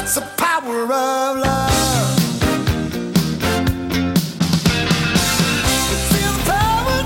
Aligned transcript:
That's 0.00 0.14
the 0.14 0.26
power 0.34 0.84
of 0.84 1.36
love. 1.36 1.70
Feel 6.08 6.32
the 6.32 6.42
power, 6.50 7.04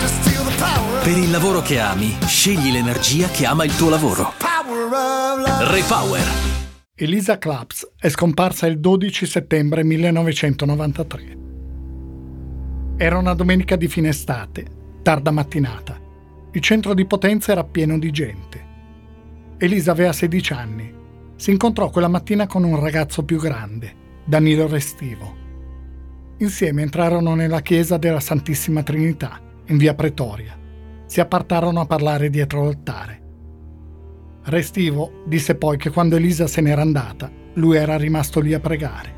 just 0.00 0.26
feel 0.26 0.42
the 0.44 0.56
power. 0.56 1.02
Per 1.02 1.14
il 1.18 1.30
lavoro 1.30 1.60
che 1.60 1.78
ami, 1.78 2.16
scegli 2.24 2.72
l'energia 2.72 3.28
che 3.28 3.44
ama 3.44 3.64
il 3.64 3.76
tuo 3.76 3.90
lavoro. 3.90 4.32
Power 4.38 4.86
of 4.86 5.46
love. 5.46 5.70
Repower. 5.70 6.24
Elisa 6.94 7.36
Claps 7.36 7.86
è 7.98 8.08
scomparsa 8.08 8.66
il 8.66 8.80
12 8.80 9.26
settembre 9.26 9.84
1993. 9.84 11.36
Era 12.96 13.18
una 13.18 13.34
domenica 13.34 13.76
di 13.76 13.88
fine 13.88 14.08
estate, 14.08 14.64
tarda 15.02 15.30
mattinata. 15.30 16.00
Il 16.52 16.62
centro 16.62 16.94
di 16.94 17.04
Potenza 17.04 17.52
era 17.52 17.62
pieno 17.62 17.98
di 17.98 18.10
gente. 18.10 18.64
Elisa 19.58 19.90
aveva 19.90 20.14
16 20.14 20.52
anni. 20.54 20.95
Si 21.36 21.50
incontrò 21.50 21.90
quella 21.90 22.08
mattina 22.08 22.46
con 22.46 22.64
un 22.64 22.80
ragazzo 22.80 23.22
più 23.22 23.38
grande, 23.38 23.94
Danilo 24.24 24.66
Restivo. 24.66 25.44
Insieme 26.38 26.80
entrarono 26.80 27.34
nella 27.34 27.60
chiesa 27.60 27.98
della 27.98 28.20
Santissima 28.20 28.82
Trinità, 28.82 29.38
in 29.66 29.76
via 29.76 29.94
Pretoria. 29.94 30.58
Si 31.04 31.20
appartarono 31.20 31.80
a 31.80 31.86
parlare 31.86 32.30
dietro 32.30 32.64
l'altare. 32.64 33.22
Restivo 34.44 35.24
disse 35.26 35.56
poi 35.56 35.76
che 35.76 35.90
quando 35.90 36.16
Elisa 36.16 36.46
se 36.46 36.62
n'era 36.62 36.80
andata, 36.80 37.30
lui 37.54 37.76
era 37.76 37.98
rimasto 37.98 38.40
lì 38.40 38.54
a 38.54 38.60
pregare. 38.60 39.14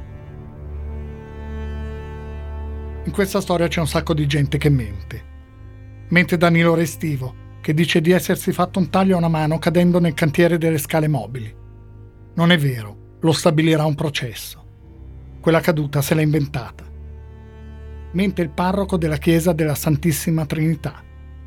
In 3.04 3.12
questa 3.12 3.40
storia 3.40 3.68
c'è 3.68 3.78
un 3.78 3.86
sacco 3.86 4.12
di 4.12 4.26
gente 4.26 4.58
che 4.58 4.70
mente. 4.70 5.22
Mente 6.08 6.36
Danilo 6.36 6.74
Restivo, 6.74 7.46
che 7.60 7.74
dice 7.74 8.00
di 8.00 8.10
essersi 8.10 8.50
fatto 8.50 8.80
un 8.80 8.90
taglio 8.90 9.14
a 9.14 9.18
una 9.18 9.28
mano 9.28 9.58
cadendo 9.58 10.00
nel 10.00 10.14
cantiere 10.14 10.58
delle 10.58 10.78
scale 10.78 11.06
mobili. 11.06 11.57
Non 12.38 12.52
è 12.52 12.56
vero, 12.56 13.16
lo 13.18 13.32
stabilirà 13.32 13.84
un 13.84 13.96
processo. 13.96 14.64
Quella 15.40 15.58
caduta 15.58 16.00
se 16.00 16.14
l'ha 16.14 16.20
inventata. 16.20 16.84
Mente 18.12 18.42
il 18.42 18.50
parroco 18.50 18.96
della 18.96 19.16
chiesa 19.16 19.52
della 19.52 19.74
Santissima 19.74 20.46
Trinità, 20.46 21.02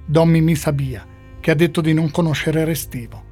Don 0.06 0.28
Mimì 0.28 0.54
Sabia, 0.54 1.08
che 1.40 1.50
ha 1.50 1.56
detto 1.56 1.80
di 1.80 1.94
non 1.94 2.12
conoscere 2.12 2.66
Restivo. 2.66 3.24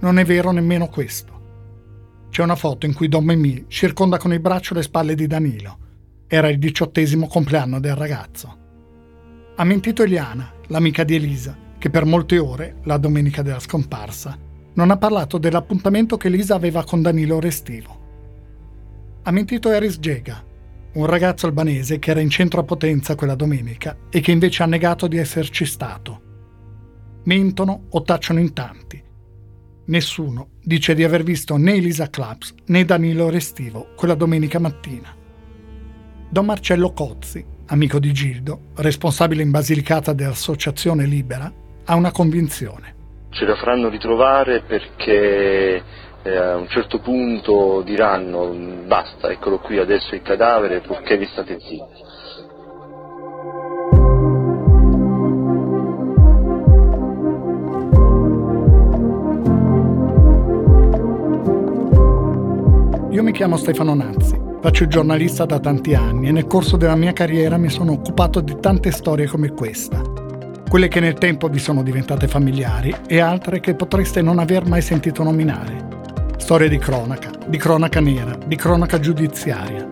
Non 0.00 0.18
è 0.18 0.24
vero 0.24 0.50
nemmeno 0.50 0.88
questo. 0.88 2.26
C'è 2.28 2.42
una 2.42 2.56
foto 2.56 2.86
in 2.86 2.94
cui 2.94 3.06
Don 3.06 3.24
Mimì 3.24 3.66
circonda 3.68 4.18
con 4.18 4.32
il 4.32 4.40
braccio 4.40 4.74
le 4.74 4.82
spalle 4.82 5.14
di 5.14 5.28
Danilo. 5.28 5.78
Era 6.26 6.48
il 6.48 6.58
diciottesimo 6.58 7.28
compleanno 7.28 7.78
del 7.78 7.94
ragazzo. 7.94 8.58
Ha 9.54 9.62
mentito 9.62 10.02
Eliana, 10.02 10.52
l'amica 10.66 11.04
di 11.04 11.14
Elisa, 11.14 11.56
che 11.78 11.88
per 11.88 12.04
molte 12.04 12.36
ore, 12.38 12.78
la 12.82 12.96
domenica 12.96 13.42
della 13.42 13.60
scomparsa, 13.60 14.36
non 14.80 14.90
ha 14.90 14.96
parlato 14.96 15.36
dell'appuntamento 15.36 16.16
che 16.16 16.28
Elisa 16.28 16.54
aveva 16.54 16.82
con 16.84 17.02
Danilo 17.02 17.38
Restivo. 17.38 17.98
Ha 19.22 19.30
mentito 19.30 19.70
Eris 19.70 19.98
Jega, 19.98 20.42
un 20.94 21.04
ragazzo 21.04 21.44
albanese 21.44 21.98
che 21.98 22.10
era 22.10 22.20
in 22.20 22.30
centro 22.30 22.60
a 22.60 22.64
Potenza 22.64 23.14
quella 23.14 23.34
domenica 23.34 23.94
e 24.08 24.20
che 24.20 24.30
invece 24.30 24.62
ha 24.62 24.66
negato 24.66 25.06
di 25.06 25.18
esserci 25.18 25.66
stato. 25.66 26.22
Mentono 27.24 27.88
o 27.90 28.02
tacciono 28.02 28.40
in 28.40 28.54
tanti. 28.54 29.04
Nessuno 29.84 30.48
dice 30.62 30.94
di 30.94 31.04
aver 31.04 31.24
visto 31.24 31.58
né 31.58 31.74
Elisa 31.74 32.08
Claps 32.08 32.54
né 32.68 32.86
Danilo 32.86 33.28
Restivo 33.28 33.88
quella 33.94 34.14
domenica 34.14 34.58
mattina. 34.58 35.14
Don 36.30 36.46
Marcello 36.46 36.94
Cozzi, 36.94 37.44
amico 37.66 37.98
di 37.98 38.12
Gildo, 38.12 38.68
responsabile 38.76 39.42
in 39.42 39.50
Basilicata 39.50 40.14
dell'Associazione 40.14 41.04
Libera, 41.04 41.52
ha 41.84 41.94
una 41.96 42.12
convinzione. 42.12 42.99
Ce 43.32 43.44
la 43.46 43.54
faranno 43.54 43.88
ritrovare 43.88 44.62
perché 44.66 45.82
eh, 46.22 46.36
a 46.36 46.56
un 46.56 46.68
certo 46.68 46.98
punto 46.98 47.80
diranno 47.82 48.48
basta, 48.86 49.30
eccolo 49.30 49.58
qui 49.58 49.78
adesso 49.78 50.14
il 50.14 50.22
cadavere, 50.22 50.80
purché 50.80 51.16
vi 51.16 51.26
state 51.26 51.58
zitti. 51.60 52.08
Io 63.10 63.22
mi 63.22 63.32
chiamo 63.32 63.56
Stefano 63.56 63.94
Nazzi, 63.94 64.38
faccio 64.60 64.82
il 64.82 64.88
giornalista 64.88 65.44
da 65.46 65.58
tanti 65.60 65.94
anni 65.94 66.28
e 66.28 66.32
nel 66.32 66.46
corso 66.46 66.76
della 66.76 66.96
mia 66.96 67.12
carriera 67.12 67.56
mi 67.56 67.68
sono 67.68 67.92
occupato 67.92 68.40
di 68.40 68.58
tante 68.60 68.90
storie 68.90 69.26
come 69.26 69.52
questa. 69.52 70.19
Quelle 70.70 70.86
che 70.86 71.00
nel 71.00 71.14
tempo 71.14 71.48
vi 71.48 71.58
sono 71.58 71.82
diventate 71.82 72.28
familiari 72.28 72.94
e 73.08 73.18
altre 73.18 73.58
che 73.58 73.74
potreste 73.74 74.22
non 74.22 74.38
aver 74.38 74.66
mai 74.66 74.80
sentito 74.80 75.24
nominare. 75.24 75.88
Storie 76.36 76.68
di 76.68 76.78
cronaca, 76.78 77.32
di 77.44 77.58
cronaca 77.58 77.98
nera, 77.98 78.38
di 78.46 78.54
cronaca 78.54 79.00
giudiziaria. 79.00 79.88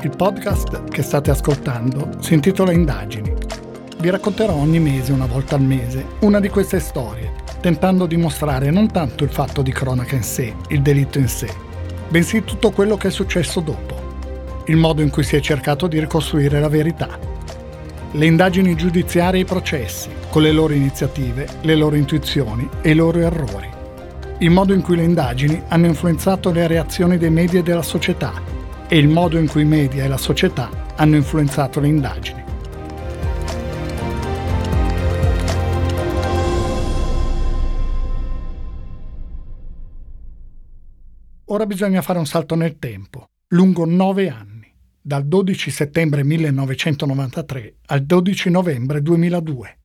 Il 0.00 0.12
podcast 0.16 0.84
che 0.84 1.02
state 1.02 1.30
ascoltando 1.30 2.08
si 2.20 2.32
intitola 2.32 2.72
Indagini. 2.72 3.34
Vi 3.98 4.08
racconterò 4.08 4.54
ogni 4.54 4.80
mese, 4.80 5.12
una 5.12 5.26
volta 5.26 5.56
al 5.56 5.62
mese, 5.62 6.06
una 6.20 6.40
di 6.40 6.48
queste 6.48 6.80
storie, 6.80 7.30
tentando 7.60 8.06
di 8.06 8.16
mostrare 8.16 8.70
non 8.70 8.90
tanto 8.90 9.24
il 9.24 9.30
fatto 9.30 9.60
di 9.60 9.72
cronaca 9.72 10.16
in 10.16 10.22
sé, 10.22 10.54
il 10.68 10.80
delitto 10.80 11.18
in 11.18 11.28
sé, 11.28 11.52
bensì 12.08 12.44
tutto 12.44 12.70
quello 12.70 12.96
che 12.96 13.08
è 13.08 13.10
successo 13.10 13.60
dopo, 13.60 14.62
il 14.68 14.76
modo 14.78 15.02
in 15.02 15.10
cui 15.10 15.22
si 15.22 15.36
è 15.36 15.40
cercato 15.40 15.86
di 15.86 16.00
ricostruire 16.00 16.60
la 16.60 16.68
verità. 16.68 17.27
Le 18.12 18.24
indagini 18.24 18.74
giudiziarie 18.74 19.40
e 19.40 19.42
i 19.42 19.46
processi, 19.46 20.08
con 20.30 20.40
le 20.40 20.50
loro 20.50 20.72
iniziative, 20.72 21.46
le 21.60 21.74
loro 21.74 21.94
intuizioni 21.94 22.66
e 22.80 22.92
i 22.92 22.94
loro 22.94 23.18
errori. 23.18 23.68
Il 24.38 24.50
modo 24.50 24.72
in 24.72 24.80
cui 24.80 24.96
le 24.96 25.02
indagini 25.02 25.62
hanno 25.68 25.88
influenzato 25.88 26.50
le 26.50 26.66
reazioni 26.66 27.18
dei 27.18 27.28
media 27.28 27.60
e 27.60 27.62
della 27.62 27.82
società 27.82 28.32
e 28.88 28.96
il 28.96 29.08
modo 29.08 29.36
in 29.36 29.46
cui 29.46 29.60
i 29.60 29.66
media 29.66 30.04
e 30.04 30.08
la 30.08 30.16
società 30.16 30.70
hanno 30.96 31.16
influenzato 31.16 31.80
le 31.80 31.88
indagini. 31.88 32.44
Ora 41.44 41.66
bisogna 41.66 42.00
fare 42.00 42.18
un 42.18 42.26
salto 42.26 42.54
nel 42.54 42.78
tempo, 42.78 43.26
lungo 43.48 43.84
nove 43.84 44.30
anni, 44.30 44.57
dal 45.08 45.24
12 45.24 45.70
settembre 45.70 46.22
1993 46.22 47.76
al 47.86 48.04
12 48.04 48.50
novembre 48.50 49.00
2002. 49.00 49.78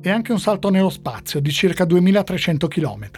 E 0.00 0.08
anche 0.08 0.32
un 0.32 0.40
salto 0.40 0.70
nello 0.70 0.88
spazio 0.88 1.38
di 1.38 1.50
circa 1.50 1.84
2300 1.84 2.66
km, 2.66 3.10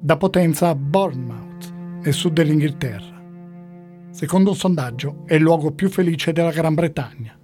da 0.00 0.16
Potenza 0.16 0.68
a 0.68 0.74
Bournemouth, 0.74 1.70
nel 2.02 2.14
sud 2.14 2.32
dell'Inghilterra. 2.32 3.22
Secondo 4.10 4.52
un 4.52 4.56
sondaggio 4.56 5.24
è 5.26 5.34
il 5.34 5.42
luogo 5.42 5.72
più 5.72 5.90
felice 5.90 6.32
della 6.32 6.50
Gran 6.50 6.72
Bretagna. 6.72 7.38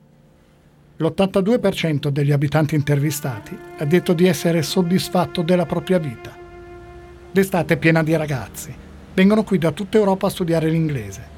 L'82% 0.97 2.09
degli 2.09 2.33
abitanti 2.33 2.75
intervistati 2.75 3.55
ha 3.77 3.85
detto 3.85 4.15
di 4.15 4.27
essere 4.27 4.63
soddisfatto 4.63 5.43
della 5.43 5.67
propria 5.67 5.99
vita. 5.99 6.35
D'estate 7.33 7.75
è 7.75 7.77
piena 7.77 8.03
di 8.03 8.17
ragazzi. 8.17 8.75
Vengono 9.13 9.45
qui 9.45 9.59
da 9.59 9.73
tutta 9.73 9.99
Europa 9.99 10.29
a 10.29 10.31
studiare 10.31 10.71
l'inglese. 10.71 11.30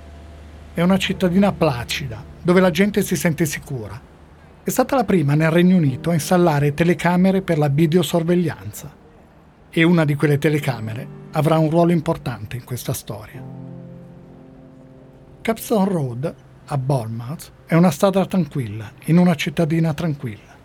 È 0.75 0.81
una 0.81 0.97
cittadina 0.97 1.53
placida, 1.53 2.25
dove 2.43 2.59
la 2.59 2.71
gente 2.71 3.03
si 3.03 3.15
sente 3.15 3.45
sicura. 3.45 4.01
È 4.63 4.71
stata 4.71 4.97
la 4.97 5.05
prima 5.05 5.35
nel 5.35 5.51
Regno 5.51 5.77
Unito 5.77 6.09
a 6.09 6.15
installare 6.15 6.73
telecamere 6.73 7.43
per 7.43 7.59
la 7.59 7.69
videosorveglianza. 7.69 8.91
E 9.69 9.83
una 9.83 10.07
di 10.07 10.15
quelle 10.15 10.39
telecamere 10.39 11.07
avrà 11.33 11.59
un 11.59 11.69
ruolo 11.69 11.93
importante 11.93 12.57
in 12.57 12.65
questa 12.65 12.95
storia. 12.95 13.43
Capstone 15.43 15.91
Road, 15.91 16.35
a 16.65 16.79
Bournemouth, 16.79 17.53
è 17.67 17.75
una 17.75 17.91
strada 17.91 18.25
tranquilla, 18.25 18.93
in 19.07 19.19
una 19.19 19.35
cittadina 19.35 19.93
tranquilla. 19.93 20.57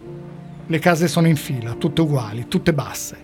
Le 0.67 0.79
case 0.79 1.09
sono 1.09 1.27
in 1.27 1.35
fila, 1.35 1.73
tutte 1.73 1.99
uguali, 1.99 2.47
tutte 2.47 2.73
basse. 2.73 3.17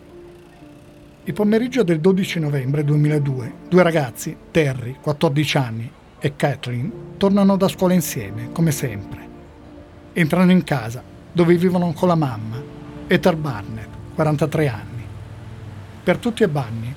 Il 1.24 1.34
pomeriggio 1.34 1.84
del 1.84 2.02
12 2.02 2.42
novembre 2.42 2.84
2002, 2.84 3.54
due 3.70 3.84
ragazzi, 3.84 4.36
Terry, 4.52 4.98
14 5.00 5.58
anni, 5.58 5.92
e 6.26 6.38
Kathleen, 6.38 7.18
tornano 7.18 7.58
da 7.58 7.68
scuola 7.68 7.94
insieme, 7.94 8.54
come 8.54 8.72
sempre. 8.72 9.28
Entrano 10.14 10.52
in 10.54 10.64
casa, 10.64 11.04
dove 11.30 11.58
vivono 11.58 11.92
con 11.92 12.08
la 12.08 12.16
mamma, 12.16 12.64
Ether 13.08 13.36
Barnett, 13.36 13.90
43 14.16 14.68
anni. 14.70 15.06
Per 16.02 16.18
tutti 16.20 16.44
è 16.44 16.48
Bunny. 16.48 16.96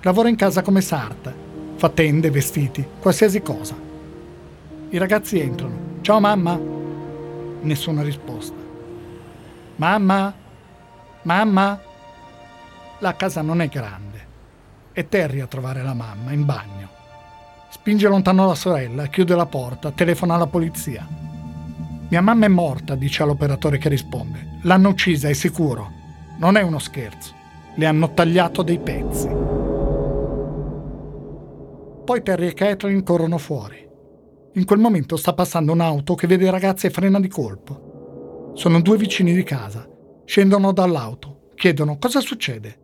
Lavora 0.00 0.30
in 0.30 0.36
casa 0.36 0.62
come 0.62 0.80
sarta, 0.80 1.34
fa 1.76 1.90
tende, 1.90 2.30
vestiti, 2.30 2.82
qualsiasi 2.98 3.42
cosa. 3.42 3.76
I 4.88 4.96
ragazzi 4.96 5.38
entrano. 5.38 5.98
Ciao 6.00 6.18
mamma. 6.18 6.58
Nessuna 7.60 8.00
risposta. 8.00 8.56
Mamma? 9.76 10.32
Mamma? 11.24 11.78
La 13.00 13.16
casa 13.16 13.42
non 13.42 13.60
è 13.60 13.68
grande. 13.68 14.26
È 14.92 15.06
Terry 15.06 15.40
a 15.40 15.46
trovare 15.46 15.82
la 15.82 15.92
mamma, 15.92 16.32
in 16.32 16.46
bagno. 16.46 17.01
Spinge 17.72 18.06
lontano 18.06 18.46
la 18.46 18.54
sorella, 18.54 19.06
chiude 19.06 19.34
la 19.34 19.46
porta, 19.46 19.92
telefona 19.92 20.34
alla 20.34 20.46
polizia. 20.46 21.08
Mia 22.10 22.20
mamma 22.20 22.44
è 22.44 22.48
morta, 22.48 22.94
dice 22.94 23.22
all'operatore 23.22 23.78
che 23.78 23.88
risponde. 23.88 24.58
L'hanno 24.64 24.90
uccisa, 24.90 25.30
è 25.30 25.32
sicuro. 25.32 25.90
Non 26.38 26.56
è 26.56 26.62
uno 26.62 26.78
scherzo. 26.78 27.32
Le 27.74 27.86
hanno 27.86 28.12
tagliato 28.12 28.62
dei 28.62 28.78
pezzi. 28.78 29.26
poi 32.04 32.22
Terry 32.22 32.48
e 32.48 32.52
Kathleen 32.52 33.02
corrono 33.02 33.38
fuori. 33.38 33.88
In 34.52 34.64
quel 34.66 34.78
momento 34.78 35.16
sta 35.16 35.32
passando 35.32 35.72
un'auto 35.72 36.14
che 36.14 36.26
vede 36.26 36.44
i 36.44 36.50
ragazzi 36.50 36.86
e 36.86 36.90
frena 36.90 37.18
di 37.18 37.28
colpo. 37.28 38.52
Sono 38.54 38.82
due 38.82 38.98
vicini 38.98 39.32
di 39.32 39.44
casa. 39.44 39.88
Scendono 40.26 40.72
dall'auto. 40.72 41.48
Chiedono 41.54 41.96
cosa 41.96 42.20
succede. 42.20 42.80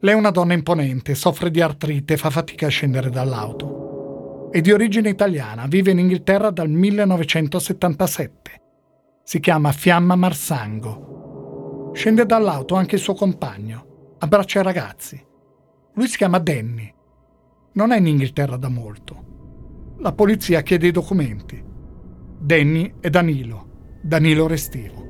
Lei 0.00 0.12
è 0.12 0.18
una 0.18 0.30
donna 0.30 0.52
imponente, 0.52 1.14
soffre 1.14 1.50
di 1.50 1.62
artrite 1.62 2.12
e 2.12 2.18
fa 2.18 2.28
fatica 2.28 2.66
a 2.66 2.70
scendere 2.70 3.08
dall'auto. 3.08 3.87
È 4.50 4.62
di 4.62 4.72
origine 4.72 5.10
italiana, 5.10 5.66
vive 5.66 5.90
in 5.90 5.98
Inghilterra 5.98 6.50
dal 6.50 6.70
1977. 6.70 8.62
Si 9.22 9.40
chiama 9.40 9.72
Fiamma 9.72 10.16
Marsango. 10.16 11.90
Scende 11.92 12.24
dall'auto 12.24 12.74
anche 12.74 12.94
il 12.94 13.00
suo 13.02 13.12
compagno. 13.12 14.14
Abbraccia 14.20 14.60
i 14.60 14.62
ragazzi. 14.62 15.22
Lui 15.92 16.06
si 16.06 16.16
chiama 16.16 16.38
Danny. 16.38 16.90
Non 17.72 17.92
è 17.92 17.98
in 17.98 18.06
Inghilterra 18.06 18.56
da 18.56 18.70
molto. 18.70 19.96
La 19.98 20.14
polizia 20.14 20.62
chiede 20.62 20.86
i 20.86 20.92
documenti. 20.92 21.62
Danny 22.38 22.94
è 23.00 23.10
Danilo, 23.10 23.98
Danilo 24.00 24.46
Restivo. 24.46 25.06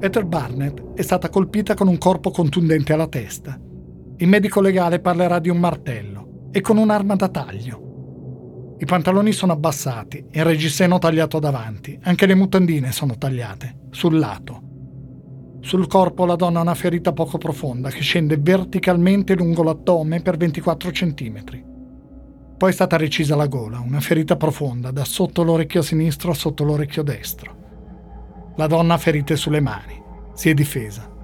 Ethel 0.00 0.26
Barnett 0.26 0.92
è 0.92 1.00
stata 1.00 1.30
colpita 1.30 1.72
con 1.72 1.88
un 1.88 1.96
corpo 1.96 2.30
contundente 2.30 2.92
alla 2.92 3.08
testa. 3.08 3.58
Il 4.18 4.28
medico 4.28 4.60
legale 4.60 5.00
parlerà 5.00 5.38
di 5.38 5.48
un 5.48 5.58
martello 5.58 6.25
e 6.56 6.62
con 6.62 6.78
un'arma 6.78 7.16
da 7.16 7.28
taglio. 7.28 8.76
I 8.78 8.86
pantaloni 8.86 9.32
sono 9.32 9.52
abbassati, 9.52 10.24
il 10.30 10.42
reggiseno 10.42 10.96
tagliato 10.96 11.38
davanti, 11.38 11.98
anche 12.04 12.24
le 12.24 12.34
mutandine 12.34 12.92
sono 12.92 13.18
tagliate, 13.18 13.88
sul 13.90 14.18
lato. 14.18 14.62
Sul 15.60 15.86
corpo 15.86 16.24
la 16.24 16.34
donna 16.34 16.60
ha 16.60 16.62
una 16.62 16.74
ferita 16.74 17.12
poco 17.12 17.36
profonda 17.36 17.90
che 17.90 18.00
scende 18.00 18.38
verticalmente 18.38 19.34
lungo 19.34 19.62
l'addome 19.62 20.22
per 20.22 20.38
24 20.38 20.90
cm. 20.92 21.44
Poi 22.56 22.70
è 22.70 22.72
stata 22.72 22.96
recisa 22.96 23.36
la 23.36 23.48
gola, 23.48 23.78
una 23.78 24.00
ferita 24.00 24.36
profonda 24.36 24.90
da 24.90 25.04
sotto 25.04 25.42
l'orecchio 25.42 25.82
sinistro 25.82 26.30
a 26.30 26.34
sotto 26.34 26.64
l'orecchio 26.64 27.02
destro. 27.02 28.54
La 28.56 28.66
donna 28.66 28.94
ha 28.94 28.98
ferite 28.98 29.36
sulle 29.36 29.60
mani. 29.60 30.02
Si 30.32 30.48
è 30.48 30.54
difesa. 30.54 31.15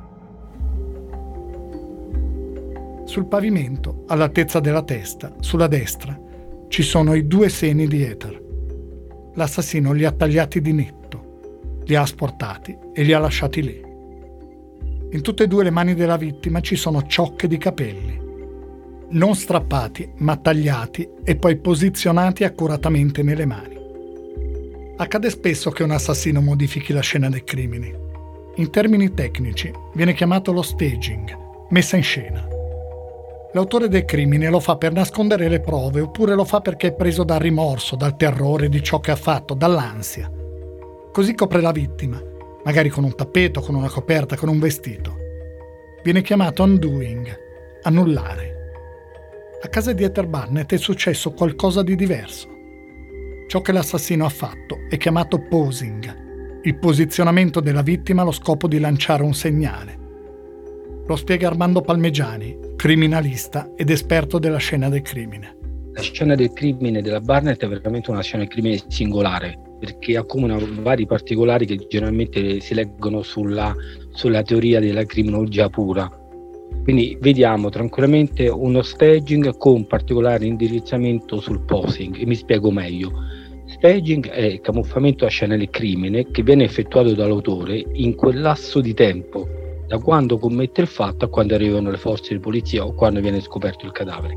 Sul 3.13 3.27
pavimento, 3.27 4.05
all'altezza 4.07 4.59
della 4.59 4.83
testa, 4.83 5.35
sulla 5.41 5.67
destra, 5.67 6.19
ci 6.69 6.83
sono 6.83 7.13
i 7.13 7.27
due 7.27 7.51
seni 7.51 7.87
di 7.87 8.03
Ether. 8.03 8.43
L'assassino 9.35 9.93
li 9.93 10.07
ha 10.07 10.13
tagliati 10.13 10.63
di 10.63 10.73
netto, 10.73 11.83
li 11.85 11.95
ha 11.95 12.01
asportati 12.01 12.75
e 12.95 13.03
li 13.03 13.13
ha 13.13 13.19
lasciati 13.19 13.63
lì. 13.63 13.85
In 15.11 15.21
tutte 15.21 15.43
e 15.43 15.47
due 15.47 15.63
le 15.63 15.69
mani 15.69 15.93
della 15.93 16.17
vittima 16.17 16.61
ci 16.61 16.75
sono 16.75 17.07
ciocche 17.07 17.49
di 17.49 17.59
capelli, 17.59 18.19
non 19.11 19.35
strappati 19.35 20.11
ma 20.21 20.39
tagliati 20.39 21.07
e 21.23 21.37
poi 21.37 21.59
posizionati 21.59 22.45
accuratamente 22.45 23.23
nelle 23.23 23.45
mani. 23.45 23.77
Accade 24.97 25.29
spesso 25.29 25.69
che 25.69 25.83
un 25.83 25.91
assassino 25.91 26.41
modifichi 26.41 26.95
la 26.95 27.03
scena 27.03 27.29
del 27.29 27.45
crimine. 27.45 27.95
In 28.55 28.71
termini 28.71 29.13
tecnici 29.13 29.71
viene 29.93 30.15
chiamato 30.15 30.51
lo 30.51 30.63
staging, 30.63 31.37
messa 31.69 31.99
in 31.99 32.03
scena. 32.03 32.52
L'autore 33.55 33.89
del 33.89 34.07
crimine 34.07 34.49
lo 34.49 34.61
fa 34.61 34.77
per 34.77 34.93
nascondere 34.93 35.47
le 35.49 35.61
prove 35.61 36.01
oppure 36.01 36.35
lo 36.35 36.45
fa 36.45 36.61
perché 36.63 36.89
è 36.89 36.95
preso 36.95 37.23
dal 37.23 37.39
rimorso, 37.39 37.97
dal 37.97 38.17
terrore 38.17 38.71
di 38.71 38.83
ciò 38.83 38.99
che 38.99 39.11
ha 39.11 39.17
fatto, 39.17 39.53
dall'ansia. 39.53 40.31
Così 41.13 41.35
copre 41.35 41.61
la 41.61 41.71
vittima, 41.71 42.19
magari 42.65 42.89
con 42.89 43.05
un 43.05 43.15
tappeto, 43.15 43.61
con 43.61 43.75
una 43.75 43.91
coperta, 43.91 44.37
con 44.37 44.49
un 44.49 44.59
vestito. 44.59 45.17
Viene 46.03 46.23
chiamato 46.23 46.63
undoing, 46.63 47.29
annullare. 47.83 48.57
A 49.63 49.69
casa 49.69 49.93
di 49.93 50.03
Ether 50.03 50.27
Barnett 50.27 50.73
è 50.73 50.79
successo 50.79 51.33
qualcosa 51.33 51.83
di 51.83 51.95
diverso. 51.95 52.49
Ciò 53.49 53.61
che 53.61 53.73
l'assassino 53.73 54.25
ha 54.25 54.31
fatto 54.31 54.79
è 54.89 54.97
chiamato 54.97 55.39
posing, 55.39 56.61
il 56.63 56.79
posizionamento 56.79 57.61
della 57.61 57.83
vittima 57.83 58.23
allo 58.23 58.33
scopo 58.33 58.67
di 58.67 58.81
lanciare 58.81 59.23
un 59.23 59.35
segnale. 59.35 60.02
Lo 61.05 61.17
spiega 61.17 61.49
Armando 61.49 61.81
Palmegiani, 61.81 62.57
criminalista 62.77 63.73
ed 63.75 63.91
esperto 63.91 64.39
della 64.39 64.59
scena 64.59 64.89
del 64.89 65.03
crimine. 65.03 65.57
La 65.95 66.01
scena 66.01 66.37
del 66.37 66.53
crimine 66.53 67.03
della 67.03 67.21
Barnett 67.21 67.65
è 67.65 67.69
veramente 67.69 68.11
una 68.13 68.23
scena 68.23 68.45
del 68.45 68.53
crimine 68.53 68.81
singolare 68.87 69.59
perché 69.81 70.17
accomuna 70.17 70.57
vari 70.81 71.05
particolari 71.05 71.67
che 71.67 71.87
generalmente 71.89 72.61
si 72.61 72.75
leggono 72.75 73.23
sulla, 73.23 73.75
sulla 74.13 74.43
teoria 74.43 74.79
della 74.79 75.05
criminologia 75.05 75.69
pura. 75.69 76.09
Quindi 76.85 77.19
vediamo 77.21 77.69
tranquillamente 77.69 78.49
uno 78.49 78.83
staging 78.83 79.57
con 79.57 79.89
particolare 79.89 80.47
indirizzamento 80.47 81.41
sul 81.41 81.65
posing 81.65 82.17
e 82.21 82.27
mi 82.27 82.37
spiego 82.37 82.71
meglio. 82.71 83.11
Staging 83.67 84.29
è 84.29 84.43
il 84.43 84.61
camuffamento 84.61 85.27
a 85.27 85.29
scena 85.29 85.57
del 85.57 85.69
crimine 85.69 86.31
che 86.31 86.45
viene 86.45 86.63
effettuato 86.63 87.13
dall'autore 87.13 87.85
in 87.95 88.15
quel 88.15 88.41
lasso 88.41 88.81
di 88.81 88.95
tempo, 88.95 89.49
da 89.93 89.99
quando 89.99 90.39
commette 90.39 90.81
il 90.81 90.87
fatto 90.87 91.27
a 91.27 91.29
quando 91.29 91.55
arrivano 91.55 91.91
le 91.91 91.99
forze 91.99 92.33
di 92.33 92.41
polizia 92.41 92.83
o 92.83 92.95
quando 92.95 93.21
viene 93.21 93.43
scoperto 93.43 93.85
il 93.85 93.93
cadavere. 93.93 94.35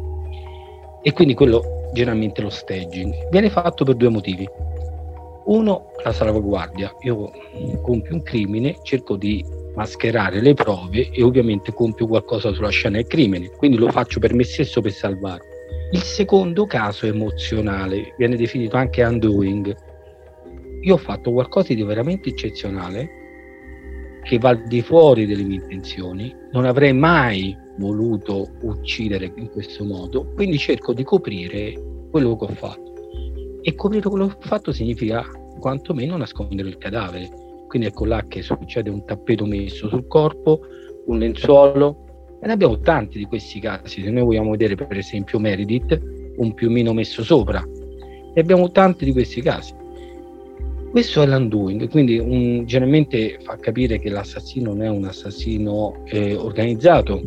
E 1.01 1.13
quindi 1.13 1.33
quello 1.33 1.89
generalmente 1.93 2.41
lo 2.41 2.49
staging 2.49 3.29
viene 3.29 3.49
fatto 3.49 3.85
per 3.85 3.95
due 3.95 4.09
motivi. 4.09 4.45
Uno, 5.45 5.91
la 6.03 6.11
salvaguardia. 6.11 6.93
Io 7.03 7.31
compio 7.81 8.15
un 8.15 8.21
crimine, 8.21 8.79
cerco 8.83 9.15
di 9.15 9.45
mascherare 9.75 10.41
le 10.41 10.53
prove 10.55 11.09
e 11.11 11.23
ovviamente 11.23 11.71
compio 11.73 12.05
qualcosa 12.05 12.51
sulla 12.51 12.67
scena 12.67 12.97
del 12.97 13.07
crimine, 13.07 13.49
quindi 13.51 13.77
lo 13.77 13.89
faccio 13.91 14.19
per 14.19 14.33
me 14.33 14.43
stesso 14.43 14.81
per 14.81 14.91
salvarlo 14.91 15.53
il 15.91 16.01
secondo 16.01 16.65
caso 16.65 17.05
emozionale 17.05 18.15
viene 18.17 18.35
definito 18.35 18.75
anche 18.75 19.03
undoing. 19.03 19.73
Io 20.81 20.95
ho 20.95 20.97
fatto 20.97 21.31
qualcosa 21.31 21.73
di 21.73 21.83
veramente 21.83 22.29
eccezionale 22.29 23.24
che 24.25 24.39
va 24.39 24.49
al 24.49 24.63
di 24.63 24.81
fuori 24.81 25.27
delle 25.27 25.43
mie 25.43 25.57
intenzioni, 25.57 26.35
non 26.51 26.65
avrei 26.65 26.93
mai 26.93 27.55
voluto 27.77 28.47
uccidere 28.61 29.31
in 29.35 29.51
questo 29.51 29.85
modo, 29.85 30.31
quindi 30.33 30.57
cerco 30.57 30.93
di 30.93 31.03
coprire 31.03 31.73
quello 32.09 32.35
che 32.35 32.45
ho 32.45 32.53
fatto. 32.55 32.93
E 33.61 33.75
coprire 33.75 34.09
quello 34.09 34.25
che 34.25 34.33
ho 34.33 34.41
fatto 34.41 34.71
significa 34.71 35.23
quantomeno 35.59 36.17
nascondere 36.17 36.69
il 36.69 36.77
cadavere. 36.77 37.29
Quindi 37.67 37.87
ecco 37.87 38.05
là 38.05 38.25
che 38.27 38.41
succede 38.41 38.89
un 38.89 39.05
tappeto 39.05 39.45
messo 39.45 39.89
sul 39.89 40.07
corpo, 40.07 40.61
un 41.05 41.19
lenzuolo, 41.19 42.37
e 42.41 42.47
ne 42.47 42.53
abbiamo 42.53 42.79
tanti 42.79 43.19
di 43.19 43.25
questi 43.25 43.59
casi. 43.59 44.01
Se 44.01 44.09
noi 44.09 44.23
vogliamo 44.23 44.51
vedere, 44.51 44.75
per 44.75 44.97
esempio, 44.97 45.37
Meredith, 45.37 46.01
un 46.37 46.53
piumino 46.55 46.93
messo 46.93 47.23
sopra, 47.23 47.63
e 48.33 48.41
abbiamo 48.41 48.71
tanti 48.71 49.05
di 49.05 49.11
questi 49.11 49.41
casi. 49.41 49.73
Questo 50.95 51.23
è 51.23 51.25
l'undoing, 51.25 51.89
quindi 51.89 52.17
un, 52.19 52.63
generalmente 52.65 53.37
fa 53.43 53.57
capire 53.57 53.99
che 53.99 54.09
l'assassino 54.09 54.69
non 54.69 54.81
è 54.81 54.87
un 54.87 55.03
assassino 55.03 56.05
eh, 56.05 56.35
organizzato, 56.35 57.21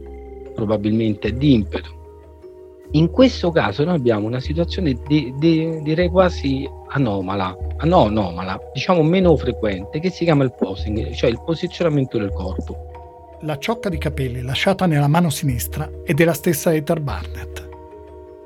probabilmente 0.54 1.34
di 1.34 1.52
impeto. 1.52 2.86
In 2.92 3.10
questo 3.10 3.50
caso 3.50 3.84
noi 3.84 3.96
abbiamo 3.96 4.26
una 4.26 4.40
situazione 4.40 4.96
di, 5.06 5.34
di, 5.36 5.82
direi 5.82 6.08
quasi 6.08 6.66
anomala, 6.86 7.54
no 7.82 8.04
anomala, 8.04 8.58
diciamo 8.72 9.02
meno 9.02 9.36
frequente, 9.36 10.00
che 10.00 10.08
si 10.08 10.24
chiama 10.24 10.44
il 10.44 10.54
posing, 10.54 11.10
cioè 11.12 11.28
il 11.28 11.42
posizionamento 11.44 12.16
del 12.16 12.32
corpo. 12.32 13.36
La 13.42 13.58
ciocca 13.58 13.90
di 13.90 13.98
capelli 13.98 14.40
lasciata 14.40 14.86
nella 14.86 15.08
mano 15.08 15.28
sinistra 15.28 15.90
è 16.04 16.14
della 16.14 16.32
stessa 16.32 16.72
Heather 16.72 17.00
Barnett. 17.00 17.68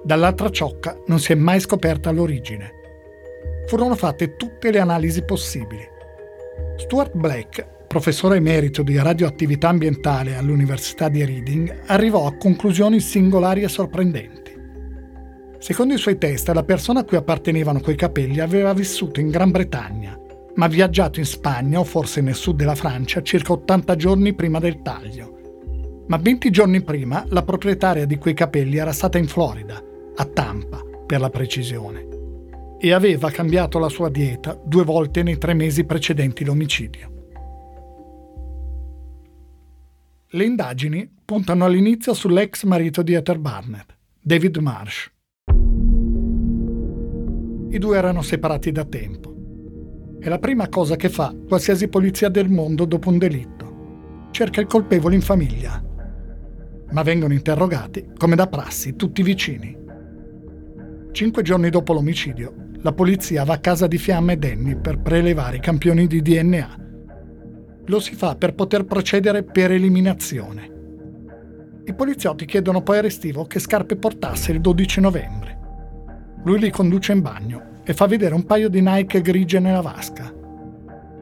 Dall'altra 0.03 0.51
ciocca 0.51 0.99
non 1.07 1.21
si 1.21 1.31
è 1.31 1.37
mai 1.37 1.61
scoperta 1.61 2.11
l'origine. 2.11 2.81
Furono 3.73 3.95
fatte 3.95 4.37
tutte 4.37 4.71
le 4.71 4.81
analisi 4.81 5.23
possibili. 5.23 5.81
Stuart 6.77 7.17
Black, 7.17 7.87
professore 7.87 8.37
emerito 8.37 8.83
di 8.83 8.99
radioattività 8.99 9.71
ambientale 9.71 10.37
all'Università 10.37 11.09
di 11.09 11.25
Reading, 11.25 11.85
arrivò 11.87 12.27
a 12.27 12.37
conclusioni 12.37 13.01
singolari 13.01 13.63
e 13.63 13.69
sorprendenti. 13.69 14.55
Secondo 15.57 15.95
i 15.95 15.97
suoi 15.97 16.19
test, 16.19 16.51
la 16.51 16.65
persona 16.65 17.01
a 17.01 17.05
cui 17.05 17.17
appartenevano 17.17 17.81
quei 17.81 17.97
capelli 17.97 18.41
aveva 18.41 18.75
vissuto 18.75 19.21
in 19.21 19.31
Gran 19.31 19.51
Bretagna 19.51 20.19
ma 20.57 20.67
viaggiato 20.67 21.19
in 21.19 21.25
Spagna 21.25 21.79
o 21.79 21.85
forse 21.85 22.21
nel 22.21 22.35
sud 22.35 22.57
della 22.57 22.75
Francia 22.75 23.23
circa 23.23 23.53
80 23.53 23.97
giorni 23.97 24.35
prima 24.35 24.59
del 24.59 24.83
taglio. 24.83 26.05
Ma 26.09 26.19
20 26.19 26.51
giorni 26.51 26.83
prima 26.83 27.25
la 27.29 27.43
proprietaria 27.43 28.05
di 28.05 28.19
quei 28.19 28.35
capelli 28.35 28.77
era 28.77 28.93
stata 28.93 29.17
in 29.17 29.29
Florida, 29.29 29.83
a 30.17 30.25
Tampa 30.27 30.83
per 31.07 31.21
la 31.21 31.31
precisione, 31.31 32.12
e 32.85 32.93
aveva 32.93 33.31
cambiato 33.31 33.79
la 33.79 33.89
sua 33.89 34.09
dieta 34.09 34.61
due 34.61 34.83
volte 34.83 35.23
nei 35.23 35.39
tre 35.39 35.55
mesi 35.55 35.85
precedenti 35.85 36.45
l'omicidio. 36.45 37.11
Le 40.31 40.45
indagini 40.45 41.09
puntano 41.25 41.65
all'inizio 41.65 42.13
sull'ex 42.13 42.65
marito 42.65 43.03
di 43.03 43.13
Heather 43.13 43.39
Barnett, 43.39 43.97
David 44.21 44.57
Marsh. 44.57 45.13
I 47.71 47.79
due 47.79 47.97
erano 47.97 48.21
separati 48.21 48.73
da 48.73 48.85
tempo 48.85 49.33
è 50.19 50.29
la 50.29 50.39
prima 50.39 50.69
cosa 50.69 50.97
che 50.97 51.09
fa 51.09 51.33
qualsiasi 51.49 51.87
polizia 51.87 52.29
del 52.29 52.49
mondo 52.49 52.85
dopo 52.85 53.11
un 53.11 53.19
delitto. 53.19 54.29
Cerca 54.33 54.61
il 54.61 54.67
colpevole 54.67 55.15
in 55.15 55.21
famiglia. 55.21 55.83
ma 56.91 57.03
vengono 57.03 57.33
interrogati, 57.33 58.11
come 58.19 58.37
da 58.37 58.47
prassi, 58.49 58.97
tutti 58.97 59.23
vicini. 59.23 59.75
Cinque 61.11 61.43
giorni 61.43 61.71
dopo 61.71 61.95
l'omicidio, 61.95 62.62
la 62.83 62.93
polizia 62.93 63.45
va 63.45 63.55
a 63.55 63.61
casa 63.61 63.87
di 63.87 63.97
Fiamma 63.97 64.33
e 64.33 64.37
Danny 64.37 64.75
per 64.75 64.99
prelevare 64.99 65.59
i 65.59 65.61
campioni 65.61 66.09
di 66.09 66.21
DNA. 66.21 66.81
Lo 67.87 68.01
si 68.01 68.17
fa 68.17 68.35
per 68.35 68.55
poter 68.55 68.85
procedere 68.85 69.45
per 69.45 69.71
eliminazione. 69.71 70.71
I 71.85 71.95
poliziotti 71.95 72.45
chiedono 72.45 72.83
poi 72.83 72.99
a 72.99 73.03
Restivo 73.03 73.45
che 73.45 73.61
scarpe 73.61 73.95
portasse 73.95 74.51
il 74.51 74.61
12 74.61 75.01
novembre. 75.01 75.59
Lui 76.43 76.59
li 76.59 76.71
conduce 76.71 77.13
in 77.13 77.23
bagno 77.23 77.81
e 77.85 77.95
fa 77.95 78.07
vedere 78.07 78.35
un 78.35 78.45
paio 78.45 78.69
di 78.69 78.81
Nike 78.81 79.21
grigie 79.21 79.61
nella 79.61 79.81
vasca. 79.81 80.33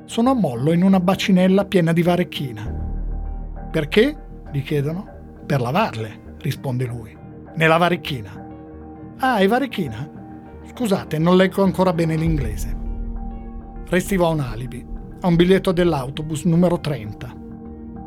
Sono 0.06 0.30
a 0.30 0.34
mollo 0.34 0.72
in 0.72 0.82
una 0.82 0.98
bacinella 0.98 1.66
piena 1.66 1.92
di 1.92 2.02
varecchina. 2.02 3.68
Perché? 3.70 4.16
gli 4.50 4.62
chiedono. 4.62 5.18
Per 5.44 5.60
lavarle, 5.60 6.36
risponde 6.38 6.86
lui. 6.86 7.14
Nella 7.56 7.76
varecchina. 7.76 8.48
Ah, 9.18 9.36
è 9.36 9.46
varecchina? 9.46 10.19
Scusate, 10.72 11.18
non 11.18 11.36
leggo 11.36 11.62
ancora 11.62 11.92
bene 11.92 12.16
l'inglese. 12.16 12.76
Restivo 13.88 14.26
ha 14.26 14.30
un 14.30 14.40
alibi. 14.40 14.86
Ha 15.20 15.26
un 15.26 15.36
biglietto 15.36 15.72
dell'autobus 15.72 16.44
numero 16.44 16.78
30. 16.78 17.36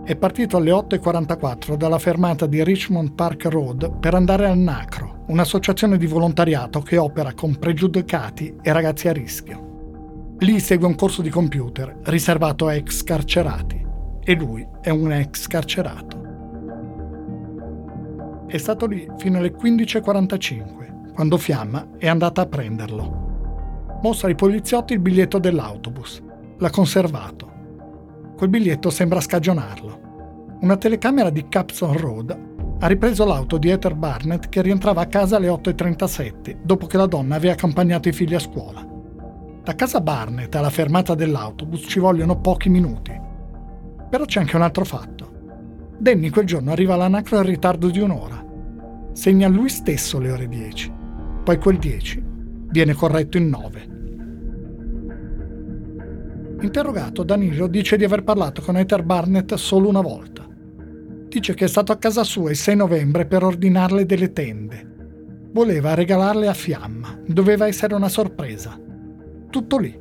È 0.03 0.15
partito 0.15 0.57
alle 0.57 0.71
8.44 0.71 1.75
dalla 1.75 1.99
fermata 1.99 2.45
di 2.45 2.63
Richmond 2.63 3.13
Park 3.13 3.45
Road 3.45 3.99
per 3.99 4.15
andare 4.15 4.47
al 4.47 4.57
NACRO, 4.57 5.25
un'associazione 5.27 5.97
di 5.97 6.07
volontariato 6.07 6.81
che 6.81 6.97
opera 6.97 7.33
con 7.33 7.57
pregiudicati 7.57 8.55
e 8.61 8.71
ragazzi 8.71 9.07
a 9.07 9.13
rischio. 9.13 10.35
Lì 10.39 10.59
segue 10.59 10.87
un 10.87 10.95
corso 10.95 11.21
di 11.21 11.29
computer 11.29 11.99
riservato 12.03 12.67
a 12.67 12.73
ex 12.73 13.03
carcerati 13.03 13.85
e 14.23 14.33
lui 14.35 14.67
è 14.81 14.89
un 14.89 15.11
ex 15.11 15.47
carcerato. 15.47 16.21
È 18.47 18.57
stato 18.57 18.85
lì 18.85 19.07
fino 19.17 19.37
alle 19.37 19.53
15.45, 19.53 20.82
quando 21.13 21.37
Fiamma 21.37 21.89
è 21.97 22.07
andata 22.07 22.41
a 22.41 22.45
prenderlo. 22.47 23.99
Mostra 24.01 24.27
ai 24.27 24.35
poliziotti 24.35 24.93
il 24.93 24.99
biglietto 24.99 25.37
dell'autobus. 25.37 26.21
L'ha 26.57 26.69
conservato. 26.69 27.51
Quel 28.35 28.49
biglietto 28.49 28.89
sembra 28.89 29.21
scagionarlo. 29.21 30.57
Una 30.61 30.75
telecamera 30.75 31.29
di 31.29 31.47
Capson 31.47 31.97
Road 31.97 32.51
ha 32.79 32.87
ripreso 32.87 33.25
l'auto 33.25 33.57
di 33.57 33.69
Ether 33.69 33.95
Barnett 33.95 34.49
che 34.49 34.61
rientrava 34.61 35.01
a 35.01 35.07
casa 35.07 35.37
alle 35.37 35.47
8.37 35.47 36.57
dopo 36.63 36.87
che 36.87 36.97
la 36.97 37.05
donna 37.05 37.35
aveva 37.35 37.53
accompagnato 37.53 38.09
i 38.09 38.13
figli 38.13 38.33
a 38.33 38.39
scuola. 38.39 38.85
Da 39.63 39.75
casa 39.75 40.01
Barnett 40.01 40.53
alla 40.55 40.69
fermata 40.69 41.15
dell'autobus 41.15 41.85
ci 41.87 41.99
vogliono 41.99 42.41
pochi 42.41 42.67
minuti. 42.69 43.17
Però 44.09 44.25
c'è 44.25 44.39
anche 44.41 44.55
un 44.57 44.63
altro 44.63 44.83
fatto. 44.83 45.31
Danny 45.97 46.29
quel 46.29 46.45
giorno 46.45 46.71
arriva 46.71 46.95
all'anacro 46.95 47.37
in 47.37 47.43
ritardo 47.43 47.89
di 47.89 47.99
un'ora. 47.99 48.43
Segna 49.13 49.47
lui 49.47 49.69
stesso 49.69 50.19
le 50.19 50.31
ore 50.31 50.49
10. 50.49 51.01
Poi 51.43 51.57
quel 51.57 51.77
10 51.77 52.23
viene 52.69 52.93
corretto 52.93 53.37
in 53.37 53.49
9. 53.49 53.87
Interrogato, 56.61 57.23
Danilo 57.23 57.67
dice 57.67 57.97
di 57.97 58.05
aver 58.05 58.23
parlato 58.23 58.61
con 58.61 58.77
Ether 58.77 59.03
Barnett 59.03 59.53
solo 59.55 59.89
una 59.89 59.99
volta. 59.99 60.47
Dice 61.27 61.53
che 61.53 61.65
è 61.65 61.67
stato 61.67 61.91
a 61.91 61.97
casa 61.97 62.23
sua 62.23 62.49
il 62.51 62.55
6 62.55 62.77
novembre 62.77 63.25
per 63.25 63.43
ordinarle 63.43 64.05
delle 64.05 64.31
tende. 64.31 64.91
Voleva 65.51 65.93
regalarle 65.93 66.47
a 66.47 66.53
Fiamma, 66.53 67.19
doveva 67.25 67.67
essere 67.67 67.93
una 67.93 68.07
sorpresa. 68.07 68.79
Tutto 69.49 69.77
lì. 69.77 69.99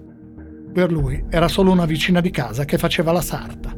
Per 0.72 0.92
lui 0.92 1.24
era 1.28 1.48
solo 1.48 1.72
una 1.72 1.86
vicina 1.86 2.20
di 2.20 2.30
casa 2.30 2.64
che 2.64 2.78
faceva 2.78 3.10
la 3.10 3.20
sarta. 3.20 3.76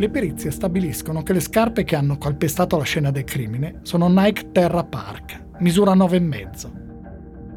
Le 0.00 0.10
perizie 0.10 0.52
stabiliscono 0.52 1.24
che 1.24 1.32
le 1.32 1.40
scarpe 1.40 1.82
che 1.82 1.96
hanno 1.96 2.18
calpestato 2.18 2.76
la 2.76 2.84
scena 2.84 3.10
del 3.10 3.24
crimine 3.24 3.80
sono 3.82 4.06
Nike 4.08 4.52
Terra 4.52 4.84
Park, 4.84 5.56
misura 5.58 5.92
9,5. 5.94 6.70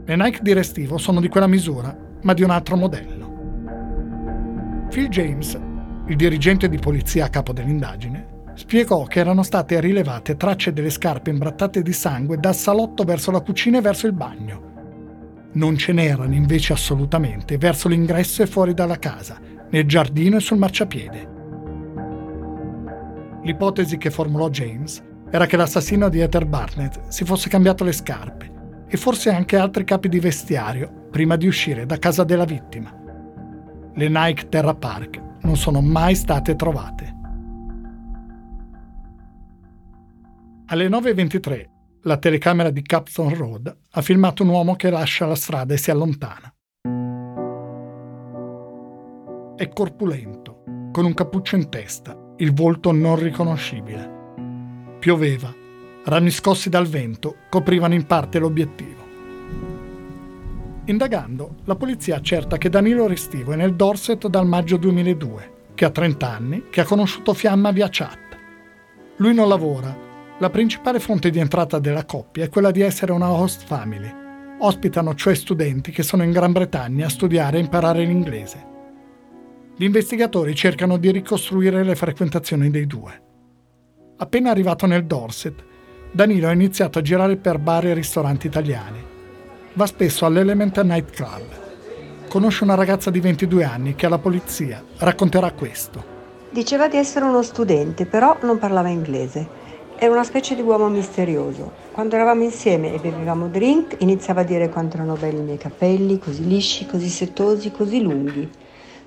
Le 0.05 0.15
Nike 0.15 0.39
di 0.41 0.51
Restivo 0.51 0.97
sono 0.97 1.21
di 1.21 1.27
quella 1.27 1.45
misura, 1.45 1.95
ma 2.23 2.33
di 2.33 2.41
un 2.41 2.49
altro 2.49 2.75
modello. 2.77 3.29
Phil 4.89 5.07
James, 5.09 5.53
il 6.07 6.15
dirigente 6.15 6.67
di 6.67 6.79
polizia 6.79 7.25
a 7.25 7.29
capo 7.29 7.53
dell'indagine, 7.53 8.39
spiegò 8.55 9.03
che 9.03 9.19
erano 9.19 9.43
state 9.43 9.79
rilevate 9.79 10.35
tracce 10.35 10.73
delle 10.73 10.89
scarpe 10.89 11.29
imbrattate 11.29 11.83
di 11.83 11.93
sangue 11.93 12.39
dal 12.39 12.55
salotto 12.55 13.03
verso 13.03 13.29
la 13.29 13.41
cucina 13.41 13.77
e 13.77 13.81
verso 13.81 14.07
il 14.07 14.13
bagno. 14.13 15.49
Non 15.51 15.77
ce 15.77 15.93
n'erano 15.93 16.33
invece 16.33 16.73
assolutamente 16.73 17.59
verso 17.59 17.87
l'ingresso 17.87 18.41
e 18.41 18.47
fuori 18.47 18.73
dalla 18.73 18.97
casa, 18.97 19.39
nel 19.69 19.85
giardino 19.85 20.37
e 20.37 20.39
sul 20.39 20.57
marciapiede. 20.57 21.40
L'ipotesi 23.43 23.97
che 23.97 24.11
formulò 24.11 24.49
James 24.49 25.03
era 25.31 25.47
che 25.47 25.57
l'assassino 25.57 26.09
di 26.09 26.19
Ether 26.19 26.45
Barnett 26.45 27.07
si 27.07 27.25
fosse 27.25 27.49
cambiato 27.49 27.83
le 27.83 27.91
scarpe 27.91 28.83
e 28.87 28.97
forse 28.97 29.31
anche 29.31 29.57
altri 29.57 29.83
capi 29.83 30.09
di 30.09 30.19
vestiario 30.19 31.07
prima 31.09 31.37
di 31.37 31.47
uscire 31.47 31.85
da 31.85 31.97
casa 31.97 32.23
della 32.23 32.45
vittima. 32.45 32.93
Le 33.93 34.09
Nike 34.09 34.49
Terra 34.49 34.75
Park 34.75 35.21
non 35.41 35.55
sono 35.55 35.81
mai 35.81 36.13
state 36.15 36.55
trovate. 36.55 37.15
Alle 40.67 40.87
9.23 40.87 41.69
la 42.03 42.17
telecamera 42.17 42.69
di 42.69 42.81
Capston 42.81 43.33
Road 43.35 43.77
ha 43.91 44.01
filmato 44.01 44.43
un 44.43 44.49
uomo 44.49 44.75
che 44.75 44.89
lascia 44.89 45.25
la 45.25 45.35
strada 45.35 45.73
e 45.73 45.77
si 45.77 45.89
allontana. 45.89 46.53
È 49.55 49.69
corpulento, 49.69 50.63
con 50.91 51.05
un 51.05 51.13
cappuccio 51.13 51.55
in 51.55 51.69
testa 51.69 52.20
il 52.41 52.53
volto 52.53 52.91
non 52.91 53.17
riconoscibile. 53.17 54.09
Pioveva, 54.97 55.53
rami 56.05 56.31
scossi 56.31 56.69
dal 56.69 56.87
vento 56.87 57.35
coprivano 57.49 57.93
in 57.93 58.07
parte 58.07 58.39
l'obiettivo. 58.39 58.99
Indagando, 60.85 61.57
la 61.65 61.75
polizia 61.75 62.15
accerta 62.15 62.57
che 62.57 62.69
Danilo 62.69 63.05
Restivo 63.05 63.51
è 63.51 63.55
nel 63.55 63.75
Dorset 63.75 64.27
dal 64.27 64.47
maggio 64.47 64.77
2002, 64.77 65.51
che 65.75 65.85
ha 65.85 65.91
30 65.91 66.29
anni, 66.29 66.63
che 66.71 66.81
ha 66.81 66.85
conosciuto 66.85 67.35
Fiamma 67.35 67.69
via 67.69 67.89
chat. 67.91 68.17
Lui 69.17 69.35
non 69.35 69.47
lavora, 69.47 69.95
la 70.39 70.49
principale 70.49 70.99
fonte 70.99 71.29
di 71.29 71.37
entrata 71.37 71.77
della 71.77 72.05
coppia 72.05 72.45
è 72.45 72.49
quella 72.49 72.71
di 72.71 72.81
essere 72.81 73.11
una 73.11 73.31
host 73.31 73.65
family. 73.65 74.11
Ospitano 74.57 75.13
cioè 75.13 75.35
studenti 75.35 75.91
che 75.91 76.01
sono 76.01 76.23
in 76.23 76.31
Gran 76.31 76.51
Bretagna 76.53 77.05
a 77.05 77.09
studiare 77.09 77.57
e 77.57 77.61
imparare 77.61 78.03
l'inglese. 78.03 78.69
Gli 79.81 79.85
investigatori 79.85 80.53
cercano 80.53 80.97
di 80.97 81.09
ricostruire 81.09 81.83
le 81.83 81.95
frequentazioni 81.95 82.69
dei 82.69 82.85
due. 82.85 83.21
Appena 84.17 84.51
arrivato 84.51 84.85
nel 84.85 85.07
Dorset, 85.07 85.55
Danilo 86.11 86.49
ha 86.49 86.51
iniziato 86.51 86.99
a 86.99 87.01
girare 87.01 87.35
per 87.35 87.57
bar 87.57 87.87
e 87.87 87.95
ristoranti 87.95 88.45
italiani. 88.45 89.03
Va 89.73 89.87
spesso 89.87 90.27
all'Element 90.27 90.79
Night 90.83 91.09
Club. 91.09 92.27
Conosce 92.29 92.63
una 92.63 92.75
ragazza 92.75 93.09
di 93.09 93.19
22 93.21 93.63
anni 93.63 93.95
che 93.95 94.05
alla 94.05 94.19
polizia 94.19 94.83
racconterà 94.97 95.51
questo. 95.53 96.03
Diceva 96.51 96.87
di 96.87 96.97
essere 96.97 97.25
uno 97.25 97.41
studente, 97.41 98.05
però 98.05 98.37
non 98.43 98.59
parlava 98.59 98.89
inglese. 98.89 99.47
Era 99.95 100.13
una 100.13 100.23
specie 100.23 100.53
di 100.53 100.61
uomo 100.61 100.89
misterioso. 100.89 101.71
Quando 101.91 102.13
eravamo 102.13 102.43
insieme 102.43 102.93
e 102.93 102.99
bevevamo 102.99 103.47
drink, 103.47 103.95
iniziava 103.97 104.41
a 104.41 104.43
dire 104.43 104.69
quanto 104.69 104.97
erano 104.97 105.15
belli 105.15 105.39
i 105.39 105.43
miei 105.43 105.57
capelli, 105.57 106.19
così 106.19 106.45
lisci, 106.45 106.85
così 106.85 107.09
setosi, 107.09 107.71
così 107.71 107.99
lunghi. 108.03 108.47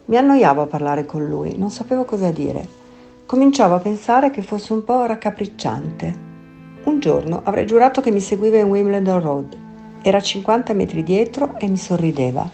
Mi 0.07 0.17
annoiavo 0.17 0.63
a 0.63 0.67
parlare 0.67 1.07
con 1.07 1.25
lui, 1.25 1.57
non 1.57 1.71
sapevo 1.71 2.05
cosa 2.05 2.31
dire. 2.31 2.83
Cominciavo 3.25 3.75
a 3.75 3.81
pensare 3.81 4.31
che 4.31 4.43
fosse 4.43 4.75
un 4.75 4.85
po' 4.85 5.07
raccapricciante. 5.07 6.23
Un 6.85 7.01
giorno 7.01 7.41
avrei 7.43 7.65
giurato 7.65 8.03
che 8.03 8.11
mi 8.11 8.21
seguiva 8.21 8.59
in 8.59 8.69
Wimbledon 8.69 9.21
Road. 9.21 9.59
Era 10.03 10.19
a 10.19 10.21
50 10.21 10.75
metri 10.75 11.03
dietro 11.03 11.59
e 11.59 11.69
mi 11.69 11.79
sorrideva. 11.79 12.51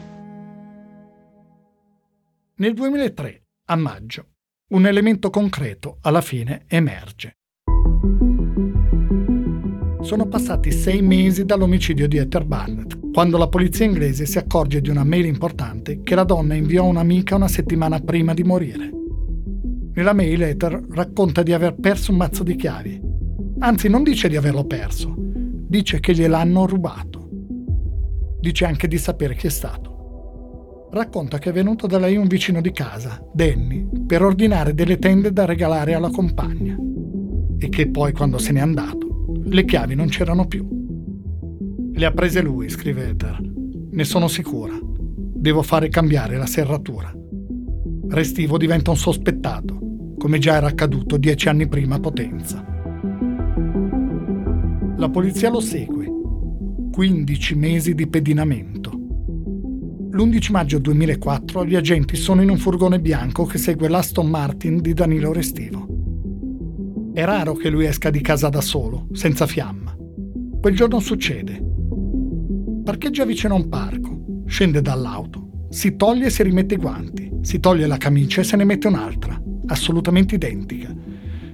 Nel 2.54 2.74
2003, 2.74 3.42
a 3.66 3.76
maggio, 3.76 4.26
un 4.68 4.86
elemento 4.86 5.30
concreto 5.30 5.98
alla 6.02 6.20
fine 6.20 6.64
emerge. 6.68 7.39
Sono 10.10 10.26
passati 10.26 10.72
sei 10.72 11.02
mesi 11.02 11.44
dall'omicidio 11.44 12.08
di 12.08 12.16
Ether 12.16 12.44
Barnett, 12.44 12.98
quando 13.12 13.38
la 13.38 13.46
polizia 13.46 13.84
inglese 13.84 14.26
si 14.26 14.38
accorge 14.38 14.80
di 14.80 14.90
una 14.90 15.04
mail 15.04 15.26
importante 15.26 16.00
che 16.02 16.16
la 16.16 16.24
donna 16.24 16.54
inviò 16.54 16.82
a 16.82 16.88
un'amica 16.88 17.36
una 17.36 17.46
settimana 17.46 18.00
prima 18.00 18.34
di 18.34 18.42
morire. 18.42 18.90
Nella 19.94 20.12
mail 20.12 20.42
Ether 20.42 20.84
racconta 20.90 21.44
di 21.44 21.52
aver 21.52 21.76
perso 21.76 22.10
un 22.10 22.16
mazzo 22.16 22.42
di 22.42 22.56
chiavi. 22.56 23.00
Anzi, 23.60 23.88
non 23.88 24.02
dice 24.02 24.28
di 24.28 24.34
averlo 24.34 24.64
perso, 24.64 25.14
dice 25.16 26.00
che 26.00 26.12
gliel'hanno 26.12 26.66
rubato. 26.66 27.28
Dice 28.40 28.64
anche 28.64 28.88
di 28.88 28.98
sapere 28.98 29.36
chi 29.36 29.46
è 29.46 29.50
stato. 29.50 30.88
Racconta 30.90 31.38
che 31.38 31.50
è 31.50 31.52
venuto 31.52 31.86
da 31.86 32.00
lei 32.00 32.16
un 32.16 32.26
vicino 32.26 32.60
di 32.60 32.72
casa, 32.72 33.24
Danny, 33.32 33.88
per 34.08 34.24
ordinare 34.24 34.74
delle 34.74 34.98
tende 34.98 35.32
da 35.32 35.44
regalare 35.44 35.94
alla 35.94 36.10
compagna. 36.10 36.76
E 37.58 37.68
che 37.68 37.88
poi, 37.90 38.10
quando 38.10 38.38
se 38.38 38.50
n'è 38.50 38.58
andato, 38.58 39.09
le 39.52 39.64
chiavi 39.64 39.96
non 39.96 40.06
c'erano 40.06 40.46
più. 40.46 40.64
Le 41.92 42.06
ha 42.06 42.12
prese 42.12 42.40
lui, 42.40 42.68
scrive 42.68 43.08
Ether. 43.08 43.40
Ne 43.90 44.04
sono 44.04 44.28
sicura. 44.28 44.78
Devo 44.80 45.62
fare 45.62 45.88
cambiare 45.88 46.36
la 46.36 46.46
serratura. 46.46 47.12
Restivo 48.08 48.56
diventa 48.58 48.90
un 48.90 48.96
sospettato. 48.96 49.78
come 50.18 50.38
già 50.38 50.56
era 50.56 50.66
accaduto 50.66 51.16
dieci 51.16 51.48
anni 51.48 51.66
prima 51.66 51.94
a 51.96 52.00
Potenza. 52.00 52.62
La 54.98 55.08
polizia 55.08 55.48
lo 55.48 55.60
segue. 55.60 56.06
15 56.92 57.54
mesi 57.54 57.94
di 57.94 58.06
pedinamento. 58.06 58.90
L'11 60.10 60.52
maggio 60.52 60.78
2004 60.78 61.64
gli 61.64 61.74
agenti 61.74 62.16
sono 62.16 62.42
in 62.42 62.50
un 62.50 62.58
furgone 62.58 63.00
bianco 63.00 63.46
che 63.46 63.56
segue 63.56 63.88
l'Aston 63.88 64.28
Martin 64.28 64.80
di 64.82 64.92
Danilo 64.92 65.32
Restivo. 65.32 65.89
È 67.12 67.24
raro 67.24 67.54
che 67.54 67.70
lui 67.70 67.86
esca 67.86 68.08
di 68.08 68.20
casa 68.20 68.48
da 68.48 68.60
solo, 68.60 69.08
senza 69.12 69.46
fiamma. 69.46 69.96
Quel 70.60 70.76
giorno 70.76 71.00
succede. 71.00 71.60
Parcheggia 72.84 73.24
vicino 73.24 73.54
a 73.54 73.58
un 73.58 73.68
parco, 73.68 74.44
scende 74.46 74.80
dall'auto, 74.80 75.66
si 75.70 75.96
toglie 75.96 76.26
e 76.26 76.30
si 76.30 76.44
rimette 76.44 76.74
i 76.74 76.78
guanti, 76.78 77.30
si 77.42 77.58
toglie 77.58 77.86
la 77.86 77.96
camicia 77.96 78.42
e 78.42 78.44
se 78.44 78.56
ne 78.56 78.64
mette 78.64 78.86
un'altra, 78.86 79.40
assolutamente 79.66 80.36
identica. 80.36 80.94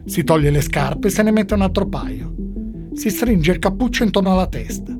Si 0.04 0.24
toglie 0.24 0.50
le 0.50 0.60
scarpe 0.60 1.08
e 1.08 1.10
se 1.10 1.22
ne 1.22 1.30
mette 1.30 1.54
un 1.54 1.62
altro 1.62 1.88
paio. 1.88 2.34
Si 2.92 3.08
stringe 3.08 3.52
il 3.52 3.58
cappuccio 3.58 4.04
intorno 4.04 4.32
alla 4.32 4.48
testa. 4.48 4.94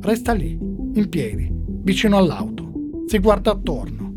Resta 0.00 0.32
lì, 0.32 0.58
in 0.94 1.08
piedi, 1.10 1.50
vicino 1.82 2.16
all'auto. 2.16 2.72
Si 3.06 3.18
guarda 3.18 3.50
attorno. 3.50 4.14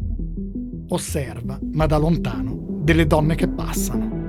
Osserva, 0.87 1.59
ma 1.73 1.85
da 1.85 1.97
lontano, 1.97 2.79
delle 2.83 3.05
donne 3.05 3.35
che 3.35 3.47
passano. 3.49 4.20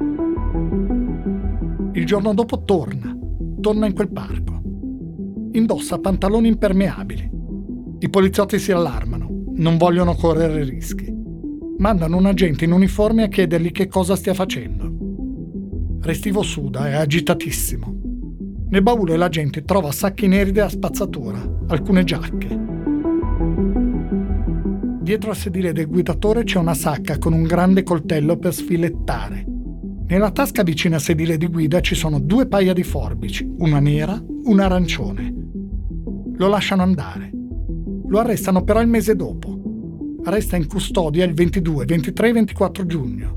Il 1.94 2.06
giorno 2.06 2.32
dopo 2.32 2.64
torna, 2.64 3.14
torna 3.60 3.86
in 3.86 3.92
quel 3.92 4.10
parco. 4.10 4.62
Indossa 5.52 5.98
pantaloni 5.98 6.48
impermeabili. 6.48 7.30
I 7.98 8.08
poliziotti 8.08 8.58
si 8.58 8.72
allarmano, 8.72 9.44
non 9.56 9.76
vogliono 9.76 10.14
correre 10.14 10.64
rischi. 10.64 11.14
Mandano 11.76 12.16
un 12.16 12.24
agente 12.24 12.64
in 12.64 12.72
uniforme 12.72 13.24
a 13.24 13.28
chiedergli 13.28 13.72
che 13.72 13.88
cosa 13.88 14.16
stia 14.16 14.32
facendo. 14.32 14.90
Restivo 16.00 16.42
suda, 16.42 16.88
è 16.88 16.94
agitatissimo. 16.94 18.00
Nel 18.70 18.82
baule 18.82 19.18
la 19.18 19.28
gente 19.28 19.62
trova 19.62 19.92
sacchi 19.92 20.26
neri 20.26 20.50
della 20.50 20.70
spazzatura, 20.70 21.40
alcune 21.66 22.04
giacche. 22.04 22.58
Dietro 25.02 25.30
al 25.30 25.36
sedile 25.36 25.72
del 25.72 25.88
guidatore 25.88 26.44
c'è 26.44 26.58
una 26.58 26.72
sacca 26.72 27.18
con 27.18 27.34
un 27.34 27.42
grande 27.42 27.82
coltello 27.82 28.38
per 28.38 28.54
sfilettare. 28.54 29.51
Nella 30.06 30.30
tasca 30.30 30.62
vicina 30.62 30.96
al 30.96 31.00
sedile 31.00 31.36
di 31.36 31.46
guida 31.46 31.80
ci 31.80 31.94
sono 31.94 32.18
due 32.20 32.46
paia 32.46 32.72
di 32.72 32.82
forbici, 32.82 33.50
una 33.58 33.80
nera, 33.80 34.22
una 34.44 34.64
arancione. 34.64 35.34
Lo 36.34 36.48
lasciano 36.48 36.82
andare. 36.82 37.30
Lo 38.06 38.18
arrestano 38.18 38.62
però 38.62 38.80
il 38.80 38.88
mese 38.88 39.16
dopo. 39.16 39.58
Resta 40.24 40.56
in 40.56 40.66
custodia 40.66 41.24
il 41.24 41.34
22, 41.34 41.84
23 41.84 42.28
e 42.28 42.32
24 42.32 42.86
giugno. 42.86 43.36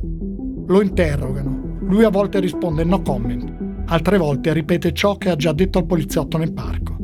Lo 0.68 0.82
interrogano. 0.82 1.78
Lui 1.82 2.04
a 2.04 2.10
volte 2.10 2.40
risponde 2.40 2.84
no 2.84 3.02
comment, 3.02 3.84
altre 3.86 4.18
volte 4.18 4.52
ripete 4.54 4.92
ciò 4.92 5.18
che 5.18 5.30
ha 5.30 5.36
già 5.36 5.54
detto 5.54 5.78
al 5.78 5.86
poliziotto 5.86 6.38
nel 6.38 6.52
parco. 6.52 6.98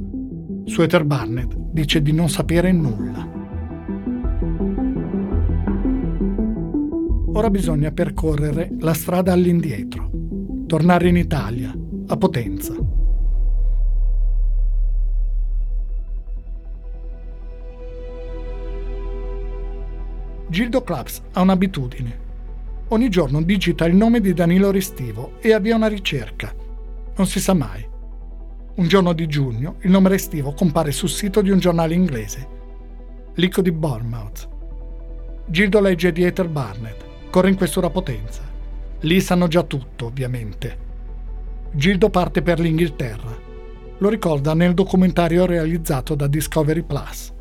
Sweater 0.66 1.06
Barnett 1.06 1.56
dice 1.56 2.02
di 2.02 2.12
non 2.12 2.30
sapere 2.30 2.72
nulla. 2.72 3.31
Ora 7.34 7.50
bisogna 7.50 7.92
percorrere 7.92 8.70
la 8.80 8.94
strada 8.94 9.32
all'indietro, 9.32 10.10
tornare 10.68 11.08
in 11.08 11.16
Italia, 11.16 11.74
a 12.08 12.18
Potenza. 12.18 12.76
Gildo 20.50 20.84
Claps 20.84 21.22
ha 21.32 21.42
un'abitudine. 21.42 22.20
Ogni 22.90 23.08
giorno 23.08 23.42
digita 23.42 23.86
il 23.86 23.96
nome 23.96 24.20
di 24.20 24.34
Danilo 24.34 24.70
Restivo 24.70 25.40
e 25.40 25.54
avvia 25.54 25.78
una 25.78 25.88
ricerca. 25.88 26.54
Non 27.16 27.28
si 27.28 27.40
sa 27.40 27.54
mai. 27.54 27.88
Un 28.76 28.88
giorno 28.90 29.14
di 29.14 29.28
giugno 29.28 29.78
il 29.84 29.92
nome 29.92 30.10
Restivo 30.10 30.52
compare 30.52 30.92
sul 30.92 31.08
sito 31.08 31.42
di 31.42 31.50
un 31.50 31.60
giornale 31.60 31.94
inglese, 31.94 32.48
l'Ico 33.36 33.62
di 33.62 33.72
Bournemouth. 33.72 34.50
Gildo 35.48 35.80
legge 35.80 36.12
di 36.12 36.24
Ether 36.24 36.50
Barnett, 36.50 37.10
corre 37.32 37.50
in 37.50 37.56
questura 37.56 37.90
Potenza. 37.90 38.42
Lì 39.00 39.20
sanno 39.20 39.48
già 39.48 39.64
tutto, 39.64 40.06
ovviamente. 40.06 40.90
Gildo 41.72 42.10
parte 42.10 42.44
per 42.44 42.60
l'Inghilterra. 42.60 43.50
Lo 43.98 44.10
ricorda 44.10 44.54
nel 44.54 44.76
documentario 44.76 45.48
realizzato 45.48 46.14
da 46.14 46.28
Discovery 46.28 46.84
Plus. 46.84 47.32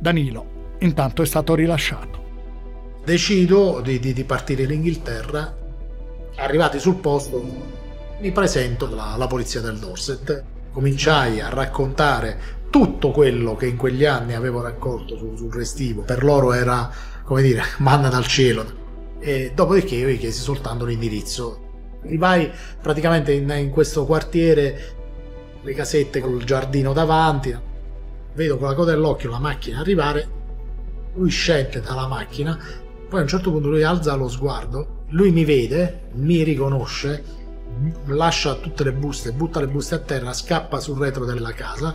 Danilo, 0.00 0.76
intanto, 0.78 1.22
è 1.22 1.26
stato 1.26 1.54
rilasciato. 1.54 2.22
Decido 3.04 3.80
di, 3.80 4.00
di, 4.00 4.12
di 4.12 4.24
partire 4.24 4.64
in 4.64 4.72
Inghilterra. 4.72 5.54
Arrivati 6.36 6.80
sul 6.80 6.96
posto, 6.96 7.44
mi 8.18 8.32
presento 8.32 8.86
alla, 8.86 9.26
polizia 9.26 9.60
del 9.60 9.78
Dorset. 9.78 10.42
Cominciai 10.72 11.40
a 11.40 11.50
raccontare 11.50 12.62
tutto 12.70 13.10
quello 13.10 13.54
che 13.54 13.66
in 13.66 13.76
quegli 13.76 14.04
anni 14.06 14.34
avevo 14.34 14.62
raccolto 14.62 15.16
sul, 15.16 15.36
sul 15.36 15.52
restivo. 15.52 16.02
Per 16.02 16.24
loro 16.24 16.52
era, 16.52 16.90
come 17.22 17.42
dire, 17.42 17.62
manna 17.78 18.08
dal 18.08 18.26
cielo 18.26 18.82
e 19.24 19.52
dopodiché 19.54 19.94
io 19.94 20.08
gli 20.08 20.18
chiesi 20.18 20.40
soltanto 20.40 20.84
l'indirizzo. 20.84 21.62
Arrivai 22.04 22.50
praticamente 22.80 23.32
in, 23.32 23.48
in 23.56 23.70
questo 23.70 24.04
quartiere, 24.04 24.96
le 25.62 25.72
casette 25.72 26.20
con 26.20 26.34
il 26.34 26.44
giardino 26.44 26.92
davanti, 26.92 27.56
vedo 28.34 28.58
con 28.58 28.68
la 28.68 28.74
coda 28.74 28.90
dell'occhio 28.90 29.30
la 29.30 29.38
macchina 29.38 29.80
arrivare, 29.80 30.28
lui 31.14 31.30
scende 31.30 31.80
dalla 31.80 32.06
macchina, 32.06 32.58
poi 33.08 33.20
a 33.20 33.22
un 33.22 33.28
certo 33.28 33.50
punto 33.50 33.70
lui 33.70 33.82
alza 33.82 34.14
lo 34.14 34.28
sguardo, 34.28 35.04
lui 35.08 35.30
mi 35.30 35.46
vede, 35.46 36.02
mi 36.12 36.42
riconosce, 36.42 37.24
lascia 38.08 38.56
tutte 38.56 38.84
le 38.84 38.92
buste, 38.92 39.32
butta 39.32 39.58
le 39.58 39.68
buste 39.68 39.94
a 39.94 40.00
terra, 40.00 40.34
scappa 40.34 40.80
sul 40.80 40.98
retro 40.98 41.24
della 41.24 41.52
casa 41.52 41.94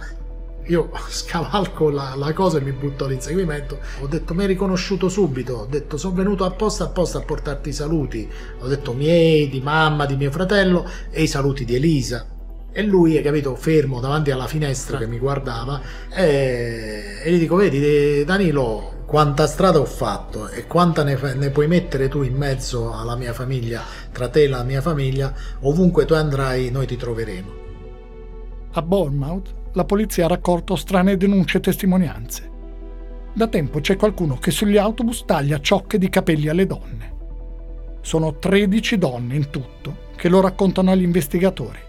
io 0.69 0.89
scavalco 1.09 1.89
la, 1.89 2.13
la, 2.15 2.31
cosa 2.33 2.57
e 2.57 2.61
mi 2.61 2.71
butto 2.71 3.05
all'inseguimento. 3.05 3.79
Ho 4.01 4.07
detto 4.07 4.33
mi 4.33 4.41
hai 4.41 4.47
riconosciuto 4.47 5.09
subito, 5.09 5.53
ho 5.53 5.65
detto 5.65 5.97
sono 5.97 6.15
venuto 6.15 6.45
apposta 6.45 6.85
apposta 6.85 7.17
a 7.17 7.21
portarti 7.21 7.69
i 7.69 7.73
saluti. 7.73 8.29
Ho 8.59 8.67
detto 8.67 8.93
miei, 8.93 9.49
di 9.49 9.61
mamma, 9.61 10.05
di 10.05 10.15
mio 10.15 10.31
fratello 10.31 10.87
e 11.09 11.23
i 11.23 11.27
saluti 11.27 11.65
di 11.65 11.75
Elisa. 11.75 12.25
E 12.71 12.83
lui, 12.83 13.17
hai 13.17 13.23
capito, 13.23 13.55
fermo 13.55 13.99
davanti 13.99 14.29
alla 14.29 14.45
finestra 14.45 14.99
che 14.99 15.07
mi 15.07 15.17
guardava 15.17 15.81
e, 16.13 17.19
e 17.23 17.31
gli 17.31 17.39
dico, 17.39 17.55
vedi 17.55 18.23
Danilo, 18.23 19.03
quanta 19.05 19.47
strada 19.47 19.79
ho 19.79 19.85
fatto 19.85 20.47
e 20.49 20.67
quanta 20.67 21.03
ne, 21.03 21.17
ne, 21.33 21.49
puoi 21.49 21.67
mettere 21.67 22.09
tu 22.09 22.21
in 22.21 22.35
mezzo 22.35 22.93
alla 22.93 23.15
mia 23.15 23.33
famiglia, 23.33 23.81
tra 24.11 24.29
te 24.29 24.43
e 24.43 24.47
la 24.47 24.61
mia 24.61 24.81
famiglia, 24.81 25.33
ovunque 25.61 26.05
tu 26.05 26.13
andrai 26.13 26.69
noi 26.69 26.85
ti 26.85 26.95
troveremo. 26.95 27.57
A 28.73 28.81
Bournemouth 28.83 29.58
la 29.73 29.85
polizia 29.85 30.25
ha 30.25 30.29
raccolto 30.29 30.75
strane 30.75 31.17
denunce 31.17 31.57
e 31.57 31.61
testimonianze. 31.61 32.49
Da 33.33 33.47
tempo 33.47 33.79
c'è 33.79 33.95
qualcuno 33.95 34.37
che 34.37 34.51
sugli 34.51 34.77
autobus 34.77 35.23
taglia 35.25 35.59
ciocche 35.59 35.97
di 35.97 36.09
capelli 36.09 36.47
alle 36.47 36.65
donne. 36.65 37.17
Sono 38.01 38.37
13 38.37 38.97
donne 38.97 39.35
in 39.35 39.49
tutto 39.49 40.07
che 40.15 40.29
lo 40.29 40.41
raccontano 40.41 40.91
agli 40.91 41.03
investigatori. 41.03 41.79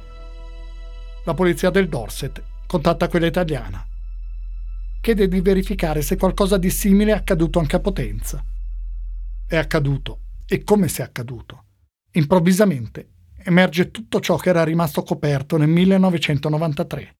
La 1.24 1.34
polizia 1.34 1.70
del 1.70 1.88
Dorset 1.88 2.42
contatta 2.66 3.08
quella 3.08 3.26
italiana. 3.26 3.84
Chiede 5.00 5.28
di 5.28 5.40
verificare 5.40 6.02
se 6.02 6.16
qualcosa 6.16 6.58
di 6.58 6.70
simile 6.70 7.12
è 7.12 7.16
accaduto 7.16 7.58
anche 7.58 7.76
a 7.76 7.80
Potenza. 7.80 8.44
È 9.46 9.56
accaduto. 9.56 10.18
E 10.46 10.62
come 10.62 10.88
se 10.88 11.02
è 11.02 11.06
accaduto? 11.06 11.64
Improvvisamente 12.12 13.08
emerge 13.42 13.90
tutto 13.90 14.20
ciò 14.20 14.36
che 14.36 14.50
era 14.50 14.64
rimasto 14.64 15.02
coperto 15.02 15.56
nel 15.56 15.68
1993. 15.68 17.14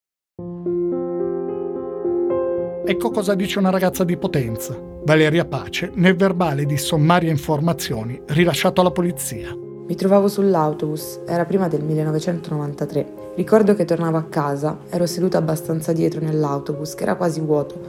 Ecco 2.91 3.13
cosa 3.13 3.37
dice 3.37 3.61
una 3.61 3.71
ragazza 3.71 4.03
di 4.03 4.17
Potenza, 4.17 4.77
Valeria 5.05 5.45
Pace, 5.45 5.93
nel 5.95 6.17
verbale 6.17 6.65
di 6.65 6.77
sommarie 6.77 7.31
informazioni 7.31 8.21
rilasciato 8.27 8.81
alla 8.81 8.91
polizia. 8.91 9.57
Mi 9.87 9.95
trovavo 9.95 10.27
sull'autobus, 10.27 11.21
era 11.25 11.45
prima 11.45 11.69
del 11.69 11.85
1993. 11.85 13.13
Ricordo 13.37 13.77
che 13.77 13.85
tornavo 13.85 14.17
a 14.17 14.25
casa, 14.25 14.81
ero 14.89 15.07
seduta 15.07 15.39
abbastanza 15.39 15.93
dietro 15.93 16.21
nell'autobus, 16.21 16.97
che 16.97 17.05
era 17.05 17.15
quasi 17.15 17.39
vuoto. 17.39 17.81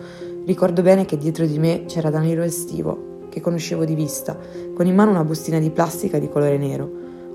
Ricordo 0.45 0.83
bene 0.83 1.05
che 1.05 1.17
dietro 1.17 1.47
di 1.47 1.57
me 1.57 1.85
c'era 1.87 2.11
Danilo 2.11 2.43
Estivo, 2.43 3.25
che 3.29 3.41
conoscevo 3.41 3.85
di 3.85 3.95
vista, 3.95 4.37
con 4.75 4.85
in 4.85 4.93
mano 4.93 5.09
una 5.09 5.23
bustina 5.23 5.57
di 5.57 5.71
plastica 5.71 6.19
di 6.19 6.29
colore 6.29 6.59
nero. 6.59 6.89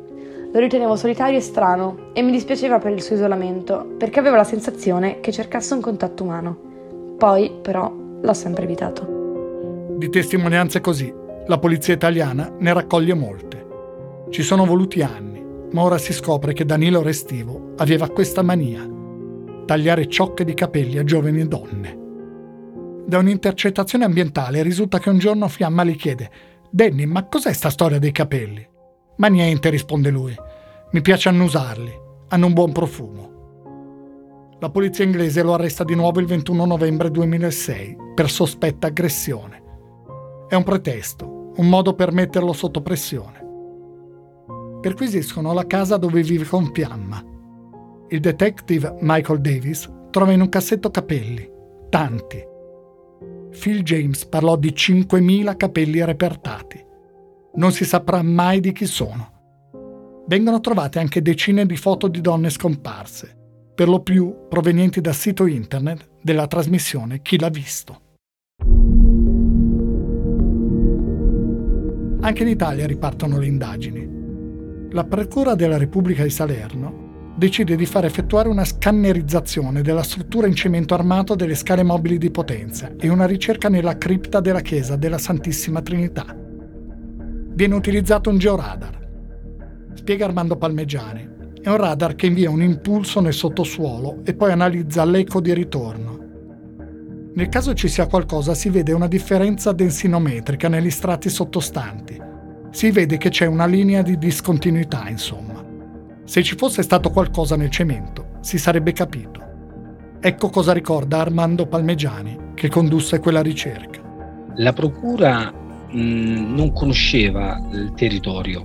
Lo 0.53 0.59
ritenevo 0.59 0.97
solitario 0.97 1.39
e 1.39 1.41
strano 1.41 2.11
e 2.13 2.23
mi 2.23 2.33
dispiaceva 2.33 2.81
per 2.81 2.93
il 2.93 3.01
suo 3.01 3.15
isolamento 3.15 3.95
perché 3.97 4.19
avevo 4.19 4.35
la 4.35 4.45
sensazione 4.45 5.21
che 5.21 5.31
cercasse 5.31 5.75
un 5.75 5.81
contatto 5.81 6.25
umano. 6.25 6.57
Poi, 7.17 7.53
però, 7.63 7.91
l'ho 8.21 8.35
sempre 8.35 8.65
evitato. 8.65 9.87
Di 9.97 10.11
testimonianze 10.11 10.81
così, 10.81 11.15
la 11.47 11.59
polizia 11.59 11.95
italiana 11.95 12.53
ne 12.59 12.73
raccoglie 12.73 13.15
molte. 13.15 13.67
Ci 14.31 14.43
sono 14.43 14.65
voluti 14.65 15.01
anni, 15.01 15.45
ma 15.71 15.83
ora 15.83 15.99
si 15.99 16.13
scopre 16.13 16.53
che 16.53 16.65
Danilo 16.65 17.03
Restivo 17.03 17.75
aveva 17.77 18.09
questa 18.09 18.43
mania, 18.43 18.85
tagliare 19.65 20.09
ciocche 20.09 20.45
di 20.45 20.55
capelli 20.55 20.99
a 20.99 21.05
giovani 21.05 21.47
donne. 21.47 22.01
Da 23.07 23.19
un'intercettazione 23.19 24.05
ambientale 24.05 24.63
risulta 24.63 24.99
che 24.99 25.09
un 25.09 25.19
giorno 25.19 25.49
Fiamma 25.49 25.85
gli 25.85 25.97
chiede 25.97 26.31
Danny, 26.71 27.05
ma 27.05 27.27
cos'è 27.27 27.53
sta 27.53 27.69
storia 27.69 27.99
dei 27.99 28.13
capelli? 28.13 28.67
Ma 29.17 29.27
niente, 29.27 29.69
risponde 29.69 30.11
lui. 30.11 30.35
Mi 30.93 31.01
piace 31.01 31.29
annusarli, 31.29 31.93
hanno 32.29 32.47
un 32.47 32.53
buon 32.55 32.73
profumo. 32.73 33.31
La 34.61 34.71
polizia 34.71 35.05
inglese 35.05 35.43
lo 35.43 35.55
arresta 35.55 35.85
di 35.85 35.95
nuovo 35.95 36.21
il 36.21 36.27
21 36.27 36.65
novembre 36.65 37.11
2006 37.11 37.97
per 38.15 38.31
sospetta 38.31 38.87
aggressione. 38.87 39.63
È 40.49 40.55
un 40.55 40.63
pretesto, 40.63 41.53
un 41.57 41.69
modo 41.69 41.95
per 41.95 42.13
metterlo 42.13 42.53
sotto 42.53 42.81
pressione. 42.81 43.41
Perquisiscono 44.81 45.53
la 45.53 45.67
casa 45.67 45.97
dove 45.97 46.23
vive 46.23 46.45
con 46.45 46.71
Fiamma. 46.73 47.32
Il 48.13 48.21
detective 48.21 48.97
Michael 49.01 49.41
Davis 49.41 49.91
trova 50.11 50.33
in 50.33 50.43
un 50.43 50.49
cassetto 50.49 50.91
capelli, 50.91 51.51
tanti. 51.89 52.39
Phil 53.59 53.83
James 53.83 54.27
parlò 54.27 54.57
di 54.57 54.71
5.000 54.71 55.57
capelli 55.57 56.05
repertati 56.05 56.91
non 57.55 57.73
si 57.73 57.85
saprà 57.85 58.23
mai 58.23 58.61
di 58.61 58.73
chi 58.73 58.87
sono. 58.87 60.25
Vengono 60.27 60.61
trovate 60.61 60.99
anche 60.99 61.21
decine 61.21 61.67
di 61.67 61.77
foto 61.77 62.09
di 62.09 62.21
donne 62.21 62.49
scomparse, 62.49 63.37
per 63.75 63.89
lo 63.89 64.01
più 64.01 64.47
provenienti 64.49 65.01
dal 65.01 65.15
sito 65.15 65.47
internet 65.47 66.09
della 66.23 66.47
trasmissione 66.47 67.21
Chi 67.21 67.39
l'ha 67.39 67.49
visto. 67.49 68.01
Anche 72.21 72.43
in 72.43 72.49
Italia 72.49 72.87
ripartono 72.87 73.39
le 73.39 73.47
indagini. 73.47 74.21
La 74.91 75.05
Procura 75.05 75.55
della 75.55 75.77
Repubblica 75.77 76.23
di 76.23 76.31
Salerno 76.31 77.02
decide 77.43 77.75
di 77.75 77.87
far 77.87 78.05
effettuare 78.05 78.49
una 78.49 78.65
scannerizzazione 78.65 79.83
della 79.83 80.05
struttura 80.05 80.47
in 80.47 80.55
cemento 80.55 80.95
armato 80.95 81.35
delle 81.35 81.57
scale 81.57 81.83
mobili 81.83 82.17
di 82.17 82.31
Potenza 82.31 82.93
e 82.97 83.09
una 83.09 83.27
ricerca 83.27 83.69
nella 83.69 83.99
cripta 83.99 84.39
della 84.39 84.61
chiesa 84.61 84.95
della 84.95 85.19
Santissima 85.19 85.83
Trinità 85.83 86.37
viene 87.55 87.75
utilizzato 87.75 88.31
un 88.31 88.39
georadar. 88.39 88.97
Spiega 89.95 90.25
Armando 90.25 90.57
Palmegiani. 90.57 91.31
È 91.61 91.69
un 91.69 91.77
radar 91.79 92.15
che 92.15 92.27
invia 92.27 92.49
un 92.49 92.63
impulso 92.63 93.21
nel 93.21 93.35
sottosuolo 93.35 94.21
e 94.23 94.35
poi 94.35 94.53
analizza 94.53 95.05
l'eco 95.05 95.41
di 95.41 95.53
ritorno. 95.53 96.21
Nel 97.35 97.49
caso 97.49 97.75
ci 97.75 97.89
sia 97.89 98.07
qualcosa 98.07 98.55
si 98.55 98.69
vede 98.71 98.93
una 98.93 99.09
differenza 99.09 99.73
densinometrica 99.73 100.69
negli 100.69 100.91
strati 100.91 101.29
sottostanti. 101.29 102.21
Si 102.71 102.91
vede 102.93 103.19
che 103.19 103.31
c'è 103.31 103.47
una 103.47 103.67
linea 103.67 104.03
di 104.03 104.17
discontinuità, 104.17 105.09
insomma. 105.09 105.52
Se 106.25 106.43
ci 106.43 106.55
fosse 106.57 106.83
stato 106.83 107.11
qualcosa 107.11 107.57
nel 107.57 107.71
cemento, 107.71 108.39
si 108.41 108.57
sarebbe 108.57 108.93
capito. 108.93 109.41
Ecco 110.21 110.51
cosa 110.51 110.73
ricorda 110.73 111.19
Armando 111.19 111.67
Palmegiani, 111.67 112.53
che 112.55 112.69
condusse 112.69 113.19
quella 113.19 113.43
ricerca. 113.43 114.01
La 114.57 114.73
procura 114.73 115.51
mh, 115.51 116.55
non 116.55 116.73
conosceva 116.73 117.61
il 117.73 117.93
territorio. 117.97 118.65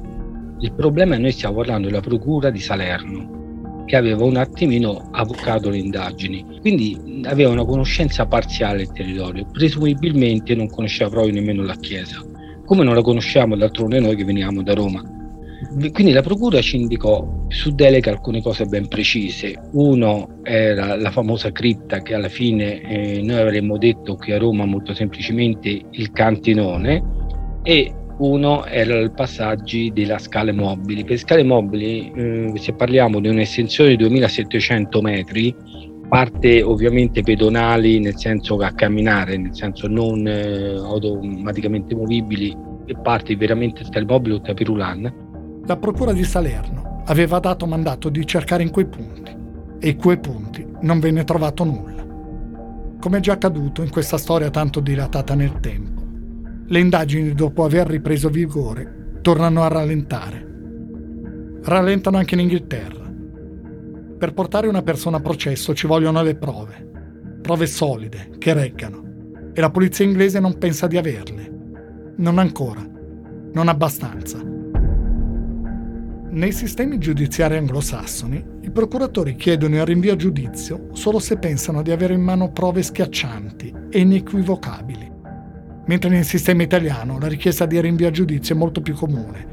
Il 0.59 0.71
problema 0.73 1.13
è 1.13 1.15
che 1.15 1.23
noi 1.23 1.31
stiamo 1.31 1.55
parlando 1.55 1.87
della 1.87 1.99
procura 1.99 2.51
di 2.51 2.59
Salerno, 2.59 3.83
che 3.85 3.95
aveva 3.95 4.23
un 4.23 4.37
attimino 4.37 5.09
avvocato 5.11 5.69
le 5.69 5.77
indagini, 5.77 6.59
quindi 6.61 7.23
aveva 7.25 7.49
una 7.49 7.65
conoscenza 7.65 8.27
parziale 8.27 8.77
del 8.77 8.91
territorio, 8.91 9.47
presumibilmente 9.51 10.53
non 10.53 10.69
conosceva 10.69 11.09
proprio 11.09 11.33
nemmeno 11.33 11.63
la 11.63 11.75
Chiesa, 11.75 12.23
come 12.65 12.83
non 12.83 12.93
la 12.93 13.01
conosciamo 13.01 13.55
d'altronde 13.55 13.99
noi 13.99 14.15
che 14.15 14.25
veniamo 14.25 14.61
da 14.61 14.73
Roma. 14.73 15.01
Quindi 15.91 16.11
la 16.11 16.21
procura 16.21 16.61
ci 16.61 16.77
indicò 16.77 17.45
su 17.47 17.71
delega 17.71 18.11
alcune 18.11 18.41
cose 18.41 18.65
ben 18.65 18.87
precise. 18.87 19.59
Uno 19.71 20.39
era 20.43 20.95
la 20.95 21.09
famosa 21.09 21.51
cripta 21.51 22.01
che 22.01 22.13
alla 22.13 22.29
fine 22.29 22.81
eh, 22.81 23.21
noi 23.23 23.39
avremmo 23.39 23.77
detto 23.77 24.15
che 24.15 24.33
a 24.33 24.37
Roma 24.37 24.65
molto 24.65 24.93
semplicemente 24.93 25.81
il 25.89 26.11
cantinone, 26.11 27.03
e 27.63 27.91
uno 28.19 28.65
era 28.65 28.97
il 28.97 29.11
passaggi 29.11 29.91
della 29.93 30.19
scale 30.19 30.51
mobili. 30.51 31.03
Per 31.03 31.17
scale 31.17 31.43
mobili, 31.43 32.11
eh, 32.15 32.51
se 32.55 32.73
parliamo 32.73 33.19
di 33.19 33.27
un'estensione 33.27 33.91
di 33.91 33.97
2700 33.97 35.01
metri, 35.01 35.55
parte 36.07 36.61
ovviamente 36.61 37.21
pedonali 37.21 37.99
nel 37.99 38.15
senso 38.15 38.55
a 38.57 38.71
camminare, 38.71 39.37
nel 39.37 39.53
senso 39.53 39.87
non 39.87 40.25
eh, 40.27 40.75
automaticamente 40.75 41.95
movibili, 41.95 42.55
e 42.85 42.95
parti 43.01 43.35
veramente 43.35 43.83
scale 43.83 44.05
mobili 44.05 44.35
o 44.35 44.41
tapirulan. 44.41 45.25
La 45.67 45.77
procura 45.77 46.13
di 46.13 46.23
Salerno 46.23 47.03
aveva 47.05 47.39
dato 47.39 47.65
mandato 47.67 48.09
di 48.09 48.25
cercare 48.25 48.63
in 48.63 48.71
quei 48.71 48.85
punti 48.85 49.35
e 49.79 49.89
in 49.89 49.97
quei 49.97 50.17
punti 50.19 50.65
non 50.81 50.99
venne 50.99 51.23
trovato 51.23 51.63
nulla. 51.63 52.05
Come 52.99 53.17
è 53.17 53.21
già 53.21 53.33
accaduto 53.33 53.83
in 53.83 53.91
questa 53.91 54.17
storia 54.17 54.49
tanto 54.49 54.79
dilatata 54.79 55.35
nel 55.35 55.59
tempo 55.59 55.97
le 56.69 56.79
indagini, 56.79 57.33
dopo 57.33 57.63
aver 57.63 57.87
ripreso 57.87 58.27
vigore, 58.27 59.19
tornano 59.21 59.63
a 59.63 59.69
rallentare. 59.69 60.45
Rallentano 61.63 62.17
anche 62.17 62.33
in 62.33 62.41
Inghilterra. 62.41 63.09
Per 64.17 64.33
portare 64.33 64.67
una 64.67 64.81
persona 64.81 65.15
a 65.15 65.21
processo 65.21 65.73
ci 65.73 65.87
vogliono 65.87 66.21
le 66.21 66.35
prove, 66.35 67.39
prove 67.41 67.67
solide, 67.67 68.31
che 68.37 68.51
reggano, 68.51 69.51
e 69.53 69.61
la 69.61 69.69
polizia 69.69 70.03
inglese 70.03 70.41
non 70.41 70.57
pensa 70.57 70.87
di 70.87 70.97
averle. 70.97 72.13
Non 72.17 72.37
ancora, 72.37 72.85
non 73.53 73.69
abbastanza. 73.69 74.56
Nei 76.37 76.51
sistemi 76.51 76.99
giudiziari 76.99 77.57
anglosassoni, 77.57 78.45
i 78.61 78.69
procuratori 78.69 79.35
chiedono 79.35 79.77
il 79.77 79.85
rinvio 79.87 80.13
a 80.13 80.15
giudizio 80.15 80.89
solo 80.91 81.17
se 81.17 81.39
pensano 81.39 81.81
di 81.81 81.89
avere 81.89 82.13
in 82.13 82.21
mano 82.21 82.51
prove 82.51 82.83
schiaccianti 82.83 83.73
e 83.89 83.99
inequivocabili 84.01 85.11
mentre 85.87 86.11
nel 86.11 86.23
sistema 86.23 86.61
italiano 86.61 87.17
la 87.17 87.25
richiesta 87.25 87.65
di 87.65 87.81
rinvio 87.81 88.07
a 88.07 88.11
giudizio 88.11 88.53
è 88.53 88.57
molto 88.57 88.81
più 88.81 88.93
comune, 88.93 89.47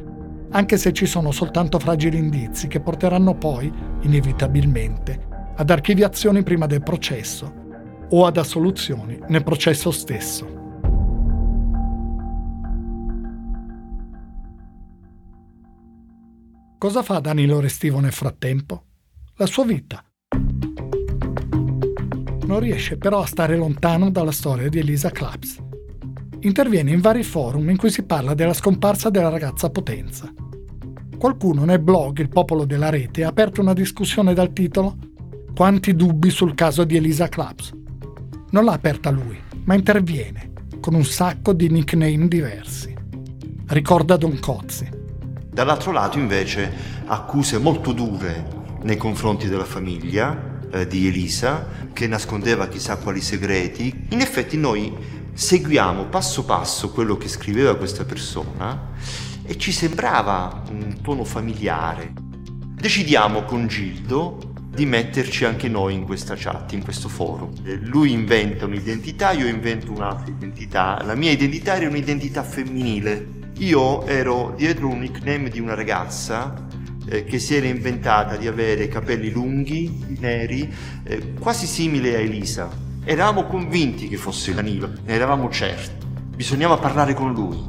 anche 0.50 0.76
se 0.76 0.92
ci 0.92 1.06
sono 1.06 1.30
soltanto 1.30 1.78
fragili 1.78 2.18
indizi 2.18 2.68
che 2.68 2.80
porteranno 2.80 3.34
poi, 3.34 3.72
inevitabilmente, 4.02 5.26
ad 5.56 5.70
archiviazioni 5.70 6.42
prima 6.42 6.66
del 6.66 6.82
processo 6.82 7.50
o 8.10 8.26
ad 8.26 8.36
assoluzioni 8.36 9.18
nel 9.28 9.42
processo 9.42 9.90
stesso. 9.90 10.63
Cosa 16.78 17.02
fa 17.02 17.18
Danilo 17.20 17.60
Restivo 17.60 18.00
nel 18.00 18.12
frattempo? 18.12 18.84
La 19.36 19.46
sua 19.46 19.64
vita. 19.64 20.04
Non 22.46 22.60
riesce 22.60 22.98
però 22.98 23.22
a 23.22 23.26
stare 23.26 23.56
lontano 23.56 24.10
dalla 24.10 24.32
storia 24.32 24.68
di 24.68 24.78
Elisa 24.78 25.10
Claps 25.10 25.62
interviene 26.44 26.90
in 26.90 27.00
vari 27.00 27.22
forum 27.22 27.70
in 27.70 27.76
cui 27.76 27.90
si 27.90 28.02
parla 28.02 28.34
della 28.34 28.52
scomparsa 28.52 29.10
della 29.10 29.30
ragazza 29.30 29.70
Potenza. 29.70 30.32
Qualcuno 31.18 31.64
nel 31.64 31.80
blog 31.80 32.18
Il 32.18 32.28
Popolo 32.28 32.66
della 32.66 32.90
Rete 32.90 33.24
ha 33.24 33.28
aperto 33.28 33.60
una 33.60 33.72
discussione 33.72 34.34
dal 34.34 34.52
titolo 34.52 34.96
Quanti 35.54 35.94
dubbi 35.94 36.30
sul 36.30 36.54
caso 36.54 36.84
di 36.84 36.96
Elisa 36.96 37.28
Claps. 37.28 37.72
Non 38.50 38.64
l'ha 38.64 38.72
aperta 38.72 39.10
lui, 39.10 39.38
ma 39.64 39.74
interviene 39.74 40.52
con 40.80 40.94
un 40.94 41.04
sacco 41.04 41.52
di 41.52 41.68
nickname 41.70 42.28
diversi. 42.28 42.94
Ricorda 43.68 44.16
Don 44.16 44.38
Cozzi. 44.40 45.02
Dall'altro 45.54 45.92
lato 45.92 46.18
invece 46.18 46.68
accuse 47.06 47.58
molto 47.58 47.92
dure 47.92 48.44
nei 48.82 48.96
confronti 48.96 49.48
della 49.48 49.64
famiglia 49.64 50.58
eh, 50.72 50.84
di 50.88 51.06
Elisa 51.06 51.64
che 51.92 52.08
nascondeva 52.08 52.66
chissà 52.66 52.96
quali 52.96 53.20
segreti. 53.20 54.06
In 54.08 54.20
effetti 54.20 54.56
noi 54.56 54.92
seguiamo 55.32 56.06
passo 56.06 56.44
passo 56.44 56.90
quello 56.90 57.16
che 57.16 57.28
scriveva 57.28 57.76
questa 57.76 58.04
persona 58.04 58.90
e 59.44 59.56
ci 59.56 59.70
sembrava 59.70 60.64
un 60.70 61.00
tono 61.00 61.22
familiare. 61.22 62.12
decidiamo 62.74 63.44
con 63.44 63.68
Gildo 63.68 64.52
di 64.74 64.86
metterci 64.86 65.44
anche 65.44 65.68
noi 65.68 65.94
in 65.94 66.02
questa 66.02 66.34
chat, 66.36 66.72
in 66.72 66.82
questo 66.82 67.08
foro. 67.08 67.52
Eh, 67.62 67.76
lui 67.76 68.10
inventa 68.10 68.64
un'identità, 68.64 69.30
io 69.30 69.46
invento 69.46 69.92
un'altra 69.92 70.32
identità. 70.32 71.00
La 71.04 71.14
mia 71.14 71.30
identità 71.30 71.76
era 71.76 71.88
un'identità 71.88 72.42
femminile. 72.42 73.42
Io 73.58 74.04
ero 74.06 74.52
dietro 74.56 74.88
un 74.88 74.98
nickname 74.98 75.48
di 75.48 75.60
una 75.60 75.74
ragazza 75.74 76.66
eh, 77.06 77.22
che 77.24 77.38
si 77.38 77.54
era 77.54 77.66
inventata 77.66 78.36
di 78.36 78.48
avere 78.48 78.88
capelli 78.88 79.30
lunghi, 79.30 80.16
neri, 80.18 80.72
eh, 81.04 81.34
quasi 81.34 81.66
simile 81.66 82.16
a 82.16 82.18
Elisa. 82.18 82.68
Eravamo 83.04 83.44
convinti 83.44 84.08
che 84.08 84.16
fosse 84.16 84.52
Danilo, 84.54 84.90
ne 85.04 85.12
eravamo 85.12 85.48
certi. 85.50 86.04
Bisognava 86.34 86.78
parlare 86.78 87.14
con 87.14 87.32
lui, 87.32 87.62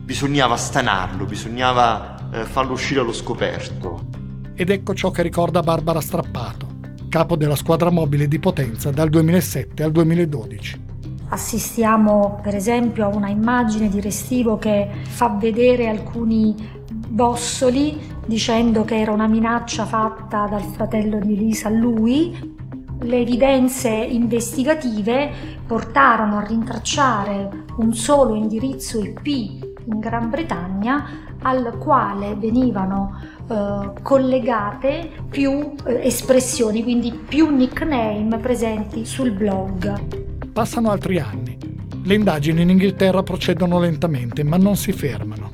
bisognava 0.00 0.56
stanarlo, 0.56 1.26
bisognava 1.26 2.30
eh, 2.32 2.44
farlo 2.44 2.72
uscire 2.72 3.00
allo 3.00 3.12
scoperto. 3.12 4.06
Ed 4.54 4.70
ecco 4.70 4.94
ciò 4.94 5.10
che 5.10 5.20
ricorda 5.20 5.60
Barbara 5.60 6.00
Strappato, 6.00 6.66
capo 7.10 7.36
della 7.36 7.56
squadra 7.56 7.90
mobile 7.90 8.26
di 8.26 8.38
Potenza 8.38 8.90
dal 8.90 9.10
2007 9.10 9.82
al 9.82 9.92
2012. 9.92 10.85
Assistiamo 11.28 12.38
per 12.40 12.54
esempio 12.54 13.06
a 13.06 13.14
una 13.14 13.28
immagine 13.28 13.88
di 13.88 14.00
Restivo 14.00 14.58
che 14.58 14.88
fa 15.02 15.28
vedere 15.28 15.88
alcuni 15.88 16.54
bossoli 16.88 17.98
dicendo 18.26 18.84
che 18.84 19.00
era 19.00 19.10
una 19.10 19.26
minaccia 19.26 19.86
fatta 19.86 20.46
dal 20.48 20.62
fratello 20.62 21.18
di 21.18 21.34
Elisa 21.34 21.68
a 21.68 21.72
lui. 21.72 22.54
Le 23.00 23.18
evidenze 23.18 23.88
investigative 23.90 25.30
portarono 25.66 26.38
a 26.38 26.44
rintracciare 26.44 27.64
un 27.78 27.92
solo 27.92 28.34
indirizzo 28.34 29.00
IP 29.00 29.26
in 29.26 29.98
Gran 29.98 30.30
Bretagna 30.30 31.08
al 31.42 31.76
quale 31.78 32.34
venivano 32.36 33.20
eh, 33.48 33.92
collegate 34.02 35.10
più 35.28 35.74
eh, 35.84 36.06
espressioni, 36.06 36.82
quindi 36.82 37.12
più 37.12 37.50
nickname 37.50 38.38
presenti 38.38 39.04
sul 39.04 39.30
blog. 39.32 40.25
Passano 40.56 40.90
altri 40.90 41.18
anni. 41.18 41.58
Le 42.02 42.14
indagini 42.14 42.62
in 42.62 42.70
Inghilterra 42.70 43.22
procedono 43.22 43.78
lentamente, 43.78 44.42
ma 44.42 44.56
non 44.56 44.74
si 44.74 44.90
fermano. 44.90 45.50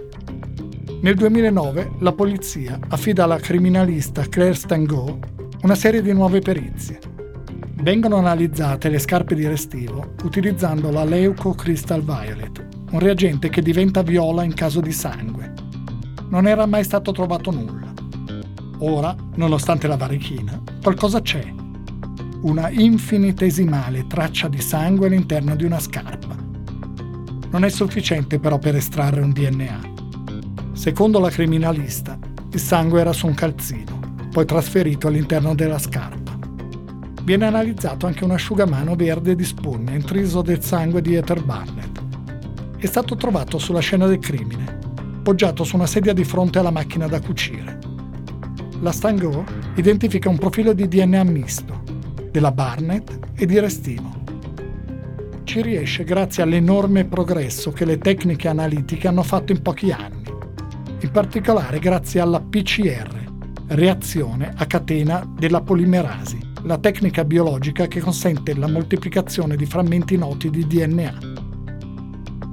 Nel 1.00 1.16
2009 1.16 1.94
la 1.98 2.12
polizia 2.12 2.78
affida 2.86 3.24
alla 3.24 3.40
criminalista 3.40 4.22
Claire 4.28 4.54
Stango 4.54 5.18
una 5.62 5.74
serie 5.74 6.02
di 6.02 6.12
nuove 6.12 6.38
perizie. 6.38 7.00
Vengono 7.82 8.18
analizzate 8.18 8.90
le 8.90 9.00
scarpe 9.00 9.34
di 9.34 9.44
Restivo 9.44 10.14
utilizzando 10.22 10.92
la 10.92 11.02
Leuco 11.02 11.50
Crystal 11.50 12.04
Violet, 12.04 12.64
un 12.92 13.00
reagente 13.00 13.48
che 13.48 13.60
diventa 13.60 14.02
viola 14.02 14.44
in 14.44 14.54
caso 14.54 14.78
di 14.78 14.92
sangue. 14.92 15.52
Non 16.28 16.46
era 16.46 16.64
mai 16.66 16.84
stato 16.84 17.10
trovato 17.10 17.50
nulla. 17.50 17.92
Ora, 18.78 19.16
nonostante 19.34 19.88
la 19.88 19.96
varichina, 19.96 20.62
qualcosa 20.80 21.20
c'è. 21.20 21.60
Una 22.42 22.70
infinitesimale 22.70 24.06
traccia 24.08 24.48
di 24.48 24.60
sangue 24.60 25.06
all'interno 25.06 25.54
di 25.54 25.64
una 25.64 25.78
scarpa. 25.78 26.36
Non 27.50 27.64
è 27.64 27.68
sufficiente 27.68 28.40
però 28.40 28.58
per 28.58 28.74
estrarre 28.74 29.20
un 29.20 29.30
DNA. 29.30 29.80
Secondo 30.72 31.20
la 31.20 31.30
criminalista, 31.30 32.18
il 32.50 32.58
sangue 32.58 33.00
era 33.00 33.12
su 33.12 33.26
un 33.26 33.34
calzino, 33.34 34.26
poi 34.32 34.44
trasferito 34.44 35.06
all'interno 35.06 35.54
della 35.54 35.78
scarpa. 35.78 36.36
Viene 37.22 37.46
analizzato 37.46 38.06
anche 38.06 38.24
un 38.24 38.32
asciugamano 38.32 38.96
verde 38.96 39.36
di 39.36 39.44
spugna 39.44 39.92
intriso 39.92 40.42
del 40.42 40.64
sangue 40.64 41.00
di 41.00 41.14
Ether 41.14 41.44
Barnett. 41.44 42.02
È 42.76 42.86
stato 42.86 43.14
trovato 43.14 43.58
sulla 43.58 43.78
scena 43.78 44.08
del 44.08 44.18
crimine, 44.18 44.78
poggiato 45.22 45.62
su 45.62 45.76
una 45.76 45.86
sedia 45.86 46.12
di 46.12 46.24
fronte 46.24 46.58
alla 46.58 46.72
macchina 46.72 47.06
da 47.06 47.20
cucire 47.20 47.82
la 48.82 48.90
Stango 48.90 49.44
identifica 49.76 50.28
un 50.28 50.38
profilo 50.38 50.72
di 50.72 50.88
DNA 50.88 51.22
misto 51.22 51.81
della 52.32 52.50
Barnett 52.50 53.18
e 53.36 53.46
di 53.46 53.60
Restino. 53.60 54.24
Ci 55.44 55.60
riesce 55.60 56.02
grazie 56.02 56.42
all'enorme 56.42 57.04
progresso 57.04 57.70
che 57.72 57.84
le 57.84 57.98
tecniche 57.98 58.48
analitiche 58.48 59.06
hanno 59.06 59.22
fatto 59.22 59.52
in 59.52 59.60
pochi 59.60 59.92
anni, 59.92 60.24
in 61.00 61.10
particolare 61.10 61.78
grazie 61.78 62.20
alla 62.20 62.40
PCR, 62.40 63.22
reazione 63.68 64.52
a 64.56 64.64
catena 64.64 65.30
della 65.38 65.60
polimerasi, 65.60 66.38
la 66.62 66.78
tecnica 66.78 67.24
biologica 67.24 67.86
che 67.86 68.00
consente 68.00 68.54
la 68.54 68.68
moltiplicazione 68.68 69.54
di 69.54 69.66
frammenti 69.66 70.16
noti 70.16 70.48
di 70.48 70.66
DNA. 70.66 71.18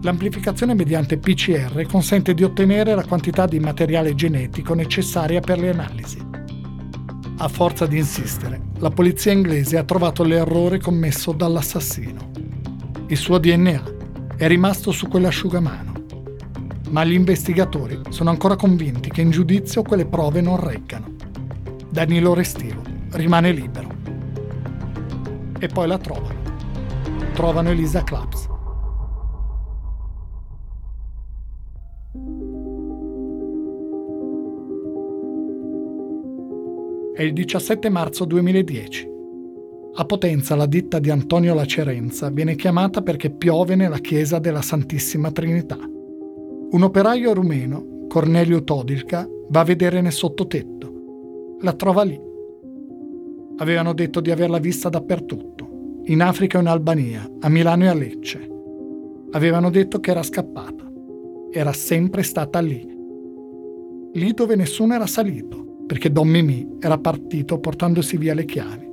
L'amplificazione 0.02 0.74
mediante 0.74 1.18
PCR 1.18 1.86
consente 1.88 2.34
di 2.34 2.44
ottenere 2.44 2.96
la 2.96 3.06
quantità 3.06 3.46
di 3.46 3.60
materiale 3.60 4.14
genetico 4.14 4.74
necessaria 4.74 5.40
per 5.40 5.60
le 5.60 5.70
analisi. 5.70 6.29
A 7.42 7.48
forza 7.48 7.86
di 7.86 7.98
insistere, 7.98 8.60
la 8.80 8.90
polizia 8.90 9.32
inglese 9.32 9.78
ha 9.78 9.86
trovato 9.86 10.24
l'errore 10.24 10.78
commesso 10.78 11.32
dall'assassino. 11.32 12.32
Il 13.08 13.16
suo 13.16 13.38
DNA 13.38 13.84
è 14.36 14.46
rimasto 14.46 14.92
su 14.92 15.08
quell'asciugamano, 15.08 15.94
ma 16.90 17.06
gli 17.06 17.14
investigatori 17.14 18.02
sono 18.10 18.30
ancora 18.30 18.58
convinti 18.58 19.10
che 19.10 19.22
in 19.22 19.30
giudizio 19.30 19.84
quelle 19.84 20.06
prove 20.06 20.42
non 20.42 20.60
reggano. 20.60 21.16
Danilo 21.90 22.34
Restivo 22.34 22.82
rimane 23.12 23.54
libero. 23.54 23.88
E 25.60 25.68
poi 25.68 25.88
la 25.88 25.98
trovano. 25.98 26.42
Trovano 27.32 27.70
Elisa 27.70 28.04
Claps. 28.04 28.59
È 37.20 37.24
il 37.24 37.34
17 37.34 37.90
marzo 37.90 38.24
2010. 38.24 39.10
A 39.96 40.06
Potenza 40.06 40.56
la 40.56 40.66
ditta 40.66 41.00
di 41.00 41.10
Antonio 41.10 41.54
Lacerenza 41.54 42.30
viene 42.30 42.56
chiamata 42.56 43.02
perché 43.02 43.30
piove 43.30 43.76
nella 43.76 43.98
chiesa 43.98 44.40
della 44.40 44.62
Santissima 44.62 45.30
Trinità. 45.30 45.76
Un 45.76 46.82
operaio 46.82 47.34
rumeno, 47.34 48.06
Cornelio 48.08 48.64
Todilka, 48.64 49.28
va 49.50 49.60
a 49.60 49.66
vedere 49.66 50.00
nel 50.00 50.14
sottotetto. 50.14 51.58
La 51.60 51.74
trova 51.74 52.04
lì. 52.04 52.18
Avevano 53.58 53.92
detto 53.92 54.22
di 54.22 54.32
averla 54.32 54.60
vista 54.60 54.88
dappertutto, 54.88 56.04
in 56.06 56.22
Africa 56.22 56.58
e 56.58 56.62
in 56.62 56.68
Albania, 56.68 57.30
a 57.42 57.50
Milano 57.50 57.84
e 57.84 57.88
a 57.88 57.94
Lecce. 57.96 58.50
Avevano 59.32 59.70
detto 59.70 60.00
che 60.00 60.12
era 60.12 60.24
scappata. 60.24 60.90
Era 61.52 61.74
sempre 61.74 62.24
stata 62.24 62.62
lì. 62.62 62.82
Lì 64.14 64.32
dove 64.32 64.56
nessuno 64.56 64.94
era 64.94 65.06
salito 65.06 65.68
perché 65.90 66.12
Don 66.12 66.28
Mimì 66.28 66.78
era 66.80 67.00
partito 67.00 67.58
portandosi 67.58 68.16
via 68.16 68.36
le 68.36 68.46
chiavi. 68.46 68.88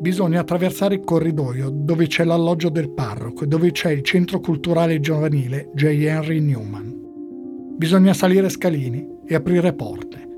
Bisogna 0.00 0.40
attraversare 0.40 0.94
il 0.94 1.04
corridoio 1.04 1.68
dove 1.68 2.06
c'è 2.06 2.24
l'alloggio 2.24 2.70
del 2.70 2.88
parroco 2.88 3.44
e 3.44 3.46
dove 3.46 3.72
c'è 3.72 3.90
il 3.90 4.00
centro 4.00 4.40
culturale 4.40 4.98
giovanile 4.98 5.70
J. 5.74 5.84
Henry 5.84 6.40
Newman. 6.40 7.74
Bisogna 7.76 8.14
salire 8.14 8.48
scalini 8.48 9.06
e 9.26 9.34
aprire 9.34 9.74
porte. 9.74 10.28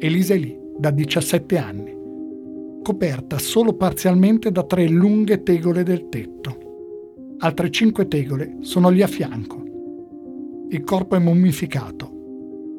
Elisa 0.00 0.34
è 0.34 0.36
lì 0.36 0.54
da 0.78 0.90
17 0.90 1.56
anni, 1.56 1.96
coperta 2.82 3.38
solo 3.38 3.72
parzialmente 3.72 4.52
da 4.52 4.64
tre 4.64 4.86
lunghe 4.86 5.42
tegole 5.42 5.82
del 5.82 6.10
tetto. 6.10 6.58
Altre 7.38 7.70
cinque 7.70 8.06
tegole 8.06 8.58
sono 8.60 8.90
lì 8.90 9.00
a 9.00 9.06
fianco. 9.06 9.64
Il 10.68 10.84
corpo 10.84 11.16
è 11.16 11.18
mummificato 11.18 12.15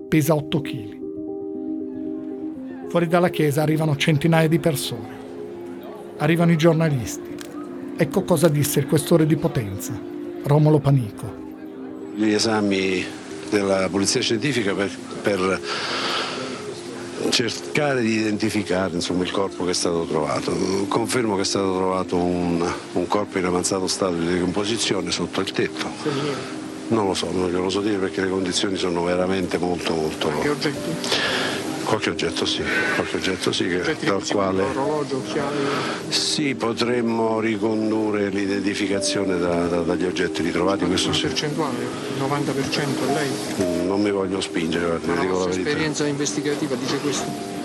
pesa 0.08 0.34
8 0.36 0.62
kg. 0.62 0.98
Fuori 2.90 3.08
dalla 3.08 3.30
chiesa 3.30 3.62
arrivano 3.62 3.96
centinaia 3.98 4.48
di 4.48 4.60
persone. 4.60 5.16
Arrivano 6.18 6.52
i 6.52 6.58
giornalisti. 6.58 7.36
Ecco 7.98 8.24
cosa 8.24 8.48
disse 8.48 8.80
il 8.80 8.88
questore 8.88 9.26
di 9.26 9.36
Potenza, 9.36 10.00
Romolo 10.44 10.80
Panico. 10.80 11.46
Gli 12.16 12.32
esami 12.32 13.04
della 13.50 13.88
polizia 13.90 14.22
scientifica 14.22 14.74
per, 14.74 14.90
per 15.22 15.62
cercare 17.30 18.02
di 18.02 18.20
identificare 18.20 18.94
insomma, 18.96 19.24
il 19.24 19.32
corpo 19.32 19.66
che 19.66 19.72
è 19.72 19.74
stato 19.74 20.06
trovato. 20.06 20.56
Confermo 20.88 21.36
che 21.36 21.42
è 21.42 21.46
stato 21.46 21.76
trovato 21.76 22.16
un, 22.16 22.74
un 22.94 23.08
corpo 23.08 23.38
in 23.38 23.46
avanzato 23.46 23.88
stato 23.88 24.16
di 24.16 24.26
decomposizione 24.26 25.12
sotto 25.12 25.42
il 25.42 25.52
tetto. 25.52 26.57
Non 26.90 27.06
lo 27.08 27.14
so, 27.14 27.30
non 27.32 27.50
glielo 27.50 27.70
so 27.70 27.82
dire 27.82 27.98
perché 27.98 28.22
le 28.22 28.30
condizioni 28.30 28.78
sono 28.78 29.04
veramente 29.04 29.58
molto 29.58 29.94
molto. 29.94 30.28
Qualche 30.30 30.50
oggetto? 30.50 31.36
Qualche 31.84 32.10
oggetto 32.10 32.46
sì, 32.46 32.62
qualche 32.96 33.16
oggetto 33.16 33.52
sì 33.54 33.66
che, 33.68 33.96
dal 34.06 34.22
quale. 34.28 34.62
Orologio, 34.62 35.18
occhiali. 35.18 35.56
Sì, 36.10 36.54
potremmo 36.56 37.40
ricondurre 37.40 38.28
l'identificazione 38.30 39.38
da, 39.38 39.68
da, 39.68 39.82
dagli 39.82 40.04
oggetti 40.04 40.42
ritrovati. 40.42 40.82
Ma 40.84 40.90
questo 40.90 41.14
sì. 41.14 41.28
percentuale? 41.28 41.76
90% 42.20 43.14
lei? 43.14 43.30
Mm, 43.62 43.88
Non 43.88 44.02
mi 44.02 44.12
voglio 44.12 44.42
spingere, 44.42 44.86
guarda, 44.86 45.22
dico 45.22 45.40
la 45.40 45.46
verità. 45.46 45.70
esperienza 45.70 46.06
investigativa 46.06 46.76
dice 46.76 46.98
questo? 47.00 47.56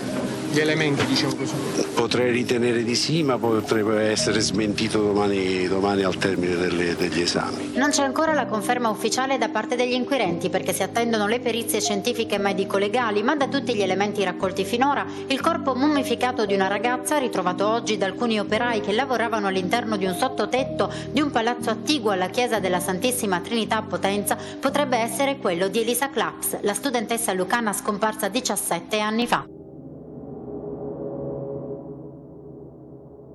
Gli 0.53 0.59
elementi, 0.59 1.03
diciamo 1.05 1.35
così. 1.35 1.53
Potrei 1.95 2.31
ritenere 2.31 2.83
di 2.83 2.95
sì, 2.95 3.23
ma 3.23 3.37
potrebbe 3.39 4.11
essere 4.11 4.39
smentito 4.39 5.01
domani, 5.01 5.67
domani 5.67 6.03
al 6.03 6.15
termine 6.17 6.55
delle- 6.55 6.95
degli 6.95 7.21
esami. 7.21 7.71
Non 7.75 7.89
c'è 7.89 8.03
ancora 8.03 8.33
la 8.33 8.45
conferma 8.45 8.89
ufficiale 8.89 9.39
da 9.39 9.49
parte 9.49 9.75
degli 9.75 9.93
inquirenti 9.93 10.49
perché 10.49 10.71
si 10.73 10.83
attendono 10.83 11.27
le 11.27 11.39
perizie 11.39 11.81
scientifiche 11.81 12.35
e 12.35 12.37
medico-legali, 12.37 13.23
ma 13.23 13.35
da 13.35 13.47
tutti 13.47 13.73
gli 13.73 13.81
elementi 13.81 14.23
raccolti 14.23 14.63
finora, 14.63 15.05
il 15.27 15.41
corpo 15.41 15.73
mummificato 15.73 16.45
di 16.45 16.53
una 16.53 16.67
ragazza 16.67 17.17
ritrovato 17.17 17.67
oggi 17.67 17.97
da 17.97 18.05
alcuni 18.05 18.39
operai 18.39 18.81
che 18.81 18.91
lavoravano 18.91 19.47
all'interno 19.47 19.97
di 19.97 20.05
un 20.05 20.13
sottotetto 20.13 20.91
di 21.11 21.21
un 21.21 21.31
palazzo 21.31 21.71
attiguo 21.71 22.11
alla 22.11 22.29
chiesa 22.29 22.59
della 22.59 22.79
Santissima 22.79 23.39
Trinità 23.39 23.77
a 23.77 23.83
Potenza 23.83 24.37
potrebbe 24.59 24.97
essere 24.97 25.37
quello 25.37 25.67
di 25.67 25.79
Elisa 25.79 26.09
Claps, 26.09 26.59
la 26.61 26.73
studentessa 26.73 27.33
lucana 27.33 27.73
scomparsa 27.73 28.27
17 28.27 28.99
anni 28.99 29.25
fa. 29.25 29.52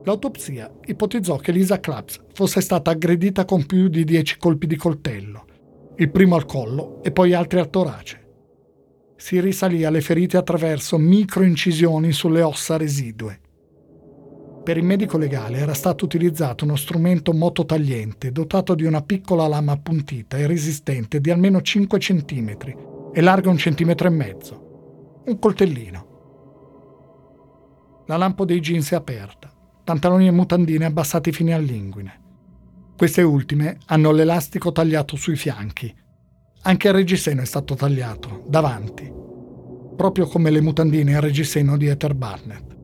L'autopsia 0.05 0.71
ipotizzò 0.87 1.37
che 1.37 1.53
Lisa 1.53 1.81
Claps 1.81 2.21
fosse 2.33 2.61
stata 2.61 2.91
aggredita 2.91 3.45
con 3.45 3.67
più 3.67 3.89
di 3.89 4.05
10 4.05 4.37
colpi 4.39 4.67
di 4.67 4.77
coltello, 4.77 5.45
il 5.97 6.11
primo 6.11 6.37
al 6.37 6.47
collo 6.47 7.03
e 7.03 7.11
poi 7.11 7.33
altri 7.35 7.59
al 7.59 7.71
torace. 7.71 8.27
Si 9.17 9.41
risalì 9.41 9.85
alle 9.85 10.01
ferite 10.01 10.37
attraverso 10.37 10.97
microincisioni 10.97 12.13
sulle 12.13 12.43
ossa 12.43 12.77
residue. 12.77 13.41
Per 14.63 14.77
il 14.77 14.85
medico 14.85 15.17
legale 15.19 15.59
era 15.59 15.73
stato 15.73 16.05
utilizzato 16.05 16.65
uno 16.65 16.77
strumento 16.77 17.33
mototagliente 17.33 18.31
dotato 18.31 18.75
di 18.75 18.85
una 18.85 19.03
piccola 19.03 19.47
lama 19.47 19.73
appuntita 19.73 20.37
e 20.37 20.47
resistente 20.47 21.21
di 21.21 21.31
almeno 21.31 21.63
5 21.63 21.99
cm 21.99 22.57
e 23.13 23.21
larga 23.23 23.49
un 23.51 23.57
centimetro 23.57 24.09
e 24.09 24.11
mezzo. 24.11 25.23
Un 25.25 25.39
coltellino. 25.39 26.07
La 28.07 28.17
lampo 28.17 28.45
dei 28.45 28.61
jeans 28.61 28.93
è 28.93 28.95
aperta, 28.95 29.38
pantaloni 29.89 30.27
e 30.27 30.31
mutandine 30.33 30.85
abbassati 30.85 31.33
fino 31.33 31.55
all'inguine. 31.55 32.21
Queste 32.95 33.23
ultime 33.23 33.79
hanno 33.87 34.11
l'elastico 34.11 34.71
tagliato 34.71 35.17
sui 35.17 35.35
fianchi. 35.35 35.91
Anche 36.65 36.89
il 36.89 36.93
reggiseno 36.93 37.41
è 37.41 37.47
stato 37.47 37.75
tagliato, 37.75 38.45
davanti, 38.47 39.11
proprio 39.97 40.27
come 40.27 40.51
le 40.51 40.61
mutandine 40.61 41.15
al 41.15 41.23
reggiseno 41.23 41.79
di 41.79 41.87
Ether 41.87 42.13
Barnett. 42.13 42.77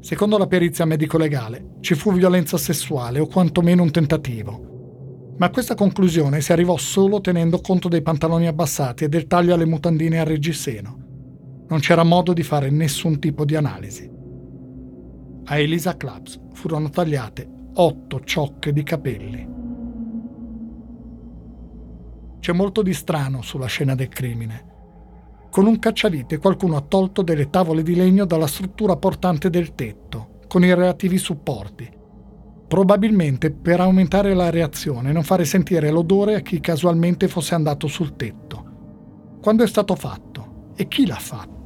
Secondo 0.00 0.38
la 0.38 0.46
perizia 0.46 0.86
medico-legale 0.86 1.74
ci 1.80 1.94
fu 1.94 2.10
violenza 2.14 2.56
sessuale 2.56 3.18
o 3.20 3.26
quantomeno 3.26 3.82
un 3.82 3.90
tentativo. 3.90 5.34
Ma 5.36 5.44
a 5.44 5.50
questa 5.50 5.74
conclusione 5.74 6.40
si 6.40 6.52
arrivò 6.52 6.78
solo 6.78 7.20
tenendo 7.20 7.60
conto 7.60 7.88
dei 7.90 8.00
pantaloni 8.00 8.46
abbassati 8.46 9.04
e 9.04 9.10
del 9.10 9.26
taglio 9.26 9.52
alle 9.52 9.66
mutandine 9.66 10.20
al 10.20 10.26
reggiseno. 10.26 11.66
Non 11.68 11.80
c'era 11.80 12.02
modo 12.02 12.32
di 12.32 12.42
fare 12.42 12.70
nessun 12.70 13.18
tipo 13.18 13.44
di 13.44 13.56
analisi. 13.56 14.20
A 15.44 15.58
Elisa 15.58 15.96
Claps 15.96 16.40
furono 16.52 16.88
tagliate 16.88 17.48
otto 17.74 18.20
ciocche 18.20 18.72
di 18.72 18.84
capelli. 18.84 19.48
C'è 22.38 22.52
molto 22.52 22.82
di 22.82 22.94
strano 22.94 23.42
sulla 23.42 23.66
scena 23.66 23.96
del 23.96 24.08
crimine. 24.08 24.70
Con 25.50 25.66
un 25.66 25.78
cacciavite 25.80 26.38
qualcuno 26.38 26.76
ha 26.76 26.80
tolto 26.80 27.22
delle 27.22 27.50
tavole 27.50 27.82
di 27.82 27.96
legno 27.96 28.24
dalla 28.24 28.46
struttura 28.46 28.96
portante 28.96 29.50
del 29.50 29.74
tetto, 29.74 30.40
con 30.46 30.64
i 30.64 30.72
relativi 30.72 31.18
supporti. 31.18 31.90
Probabilmente 32.68 33.50
per 33.50 33.80
aumentare 33.80 34.34
la 34.34 34.48
reazione 34.48 35.10
e 35.10 35.12
non 35.12 35.24
fare 35.24 35.44
sentire 35.44 35.90
l'odore 35.90 36.36
a 36.36 36.40
chi 36.40 36.60
casualmente 36.60 37.26
fosse 37.26 37.54
andato 37.54 37.88
sul 37.88 38.14
tetto. 38.14 39.38
Quando 39.42 39.64
è 39.64 39.66
stato 39.66 39.96
fatto? 39.96 40.70
E 40.76 40.86
chi 40.86 41.04
l'ha 41.04 41.16
fatto? 41.16 41.61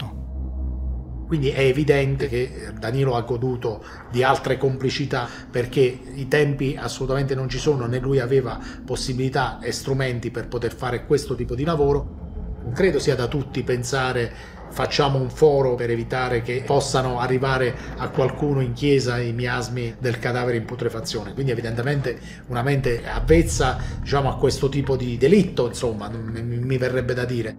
Quindi 1.27 1.51
è 1.51 1.61
evidente 1.61 2.29
che 2.29 2.73
Danilo 2.79 3.17
ha 3.17 3.23
goduto 3.23 3.85
di 4.11 4.23
altre 4.23 4.57
complicità 4.59 5.29
perché 5.51 5.81
i 6.15 6.29
tempi 6.29 6.77
assolutamente 6.79 7.35
non 7.35 7.49
ci 7.49 7.59
sono, 7.59 7.87
né 7.87 7.99
lui 7.99 8.21
aveva 8.21 8.59
possibilità 8.85 9.59
e 9.61 9.73
strumenti 9.73 10.31
per 10.31 10.47
poter 10.49 10.75
fare 10.75 11.05
questo 11.05 11.35
tipo 11.35 11.55
di 11.55 11.65
lavoro. 11.65 12.25
Non 12.63 12.73
credo 12.73 12.99
sia 12.99 13.15
da 13.15 13.27
tutti 13.27 13.63
pensare 13.63 14.55
facciamo 14.69 15.19
un 15.19 15.31
foro 15.31 15.75
per 15.75 15.91
evitare 15.91 16.43
che 16.43 16.63
possano 16.67 17.19
arrivare 17.19 17.75
a 17.97 18.11
qualcuno 18.11 18.61
in 18.61 18.73
chiesa 18.73 19.19
i 19.19 19.33
miasmi 19.33 19.95
del 19.99 20.19
cadavere 20.19 20.57
in 20.57 20.65
putrefazione. 20.65 21.33
Quindi 21.33 21.53
evidentemente 21.53 22.19
una 22.49 22.63
mente 22.63 23.07
avvezza 23.07 23.79
diciamo, 24.01 24.29
a 24.29 24.37
questo 24.37 24.69
tipo 24.69 24.97
di 24.97 25.17
delitto, 25.17 25.67
insomma, 25.67 26.09
mi, 26.09 26.77
verrebbe 26.77 27.15
da 27.15 27.25
dire. 27.25 27.57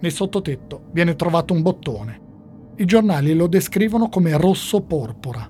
Nel 0.00 0.12
sottotetto 0.12 0.90
viene 0.92 1.16
trovato 1.16 1.52
un 1.52 1.62
bottone. 1.62 2.20
I 2.82 2.84
giornali 2.84 3.32
lo 3.34 3.46
descrivono 3.46 4.08
come 4.08 4.36
rosso 4.36 4.80
porpora. 4.80 5.48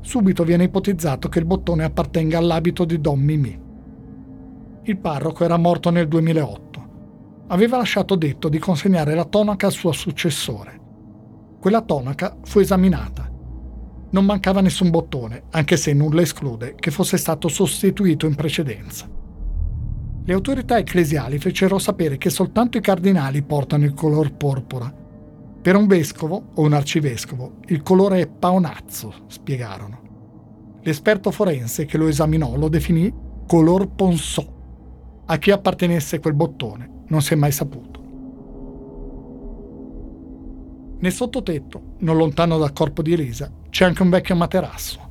Subito 0.00 0.42
viene 0.42 0.64
ipotizzato 0.64 1.28
che 1.28 1.38
il 1.38 1.44
bottone 1.44 1.84
appartenga 1.84 2.38
all'abito 2.38 2.84
di 2.84 3.00
Don 3.00 3.20
Mimì. 3.20 3.56
Il 4.82 4.98
parroco 4.98 5.44
era 5.44 5.56
morto 5.56 5.90
nel 5.90 6.08
2008. 6.08 6.88
Aveva 7.46 7.76
lasciato 7.76 8.16
detto 8.16 8.48
di 8.48 8.58
consegnare 8.58 9.14
la 9.14 9.26
tonaca 9.26 9.66
al 9.66 9.72
suo 9.72 9.92
successore. 9.92 10.80
Quella 11.60 11.82
tonaca 11.82 12.36
fu 12.42 12.58
esaminata. 12.58 13.30
Non 14.10 14.24
mancava 14.24 14.60
nessun 14.60 14.90
bottone, 14.90 15.44
anche 15.50 15.76
se 15.76 15.92
nulla 15.92 16.22
esclude 16.22 16.74
che 16.74 16.90
fosse 16.90 17.16
stato 17.16 17.46
sostituito 17.46 18.26
in 18.26 18.34
precedenza. 18.34 19.08
Le 20.24 20.32
autorità 20.32 20.78
ecclesiali 20.78 21.38
fecero 21.38 21.78
sapere 21.78 22.18
che 22.18 22.28
soltanto 22.28 22.76
i 22.76 22.80
cardinali 22.80 23.40
portano 23.42 23.84
il 23.84 23.94
color 23.94 24.32
porpora. 24.32 24.99
Per 25.62 25.76
un 25.76 25.86
vescovo 25.86 26.52
o 26.54 26.62
un 26.62 26.72
arcivescovo 26.72 27.56
il 27.66 27.82
colore 27.82 28.20
è 28.20 28.26
paonazzo, 28.26 29.12
spiegarono. 29.26 30.00
L'esperto 30.82 31.30
forense 31.30 31.84
che 31.84 31.98
lo 31.98 32.08
esaminò 32.08 32.56
lo 32.56 32.68
definì 32.68 33.12
color 33.46 33.88
ponsò. 33.88 34.46
A 35.26 35.36
chi 35.36 35.50
appartenesse 35.50 36.18
quel 36.18 36.32
bottone 36.32 37.02
non 37.08 37.20
si 37.20 37.34
è 37.34 37.36
mai 37.36 37.52
saputo. 37.52 38.00
Nel 41.00 41.12
sottotetto, 41.12 41.94
non 41.98 42.16
lontano 42.16 42.56
dal 42.56 42.72
corpo 42.72 43.02
di 43.02 43.12
Elisa, 43.12 43.52
c'è 43.68 43.84
anche 43.84 44.02
un 44.02 44.08
vecchio 44.08 44.36
materasso. 44.36 45.08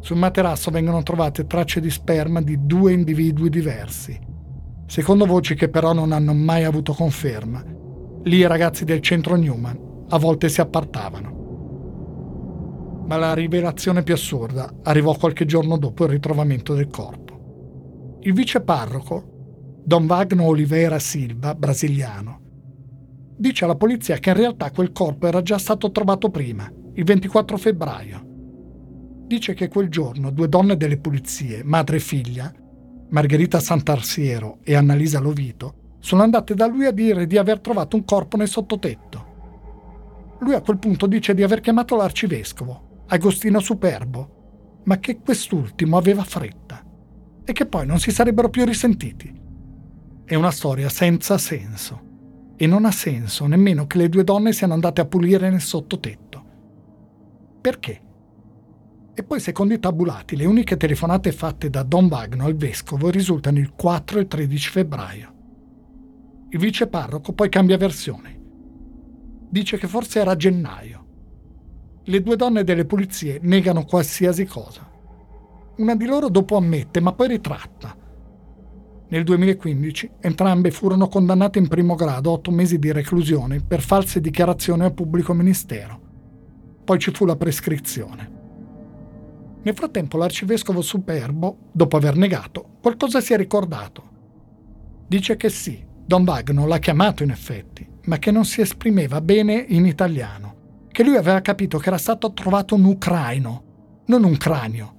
Sul 0.00 0.18
materasso 0.18 0.70
vengono 0.70 1.02
trovate 1.02 1.46
tracce 1.46 1.80
di 1.80 1.90
sperma 1.90 2.42
di 2.42 2.66
due 2.66 2.92
individui 2.92 3.48
diversi. 3.48 4.18
Secondo 4.86 5.24
voci 5.24 5.54
che 5.54 5.70
però 5.70 5.94
non 5.94 6.12
hanno 6.12 6.34
mai 6.34 6.64
avuto 6.64 6.92
conferma, 6.92 7.64
lì 8.24 8.36
i 8.38 8.46
ragazzi 8.46 8.84
del 8.84 9.00
centro 9.00 9.36
Newman 9.36 10.06
a 10.08 10.18
volte 10.18 10.48
si 10.48 10.60
appartavano. 10.60 11.42
Ma 13.06 13.16
la 13.16 13.34
rivelazione 13.34 14.02
più 14.02 14.14
assurda 14.14 14.72
arrivò 14.82 15.14
qualche 15.14 15.44
giorno 15.44 15.76
dopo 15.76 16.04
il 16.04 16.10
ritrovamento 16.10 16.74
del 16.74 16.88
corpo. 16.88 18.18
Il 18.22 18.32
viceparroco, 18.32 19.82
Don 19.84 20.06
Wagner 20.06 20.46
Oliveira 20.46 20.98
Silva, 20.98 21.54
brasiliano, 21.54 22.40
dice 23.36 23.64
alla 23.64 23.76
polizia 23.76 24.16
che 24.16 24.30
in 24.30 24.36
realtà 24.36 24.70
quel 24.70 24.92
corpo 24.92 25.26
era 25.26 25.42
già 25.42 25.58
stato 25.58 25.90
trovato 25.90 26.30
prima, 26.30 26.70
il 26.94 27.04
24 27.04 27.58
febbraio. 27.58 28.22
Dice 29.26 29.52
che 29.52 29.68
quel 29.68 29.88
giorno 29.88 30.30
due 30.30 30.48
donne 30.48 30.78
delle 30.78 30.98
pulizie, 30.98 31.62
madre 31.62 31.96
e 31.96 32.00
figlia, 32.00 32.50
Margherita 33.10 33.60
Santarsiero 33.60 34.60
e 34.62 34.74
Annalisa 34.74 35.20
Lovito, 35.20 35.83
sono 36.04 36.22
andate 36.22 36.54
da 36.54 36.66
lui 36.66 36.84
a 36.84 36.90
dire 36.90 37.26
di 37.26 37.38
aver 37.38 37.60
trovato 37.60 37.96
un 37.96 38.04
corpo 38.04 38.36
nel 38.36 38.46
sottotetto. 38.46 40.36
Lui 40.40 40.52
a 40.52 40.60
quel 40.60 40.76
punto 40.76 41.06
dice 41.06 41.32
di 41.32 41.42
aver 41.42 41.60
chiamato 41.60 41.96
l'arcivescovo, 41.96 43.04
Agostino 43.06 43.58
Superbo, 43.58 44.82
ma 44.84 44.98
che 44.98 45.20
quest'ultimo 45.20 45.96
aveva 45.96 46.22
fretta 46.22 46.84
e 47.42 47.52
che 47.54 47.64
poi 47.64 47.86
non 47.86 48.00
si 48.00 48.10
sarebbero 48.10 48.50
più 48.50 48.66
risentiti. 48.66 49.34
È 50.26 50.34
una 50.34 50.50
storia 50.50 50.90
senza 50.90 51.38
senso. 51.38 52.02
E 52.54 52.66
non 52.66 52.84
ha 52.84 52.92
senso 52.92 53.46
nemmeno 53.46 53.86
che 53.86 53.96
le 53.96 54.10
due 54.10 54.24
donne 54.24 54.52
siano 54.52 54.74
andate 54.74 55.00
a 55.00 55.06
pulire 55.06 55.48
nel 55.48 55.62
sottotetto. 55.62 56.44
Perché? 57.62 58.00
E 59.14 59.22
poi, 59.22 59.40
secondo 59.40 59.72
i 59.72 59.80
tabulati, 59.80 60.36
le 60.36 60.44
uniche 60.44 60.76
telefonate 60.76 61.32
fatte 61.32 61.70
da 61.70 61.82
Don 61.82 62.08
Wagner 62.10 62.44
al 62.44 62.56
vescovo 62.56 63.08
risultano 63.08 63.58
il 63.58 63.72
4 63.74 64.18
e 64.18 64.20
il 64.20 64.28
13 64.28 64.68
febbraio. 64.68 65.33
Il 66.54 66.60
viceparroco 66.60 67.32
poi 67.32 67.48
cambia 67.48 67.76
versione. 67.76 68.40
Dice 69.48 69.76
che 69.76 69.88
forse 69.88 70.20
era 70.20 70.36
gennaio. 70.36 71.06
Le 72.04 72.22
due 72.22 72.36
donne 72.36 72.62
delle 72.62 72.84
pulizie 72.84 73.40
negano 73.42 73.84
qualsiasi 73.84 74.44
cosa. 74.44 74.88
Una 75.78 75.96
di 75.96 76.06
loro 76.06 76.28
dopo 76.28 76.56
ammette, 76.56 77.00
ma 77.00 77.12
poi 77.12 77.26
ritratta 77.26 77.96
nel 79.08 79.24
2015 79.24 80.10
entrambe 80.20 80.70
furono 80.70 81.08
condannate 81.08 81.58
in 81.58 81.66
primo 81.66 81.96
grado 81.96 82.30
a 82.30 82.32
otto 82.34 82.52
mesi 82.52 82.78
di 82.78 82.92
reclusione 82.92 83.60
per 83.60 83.80
false 83.80 84.20
dichiarazioni 84.20 84.84
al 84.84 84.94
pubblico 84.94 85.34
ministero. 85.34 86.00
Poi 86.84 86.98
ci 87.00 87.10
fu 87.10 87.24
la 87.24 87.34
prescrizione. 87.34 88.30
Nel 89.60 89.74
frattempo 89.74 90.18
l'arcivescovo 90.18 90.82
Superbo, 90.82 91.70
dopo 91.72 91.96
aver 91.96 92.14
negato, 92.14 92.76
qualcosa 92.80 93.20
si 93.20 93.32
è 93.32 93.36
ricordato. 93.36 94.12
Dice 95.06 95.36
che 95.36 95.48
sì, 95.48 95.92
Don 96.06 96.24
Wagner 96.24 96.66
l'ha 96.66 96.78
chiamato 96.78 97.22
in 97.22 97.30
effetti, 97.30 97.88
ma 98.04 98.18
che 98.18 98.30
non 98.30 98.44
si 98.44 98.60
esprimeva 98.60 99.20
bene 99.22 99.54
in 99.68 99.86
italiano, 99.86 100.86
che 100.92 101.02
lui 101.02 101.16
aveva 101.16 101.40
capito 101.40 101.78
che 101.78 101.88
era 101.88 101.98
stato 101.98 102.32
trovato 102.32 102.74
un 102.74 102.84
ucraino, 102.84 103.62
non 104.06 104.24
un 104.24 104.36
cranio. 104.36 104.92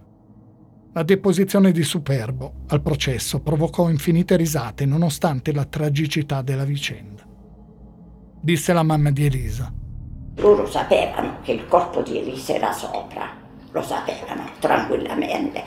La 0.94 1.04
deposizione 1.04 1.72
di 1.72 1.84
Superbo 1.84 2.64
al 2.70 2.82
processo 2.82 3.42
provocò 3.42 3.90
infinite 3.90 4.36
risate 4.36 4.86
nonostante 4.86 5.54
la 5.54 5.66
tragicità 5.66 6.42
della 6.42 6.64
vicenda. 6.64 7.24
Disse 8.42 8.74
la 8.74 8.84
mamma 8.84 9.12
di 9.12 9.26
Elisa. 9.26 9.72
Loro 10.38 10.66
sapevano 10.68 11.40
che 11.44 11.52
il 11.52 11.68
corpo 11.68 12.02
di 12.02 12.18
Elisa 12.18 12.54
era 12.54 12.72
sopra, 12.72 13.30
lo 13.72 13.82
sapevano 13.84 14.50
tranquillamente. 14.60 15.64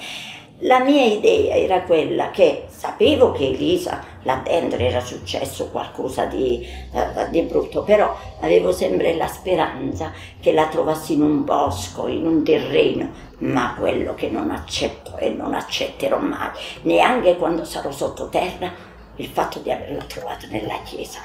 La 0.63 0.81
mia 0.81 1.05
idea 1.05 1.55
era 1.55 1.83
quella 1.83 2.31
che 2.31 2.65
sapevo 2.69 3.31
che 3.31 3.47
Elisa 3.47 4.03
là 4.23 4.41
dentro 4.43 4.81
era 4.81 5.01
successo 5.01 5.69
qualcosa 5.69 6.25
di, 6.25 6.67
uh, 6.91 7.31
di, 7.31 7.43
brutto, 7.43 7.85
però 7.85 8.17
avevo 8.41 8.73
sempre 8.73 9.15
la 9.15 9.29
speranza 9.29 10.11
che 10.41 10.53
la 10.53 10.67
trovassi 10.67 11.13
in 11.13 11.23
un 11.23 11.45
bosco, 11.45 12.09
in 12.09 12.27
un 12.27 12.43
terreno, 12.43 13.09
ma 13.39 13.77
quello 13.79 14.15
che 14.15 14.31
non 14.31 14.51
accetto 14.51 15.17
e 15.17 15.29
non 15.29 15.55
accetterò 15.55 16.19
mai, 16.19 16.51
neanche 16.83 17.37
quando 17.37 17.65
sarò 17.65 17.93
sottoterra, 17.93 18.73
il 19.15 19.27
fatto 19.27 19.61
di 19.61 19.71
averla 19.71 20.03
trovata 20.05 20.49
nella 20.49 20.83
chiesa. 20.83 21.21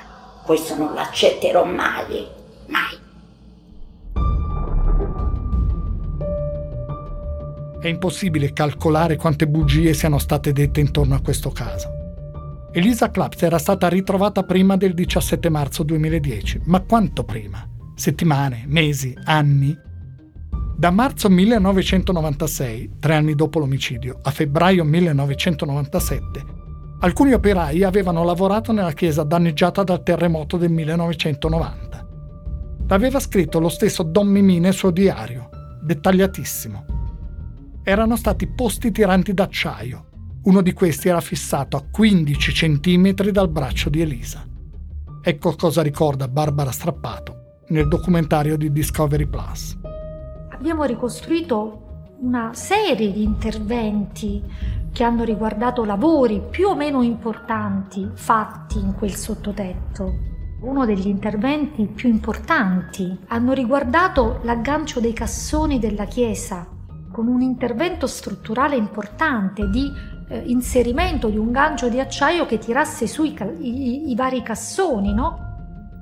Questo 0.45 0.75
non 0.75 0.93
l'accetterò 0.93 1.63
mai, 1.63 2.27
mai. 2.67 3.02
È 7.83 7.89
impossibile 7.89 8.53
calcolare 8.53 9.17
quante 9.17 9.45
bugie 9.45 9.93
siano 9.93 10.17
state 10.17 10.53
dette 10.53 10.79
intorno 10.79 11.15
a 11.15 11.19
questo 11.19 11.49
caso. 11.49 12.69
Elisa 12.71 13.11
Claps 13.11 13.41
era 13.41 13.57
stata 13.57 13.89
ritrovata 13.89 14.43
prima 14.43 14.77
del 14.77 14.93
17 14.93 15.49
marzo 15.49 15.83
2010, 15.83 16.61
ma 16.63 16.79
quanto 16.79 17.25
prima? 17.25 17.67
Settimane, 17.93 18.63
mesi, 18.67 19.13
anni? 19.25 19.77
Da 20.77 20.91
marzo 20.91 21.27
1996, 21.27 22.91
tre 22.99 23.15
anni 23.15 23.35
dopo 23.35 23.59
l'omicidio, 23.59 24.17
a 24.21 24.31
febbraio 24.31 24.85
1997, 24.85 26.45
alcuni 27.01 27.33
operai 27.33 27.83
avevano 27.83 28.23
lavorato 28.23 28.71
nella 28.71 28.93
chiesa 28.93 29.23
danneggiata 29.23 29.83
dal 29.83 30.03
terremoto 30.03 30.55
del 30.55 30.71
1990. 30.71 32.07
L'aveva 32.87 33.19
scritto 33.19 33.59
lo 33.59 33.67
stesso 33.67 34.03
Don 34.03 34.29
Mimì 34.29 34.59
nel 34.61 34.73
suo 34.73 34.89
diario, 34.89 35.49
dettagliatissimo 35.81 36.92
erano 37.83 38.15
stati 38.15 38.47
posti 38.47 38.91
tiranti 38.91 39.33
d'acciaio. 39.33 40.05
Uno 40.43 40.61
di 40.61 40.71
questi 40.71 41.09
era 41.09 41.19
fissato 41.19 41.75
a 41.75 41.83
15 41.89 42.51
cm 42.51 43.13
dal 43.31 43.49
braccio 43.49 43.89
di 43.89 44.01
Elisa. 44.01 44.45
Ecco 45.21 45.55
cosa 45.55 45.81
ricorda 45.81 46.27
Barbara 46.27 46.71
Strappato 46.71 47.61
nel 47.69 47.87
documentario 47.87 48.57
di 48.57 48.71
Discovery 48.71 49.25
Plus. 49.25 49.77
Abbiamo 50.51 50.83
ricostruito 50.85 52.07
una 52.19 52.53
serie 52.53 53.11
di 53.11 53.23
interventi 53.23 54.41
che 54.91 55.03
hanno 55.03 55.23
riguardato 55.23 55.83
lavori 55.83 56.41
più 56.49 56.67
o 56.67 56.75
meno 56.75 57.01
importanti 57.01 58.09
fatti 58.13 58.79
in 58.79 58.93
quel 58.93 59.15
sottotetto. 59.15 60.31
Uno 60.61 60.85
degli 60.85 61.07
interventi 61.07 61.85
più 61.87 62.07
importanti 62.07 63.17
hanno 63.27 63.51
riguardato 63.51 64.39
l'aggancio 64.43 65.01
dei 65.01 65.11
cassoni 65.11 65.79
della 65.79 66.05
chiesa 66.05 66.72
con 67.13 67.27
un 67.27 67.41
intervento 67.41 68.07
strutturale 68.07 68.75
importante 68.75 69.69
di 69.69 69.89
eh, 70.27 70.43
inserimento 70.47 71.29
di 71.29 71.37
un 71.37 71.51
gancio 71.51 71.87
di 71.87 71.99
acciaio 71.99 72.47
che 72.47 72.57
tirasse 72.57 73.05
su 73.05 73.23
i, 73.23 73.35
i, 73.59 74.09
i 74.09 74.15
vari 74.15 74.41
cassoni, 74.41 75.13
no? 75.13 75.37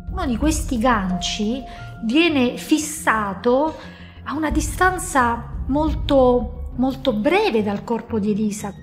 Uno 0.10 0.26
di 0.26 0.38
questi 0.38 0.78
ganci 0.78 1.62
viene 2.06 2.56
fissato 2.56 3.76
a 4.24 4.34
una 4.34 4.50
distanza 4.50 5.64
molto, 5.68 6.72
molto 6.78 7.14
breve 7.14 7.62
dal 7.62 7.84
corpo 7.84 8.18
di 8.18 8.32
Elisa. 8.32 8.74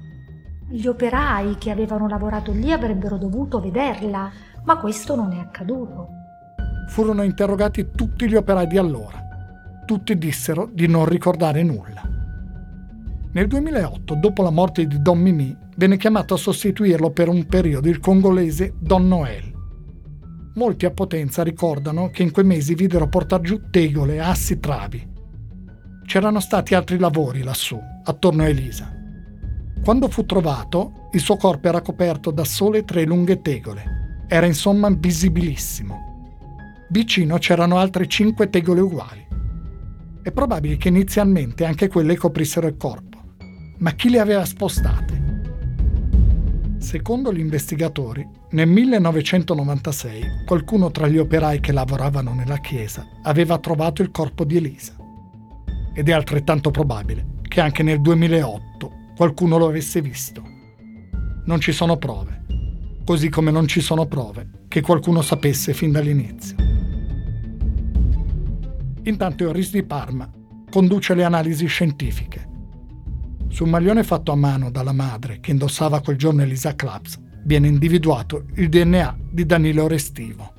Gli 0.70 0.86
operai 0.86 1.56
che 1.56 1.70
avevano 1.70 2.08
lavorato 2.08 2.52
lì 2.52 2.70
avrebbero 2.70 3.16
dovuto 3.16 3.58
vederla, 3.58 4.30
ma 4.64 4.76
questo 4.76 5.16
non 5.16 5.32
è 5.32 5.38
accaduto. 5.38 6.08
Furono 6.88 7.22
interrogati 7.22 7.90
tutti 7.94 8.28
gli 8.28 8.34
operai 8.34 8.66
di 8.66 8.76
allora. 8.76 9.18
Tutti 9.86 10.16
dissero 10.18 10.68
di 10.70 10.86
non 10.86 11.06
ricordare 11.06 11.62
nulla. 11.62 12.17
Nel 13.38 13.46
2008, 13.46 14.16
dopo 14.16 14.42
la 14.42 14.50
morte 14.50 14.84
di 14.88 15.00
Don 15.00 15.20
Mimi, 15.20 15.56
venne 15.76 15.96
chiamato 15.96 16.34
a 16.34 16.36
sostituirlo 16.36 17.12
per 17.12 17.28
un 17.28 17.46
periodo 17.46 17.88
il 17.88 18.00
congolese 18.00 18.74
Don 18.80 19.06
Noel. 19.06 19.52
Molti 20.54 20.86
a 20.86 20.90
Potenza 20.90 21.44
ricordano 21.44 22.10
che 22.10 22.24
in 22.24 22.32
quei 22.32 22.44
mesi 22.44 22.74
videro 22.74 23.08
portar 23.08 23.40
giù 23.40 23.70
tegole, 23.70 24.18
assi, 24.18 24.58
travi. 24.58 25.08
C'erano 26.04 26.40
stati 26.40 26.74
altri 26.74 26.98
lavori 26.98 27.44
lassù, 27.44 27.78
attorno 28.02 28.42
a 28.42 28.48
Elisa. 28.48 28.92
Quando 29.84 30.08
fu 30.08 30.26
trovato, 30.26 31.08
il 31.12 31.20
suo 31.20 31.36
corpo 31.36 31.68
era 31.68 31.80
coperto 31.80 32.32
da 32.32 32.44
sole 32.44 32.84
tre 32.84 33.04
lunghe 33.04 33.40
tegole. 33.40 34.26
Era 34.26 34.46
insomma 34.46 34.90
visibilissimo. 34.90 36.86
Vicino 36.88 37.38
c'erano 37.38 37.78
altre 37.78 38.08
cinque 38.08 38.50
tegole 38.50 38.80
uguali. 38.80 39.24
È 40.22 40.32
probabile 40.32 40.76
che 40.76 40.88
inizialmente 40.88 41.64
anche 41.64 41.86
quelle 41.86 42.16
coprissero 42.16 42.66
il 42.66 42.76
corpo 42.76 43.07
ma 43.78 43.92
chi 43.92 44.10
le 44.10 44.18
aveva 44.18 44.44
spostate? 44.44 45.26
Secondo 46.78 47.32
gli 47.32 47.38
investigatori, 47.38 48.26
nel 48.50 48.66
1996 48.66 50.44
qualcuno 50.46 50.90
tra 50.90 51.06
gli 51.06 51.18
operai 51.18 51.60
che 51.60 51.70
lavoravano 51.70 52.34
nella 52.34 52.58
chiesa 52.58 53.06
aveva 53.22 53.58
trovato 53.58 54.02
il 54.02 54.10
corpo 54.10 54.44
di 54.44 54.56
Elisa. 54.56 54.96
Ed 55.94 56.08
è 56.08 56.12
altrettanto 56.12 56.70
probabile 56.70 57.36
che 57.42 57.60
anche 57.60 57.82
nel 57.82 58.00
2008 58.00 58.92
qualcuno 59.16 59.58
lo 59.58 59.68
avesse 59.68 60.00
visto. 60.00 60.42
Non 61.44 61.60
ci 61.60 61.72
sono 61.72 61.96
prove, 61.98 62.46
così 63.04 63.28
come 63.28 63.52
non 63.52 63.68
ci 63.68 63.80
sono 63.80 64.06
prove 64.06 64.64
che 64.66 64.80
qualcuno 64.80 65.22
sapesse 65.22 65.72
fin 65.72 65.92
dall'inizio. 65.92 66.56
Intanto 69.04 69.48
Iris 69.48 69.70
di 69.70 69.84
Parma 69.84 70.28
conduce 70.68 71.14
le 71.14 71.24
analisi 71.24 71.66
scientifiche 71.66 72.47
sul 73.48 73.68
maglione 73.68 74.04
fatto 74.04 74.30
a 74.30 74.36
mano 74.36 74.70
dalla 74.70 74.92
madre 74.92 75.40
che 75.40 75.50
indossava 75.50 76.00
quel 76.00 76.16
giorno 76.16 76.42
Elisa 76.42 76.74
Claps 76.74 77.18
viene 77.44 77.66
individuato 77.66 78.44
il 78.56 78.68
DNA 78.68 79.16
di 79.30 79.46
Danilo 79.46 79.86
Restivo. 79.86 80.52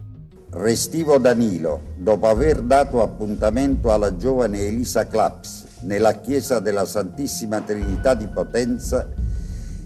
Restivo 0.52 1.20
Danilo, 1.20 1.94
dopo 1.98 2.28
aver 2.28 2.62
dato 2.62 3.04
appuntamento 3.04 3.94
alla 3.94 4.16
giovane 4.16 4.66
Elisa 4.66 5.06
Claps 5.06 5.68
nella 5.82 6.14
chiesa 6.14 6.60
della 6.60 6.86
Santissima 6.86 7.62
Trinità 7.62 8.16
di 8.16 8.28
Potenza 8.28 9.08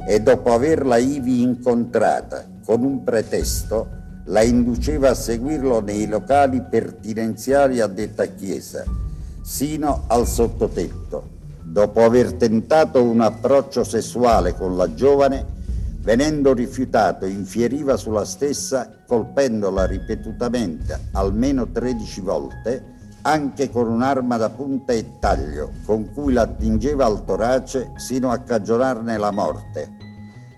e 0.08 0.22
dopo 0.22 0.54
averla 0.54 0.98
ivi 0.98 1.42
incontrata 1.42 2.48
con 2.64 2.84
un 2.84 3.04
pretesto, 3.04 4.02
la 4.28 4.42
induceva 4.42 5.10
a 5.10 5.16
seguirlo 5.16 5.82
nei 5.82 6.08
locali 6.08 6.62
pertinenziali 6.62 7.82
a 7.82 7.88
detta 7.88 8.26
chiesa, 8.28 8.86
sino 9.42 10.06
al 10.08 10.26
sottotetto 10.26 11.33
dopo 11.74 12.04
aver 12.04 12.34
tentato 12.34 13.02
un 13.02 13.20
approccio 13.20 13.84
sessuale 13.84 14.54
con 14.54 14.78
la 14.78 14.94
giovane, 14.94 15.44
venendo 16.02 16.54
rifiutato, 16.54 17.26
infieriva 17.26 17.98
sulla 17.98 18.26
stessa 18.26 19.02
colpendola 19.08 19.88
ripetutamente 19.88 21.08
almeno 21.14 21.72
13 21.72 22.22
volte, 22.22 22.92
anche 23.24 23.72
con 23.72 23.88
un'arma 23.88 24.38
da 24.38 24.52
punta 24.52 24.94
e 24.94 25.18
taglio, 25.20 25.72
con 25.84 26.12
cui 26.14 26.34
la 26.34 26.44
attingeva 26.44 27.08
al 27.08 27.26
torace 27.26 27.94
sino 27.96 28.30
a 28.30 28.38
cagionarne 28.38 29.18
la 29.18 29.32
morte. 29.32 29.90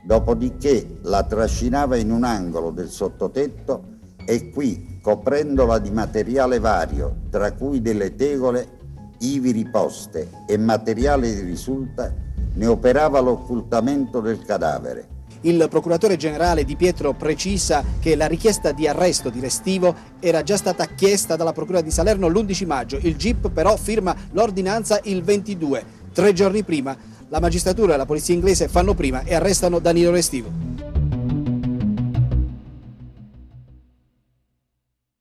Dopodiché 0.04 0.98
la 1.04 1.24
trascinava 1.24 1.96
in 1.96 2.12
un 2.12 2.26
angolo 2.26 2.72
del 2.72 2.90
sottotetto 2.90 3.94
e 4.26 4.50
qui, 4.50 5.00
coprendola 5.02 5.80
di 5.80 5.92
materiale 5.92 6.60
vario, 6.60 7.22
tra 7.30 7.54
cui 7.54 7.82
delle 7.82 8.16
tegole, 8.16 8.84
ivi 9.20 9.52
riposte 9.52 10.30
e 10.48 10.58
materiale 10.58 11.42
risulta, 11.42 12.14
ne 12.54 12.66
operava 12.68 13.20
l'occultamento 13.20 14.20
del 14.20 14.44
cadavere. 14.44 15.14
Il 15.42 15.68
procuratore 15.70 16.16
generale 16.16 16.64
Di 16.64 16.76
Pietro 16.76 17.14
precisa 17.14 17.84
che 18.00 18.16
la 18.16 18.26
richiesta 18.26 18.72
di 18.72 18.88
arresto 18.88 19.30
di 19.30 19.40
Restivo 19.40 19.94
era 20.20 20.42
già 20.42 20.58
stata 20.58 20.86
chiesta 20.88 21.36
dalla 21.36 21.54
Procura 21.54 21.82
di 21.82 21.92
Salerno 21.92 22.28
l'11 22.28 22.66
maggio. 22.66 22.98
Il 22.98 23.16
GIP 23.16 23.52
però 23.52 23.76
firma 23.78 24.16
l'ordinanza 24.32 25.00
il 25.04 25.22
22. 25.22 26.04
Tre 26.12 26.34
giorni 26.34 26.64
prima 26.64 26.98
la 27.28 27.40
magistratura 27.40 27.94
e 27.94 27.98
la 27.98 28.06
polizia 28.06 28.34
inglese 28.34 28.68
fanno 28.68 28.94
prima 28.94 29.22
e 29.24 29.36
arrestano 29.36 29.80
Danilo 29.80 30.12
Restivo. 30.12 30.52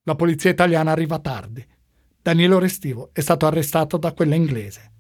La 0.05 0.15
polizia 0.15 0.51
italiana 0.51 0.93
arriva 0.93 1.19
tardi 1.19 1.67
Danilo 2.25 2.59
Restivo 2.59 3.11
è 3.13 3.21
stato 3.21 3.45
arrestato 3.45 3.99
da 3.99 4.15
quella 4.15 4.35
inglese. 4.35 4.93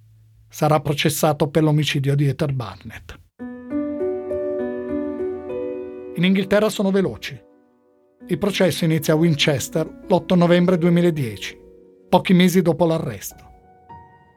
Sarà 0.47 0.81
processato 0.81 1.49
per 1.49 1.63
l'omicidio 1.63 2.15
di 2.15 2.27
Ether 2.27 2.53
Barnett. 2.53 3.19
In 6.17 6.23
Inghilterra 6.23 6.69
sono 6.69 6.91
veloci. 6.91 7.43
Il 8.27 8.37
processo 8.37 8.85
inizia 8.85 9.15
a 9.15 9.17
Winchester 9.17 9.87
l'8 10.07 10.37
novembre 10.37 10.77
2010. 10.77 11.59
pochi 12.11 12.35
mesi 12.35 12.61
dopo 12.61 12.85
l'arresto. 12.85 13.43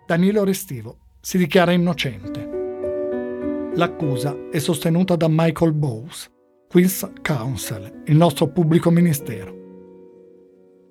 Danilo 0.05 0.45
Restivo 0.45 0.99
si 1.19 1.38
dichiara 1.38 1.73
innocente. 1.73 3.71
L'accusa 3.75 4.47
è 4.49 4.59
sostenuta 4.59 5.17
da 5.17 5.27
Michael 5.29 5.73
Bowes, 5.73 6.31
Queen's 6.69 7.05
Counsel, 7.21 8.03
il 8.05 8.15
nostro 8.15 8.47
pubblico 8.47 8.89
ministero. 8.89 9.56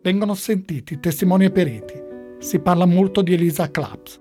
Vengono 0.07 0.34
sentiti 0.34 1.00
testimoni 1.00 1.46
e 1.46 1.50
periti. 1.50 2.00
Si 2.38 2.61
parla 2.61 2.86
molto 2.86 3.22
di 3.22 3.34
Elisa 3.34 3.72
Claps. 3.72 4.20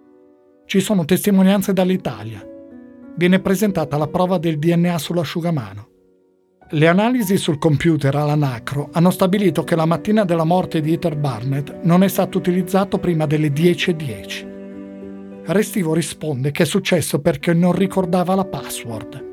Ci 0.65 0.79
sono 0.79 1.05
testimonianze 1.05 1.73
dall'Italia. 1.73 2.43
Viene 3.15 3.39
presentata 3.39 3.95
la 3.95 4.07
prova 4.07 4.39
del 4.39 4.57
DNA 4.57 4.97
sull'asciugamano. 4.97 5.89
Le 6.71 6.87
analisi 6.87 7.37
sul 7.37 7.59
computer 7.59 8.15
all'anacro 8.15 8.89
hanno 8.93 9.11
stabilito 9.11 9.63
che 9.63 9.75
la 9.75 9.85
mattina 9.85 10.25
della 10.25 10.43
morte 10.43 10.81
di 10.81 10.91
Ether 10.91 11.17
Barnett 11.17 11.81
non 11.83 12.01
è 12.01 12.07
stato 12.07 12.39
utilizzato 12.39 12.97
prima 12.97 13.27
delle 13.27 13.49
10.10. 13.49 15.43
Restivo 15.45 15.93
risponde 15.93 16.49
che 16.49 16.63
è 16.63 16.65
successo 16.65 17.21
perché 17.21 17.53
non 17.53 17.73
ricordava 17.73 18.33
la 18.33 18.45
password. 18.45 19.23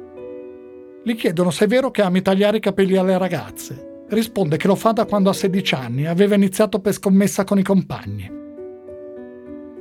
Gli 1.02 1.14
chiedono 1.14 1.50
se 1.50 1.64
è 1.64 1.68
vero 1.68 1.90
che 1.90 2.02
ami 2.02 2.20
tagliare 2.20 2.58
i 2.58 2.60
capelli 2.60 2.98
alle 2.98 3.16
ragazze. 3.16 3.86
Risponde 4.12 4.58
che 4.58 4.66
lo 4.66 4.74
fa 4.74 4.92
da 4.92 5.06
quando 5.06 5.30
ha 5.30 5.32
16 5.32 5.74
anni, 5.74 6.06
aveva 6.06 6.34
iniziato 6.34 6.80
per 6.80 6.92
scommessa 6.92 7.44
con 7.44 7.58
i 7.58 7.62
compagni. 7.62 8.30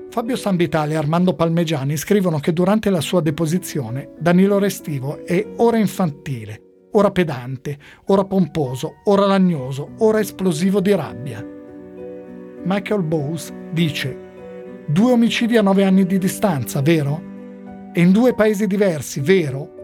Fabio 0.10 0.38
Sanvitale 0.38 0.94
e 0.94 0.96
Armando 0.96 1.34
Palmegiani 1.34 1.98
scrivono 1.98 2.40
che 2.40 2.54
durante 2.54 2.90
la 2.90 3.02
sua 3.02 3.20
deposizione 3.20 4.14
Danilo 4.18 4.58
Restivo 4.58 5.26
è 5.26 5.46
ora 5.58 5.80
infantile, 5.80 6.62
ora 6.92 7.12
pedante, 7.12 7.78
ora 8.06 8.24
pomposo, 8.24 9.02
ora 9.04 9.26
lagnoso, 9.26 9.96
ora 9.98 10.22
esplosivo 10.22 10.80
di 10.80 10.96
rabbia. 10.96 11.46
Michael 12.64 13.04
Bowes 13.04 13.52
dice 13.74 14.18
Due 14.88 15.12
omicidi 15.12 15.58
a 15.58 15.62
nove 15.62 15.84
anni 15.84 16.06
di 16.06 16.18
distanza, 16.18 16.82
vero? 16.82 17.22
E 17.92 18.00
in 18.00 18.14
due 18.14 18.34
paesi 18.34 18.66
diversi, 18.66 19.20
vero? 19.20 19.81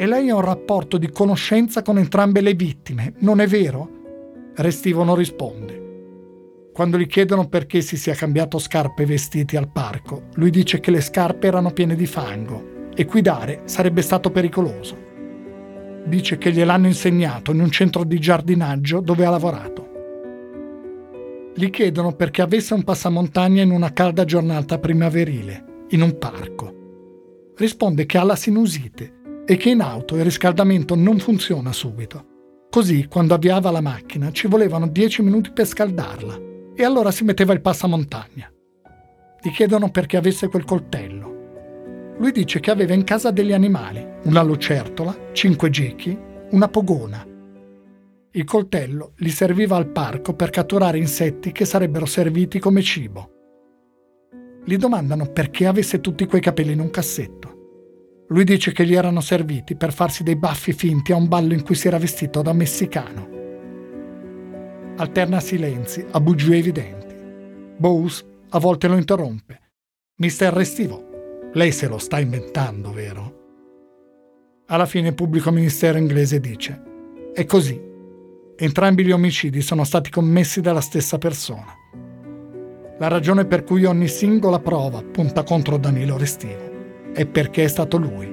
E 0.00 0.06
lei 0.06 0.30
ha 0.30 0.36
un 0.36 0.42
rapporto 0.42 0.96
di 0.96 1.10
conoscenza 1.10 1.82
con 1.82 1.98
entrambe 1.98 2.40
le 2.40 2.54
vittime, 2.54 3.14
non 3.18 3.40
è 3.40 3.48
vero? 3.48 4.52
Restivo 4.54 5.02
non 5.02 5.16
risponde. 5.16 6.70
Quando 6.72 6.96
gli 6.96 7.08
chiedono 7.08 7.48
perché 7.48 7.80
si 7.80 7.96
sia 7.96 8.14
cambiato 8.14 8.60
scarpe 8.60 9.02
e 9.02 9.06
vestiti 9.06 9.56
al 9.56 9.72
parco, 9.72 10.28
lui 10.34 10.50
dice 10.50 10.78
che 10.78 10.92
le 10.92 11.00
scarpe 11.00 11.48
erano 11.48 11.72
piene 11.72 11.96
di 11.96 12.06
fango 12.06 12.90
e 12.94 13.06
guidare 13.06 13.62
sarebbe 13.64 14.00
stato 14.02 14.30
pericoloso. 14.30 14.96
Dice 16.04 16.38
che 16.38 16.52
gliel'hanno 16.52 16.86
insegnato 16.86 17.50
in 17.50 17.58
un 17.58 17.70
centro 17.72 18.04
di 18.04 18.20
giardinaggio 18.20 19.00
dove 19.00 19.24
ha 19.24 19.30
lavorato. 19.30 19.88
Gli 21.56 21.70
chiedono 21.70 22.12
perché 22.12 22.40
avesse 22.40 22.72
un 22.72 22.84
passamontagna 22.84 23.62
in 23.62 23.72
una 23.72 23.92
calda 23.92 24.24
giornata 24.24 24.78
primaverile, 24.78 25.86
in 25.88 26.02
un 26.02 26.16
parco. 26.18 26.76
Risponde 27.56 28.06
che 28.06 28.16
ha 28.16 28.22
la 28.22 28.36
sinusite 28.36 29.16
e 29.48 29.56
che 29.56 29.70
in 29.70 29.80
auto 29.80 30.16
il 30.16 30.24
riscaldamento 30.24 30.94
non 30.94 31.18
funziona 31.18 31.72
subito. 31.72 32.66
Così, 32.68 33.06
quando 33.08 33.32
avviava 33.32 33.70
la 33.70 33.80
macchina, 33.80 34.30
ci 34.30 34.46
volevano 34.46 34.86
10 34.86 35.22
minuti 35.22 35.52
per 35.52 35.66
scaldarla 35.66 36.38
e 36.74 36.84
allora 36.84 37.10
si 37.10 37.24
metteva 37.24 37.54
il 37.54 37.62
passamontagna. 37.62 38.52
Gli 39.40 39.50
chiedono 39.50 39.90
perché 39.90 40.18
avesse 40.18 40.48
quel 40.48 40.64
coltello. 40.64 42.16
Lui 42.18 42.32
dice 42.32 42.60
che 42.60 42.70
aveva 42.70 42.92
in 42.92 43.04
casa 43.04 43.30
degli 43.30 43.54
animali, 43.54 44.06
una 44.24 44.42
lucertola, 44.42 45.30
cinque 45.32 45.70
gechi, 45.70 46.16
una 46.50 46.68
pogona 46.68 47.28
il 48.38 48.44
coltello 48.44 49.14
gli 49.16 49.30
serviva 49.30 49.76
al 49.76 49.88
parco 49.88 50.34
per 50.34 50.50
catturare 50.50 50.98
insetti 50.98 51.50
che 51.50 51.64
sarebbero 51.64 52.06
serviti 52.06 52.60
come 52.60 52.82
cibo. 52.82 53.30
Gli 54.64 54.76
domandano 54.76 55.32
perché 55.32 55.66
avesse 55.66 56.00
tutti 56.00 56.26
quei 56.26 56.40
capelli 56.40 56.72
in 56.72 56.80
un 56.80 56.90
cassetto. 56.90 57.57
Lui 58.28 58.44
dice 58.44 58.72
che 58.72 58.84
gli 58.84 58.94
erano 58.94 59.20
serviti 59.20 59.74
per 59.74 59.92
farsi 59.92 60.22
dei 60.22 60.36
baffi 60.36 60.72
finti 60.72 61.12
a 61.12 61.16
un 61.16 61.28
ballo 61.28 61.54
in 61.54 61.62
cui 61.62 61.74
si 61.74 61.86
era 61.86 61.98
vestito 61.98 62.42
da 62.42 62.52
messicano. 62.52 63.36
Alterna 64.96 65.40
silenzi 65.40 66.04
a 66.10 66.20
bugie 66.20 66.56
evidenti. 66.56 67.14
Bowes 67.76 68.24
a 68.50 68.58
volte 68.58 68.88
lo 68.88 68.96
interrompe. 68.96 69.60
Mister 70.16 70.52
Restivo, 70.52 71.50
lei 71.52 71.72
se 71.72 71.88
lo 71.88 71.98
sta 71.98 72.18
inventando, 72.18 72.92
vero? 72.92 73.36
Alla 74.66 74.86
fine 74.86 75.08
il 75.08 75.14
pubblico 75.14 75.50
ministero 75.50 75.96
inglese 75.96 76.40
dice: 76.40 76.82
È 77.32 77.44
così, 77.46 77.86
Entrambi 78.60 79.04
gli 79.04 79.12
omicidi 79.12 79.62
sono 79.62 79.84
stati 79.84 80.10
commessi 80.10 80.60
dalla 80.60 80.80
stessa 80.80 81.16
persona. 81.16 81.72
La 82.98 83.06
ragione 83.06 83.46
per 83.46 83.62
cui 83.62 83.84
ogni 83.84 84.08
singola 84.08 84.58
prova 84.58 85.00
punta 85.00 85.44
contro 85.44 85.76
Danilo 85.76 86.18
Restivo 86.18 86.67
è 87.12 87.26
perché 87.26 87.64
è 87.64 87.68
stato 87.68 87.96
lui. 87.96 88.26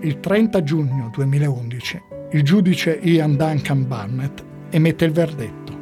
Il 0.00 0.20
30 0.20 0.62
giugno 0.62 1.10
2011 1.12 2.02
il 2.32 2.42
giudice 2.42 2.98
Ian 3.02 3.36
Duncan 3.36 3.86
Barnett 3.86 4.44
emette 4.70 5.04
il 5.04 5.12
verdetto. 5.12 5.72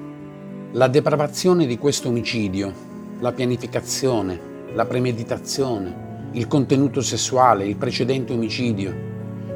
La 0.72 0.88
depravazione 0.88 1.66
di 1.66 1.78
questo 1.78 2.08
omicidio, 2.08 2.72
la 3.20 3.32
pianificazione, 3.32 4.38
la 4.74 4.84
premeditazione, 4.84 6.28
il 6.32 6.46
contenuto 6.46 7.00
sessuale, 7.00 7.66
il 7.66 7.76
precedente 7.76 8.34
omicidio, 8.34 8.94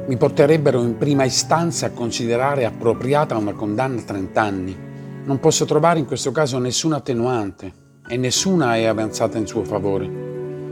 mi 0.07 0.17
porterebbero 0.17 0.81
in 0.81 0.97
prima 0.97 1.23
istanza 1.25 1.85
a 1.85 1.91
considerare 1.91 2.65
appropriata 2.65 3.37
una 3.37 3.53
condanna 3.53 4.01
a 4.01 4.05
30 4.05 4.41
anni. 4.41 4.77
Non 5.25 5.39
posso 5.39 5.65
trovare 5.65 5.99
in 5.99 6.05
questo 6.05 6.31
caso 6.31 6.57
nessuna 6.57 6.95
attenuante 6.95 7.71
e 8.07 8.17
nessuna 8.17 8.75
è 8.75 8.85
avanzata 8.85 9.37
in 9.37 9.45
suo 9.45 9.63
favore. 9.63 10.28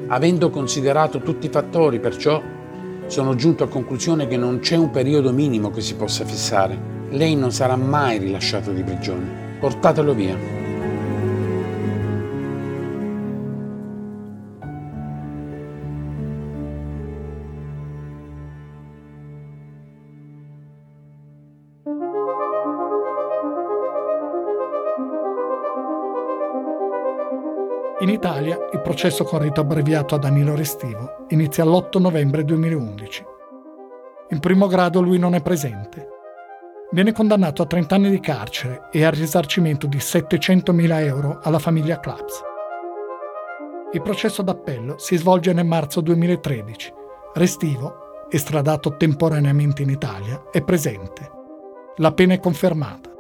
Avendo 0.10 0.50
considerato 0.50 1.20
tutti 1.20 1.48
i 1.48 1.50
fattori, 1.50 2.00
perciò, 2.00 2.42
sono 3.08 3.36
giunto 3.36 3.64
a 3.66 3.68
conclusione 3.68 4.28
che 4.28 4.38
non 4.38 4.60
c'è 4.60 4.78
un 4.78 4.90
periodo 4.90 5.34
minimo 5.34 5.70
che 5.70 5.82
si 5.82 5.96
possa 5.96 6.24
fissare. 6.24 6.78
Lei 7.10 7.36
non 7.36 7.52
sarà 7.52 7.76
mai 7.76 8.18
rilasciato 8.18 8.72
di 8.72 8.84
prigione. 8.84 9.58
Portatelo 9.60 10.14
via. 10.14 10.57
In 28.08 28.14
Italia 28.14 28.70
il 28.72 28.80
processo 28.80 29.26
con 29.26 29.40
rito 29.40 29.60
abbreviato 29.60 30.16
a 30.16 30.18
Danilo 30.18 30.56
Restivo 30.56 31.26
inizia 31.28 31.66
l'8 31.66 32.00
novembre 32.00 32.46
2011. 32.46 33.26
In 34.30 34.40
primo 34.40 34.68
grado 34.68 35.02
lui 35.02 35.20
non 35.20 35.36
è 35.36 35.42
presente. 35.42 36.08
Viene 36.92 37.12
condannato 37.12 37.64
a 37.64 37.66
30 37.66 37.96
anni 37.96 38.10
di 38.10 38.22
carcere 38.22 38.88
e 38.94 39.04
al 39.04 39.12
risarcimento 39.12 39.88
di 39.88 39.98
700.000 39.98 41.02
euro 41.02 41.40
alla 41.44 41.60
famiglia 41.60 42.00
Claps. 42.00 42.42
Il 43.92 44.02
processo 44.02 44.42
d'appello 44.42 44.98
si 44.98 45.18
svolge 45.18 45.52
nel 45.52 45.66
marzo 45.66 46.00
2013. 46.00 46.94
Restivo, 47.34 48.28
estradato 48.30 48.96
temporaneamente 48.96 49.82
in 49.82 49.90
Italia, 49.90 50.44
è 50.50 50.64
presente. 50.64 51.30
La 51.98 52.14
pena 52.14 52.36
è 52.36 52.40
confermata 52.40 53.12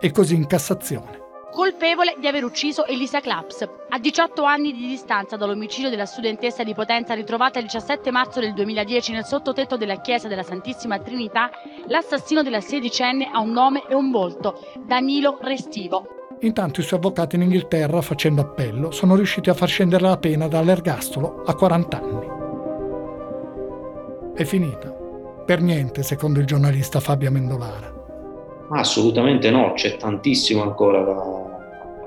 e 0.00 0.10
così 0.10 0.34
in 0.34 0.48
Cassazione 0.48 1.21
colpevole 1.52 2.16
di 2.18 2.26
aver 2.26 2.44
ucciso 2.44 2.86
Elisa 2.86 3.20
Claps. 3.20 3.68
A 3.90 3.98
18 3.98 4.42
anni 4.42 4.72
di 4.72 4.86
distanza 4.86 5.36
dall'omicidio 5.36 5.90
della 5.90 6.06
studentessa 6.06 6.64
di 6.64 6.72
Potenza 6.72 7.12
ritrovata 7.12 7.58
il 7.58 7.66
17 7.66 8.10
marzo 8.10 8.40
del 8.40 8.54
2010 8.54 9.12
nel 9.12 9.26
sottotetto 9.26 9.76
della 9.76 10.00
chiesa 10.00 10.28
della 10.28 10.42
Santissima 10.42 10.98
Trinità, 10.98 11.50
l'assassino 11.88 12.42
della 12.42 12.62
sedicenne 12.62 13.28
ha 13.30 13.38
un 13.40 13.50
nome 13.50 13.84
e 13.86 13.94
un 13.94 14.10
volto, 14.10 14.58
Danilo 14.86 15.38
Restivo. 15.42 16.06
Intanto 16.40 16.80
i 16.80 16.82
suoi 16.82 16.98
avvocati 16.98 17.36
in 17.36 17.42
Inghilterra, 17.42 18.00
facendo 18.00 18.40
appello, 18.40 18.90
sono 18.90 19.14
riusciti 19.14 19.50
a 19.50 19.54
far 19.54 19.68
scendere 19.68 20.02
la 20.02 20.16
pena 20.16 20.48
dall'ergastolo 20.48 21.42
a 21.44 21.54
40 21.54 21.96
anni. 21.98 22.26
È 24.34 24.44
finita. 24.44 24.90
Per 25.44 25.60
niente, 25.60 26.02
secondo 26.02 26.40
il 26.40 26.46
giornalista 26.46 26.98
Fabio 26.98 27.30
Mendolara. 27.30 27.91
Assolutamente 28.68 29.50
no, 29.50 29.72
c'è 29.74 29.96
tantissimo 29.96 30.62
ancora 30.62 31.02
da 31.02 31.52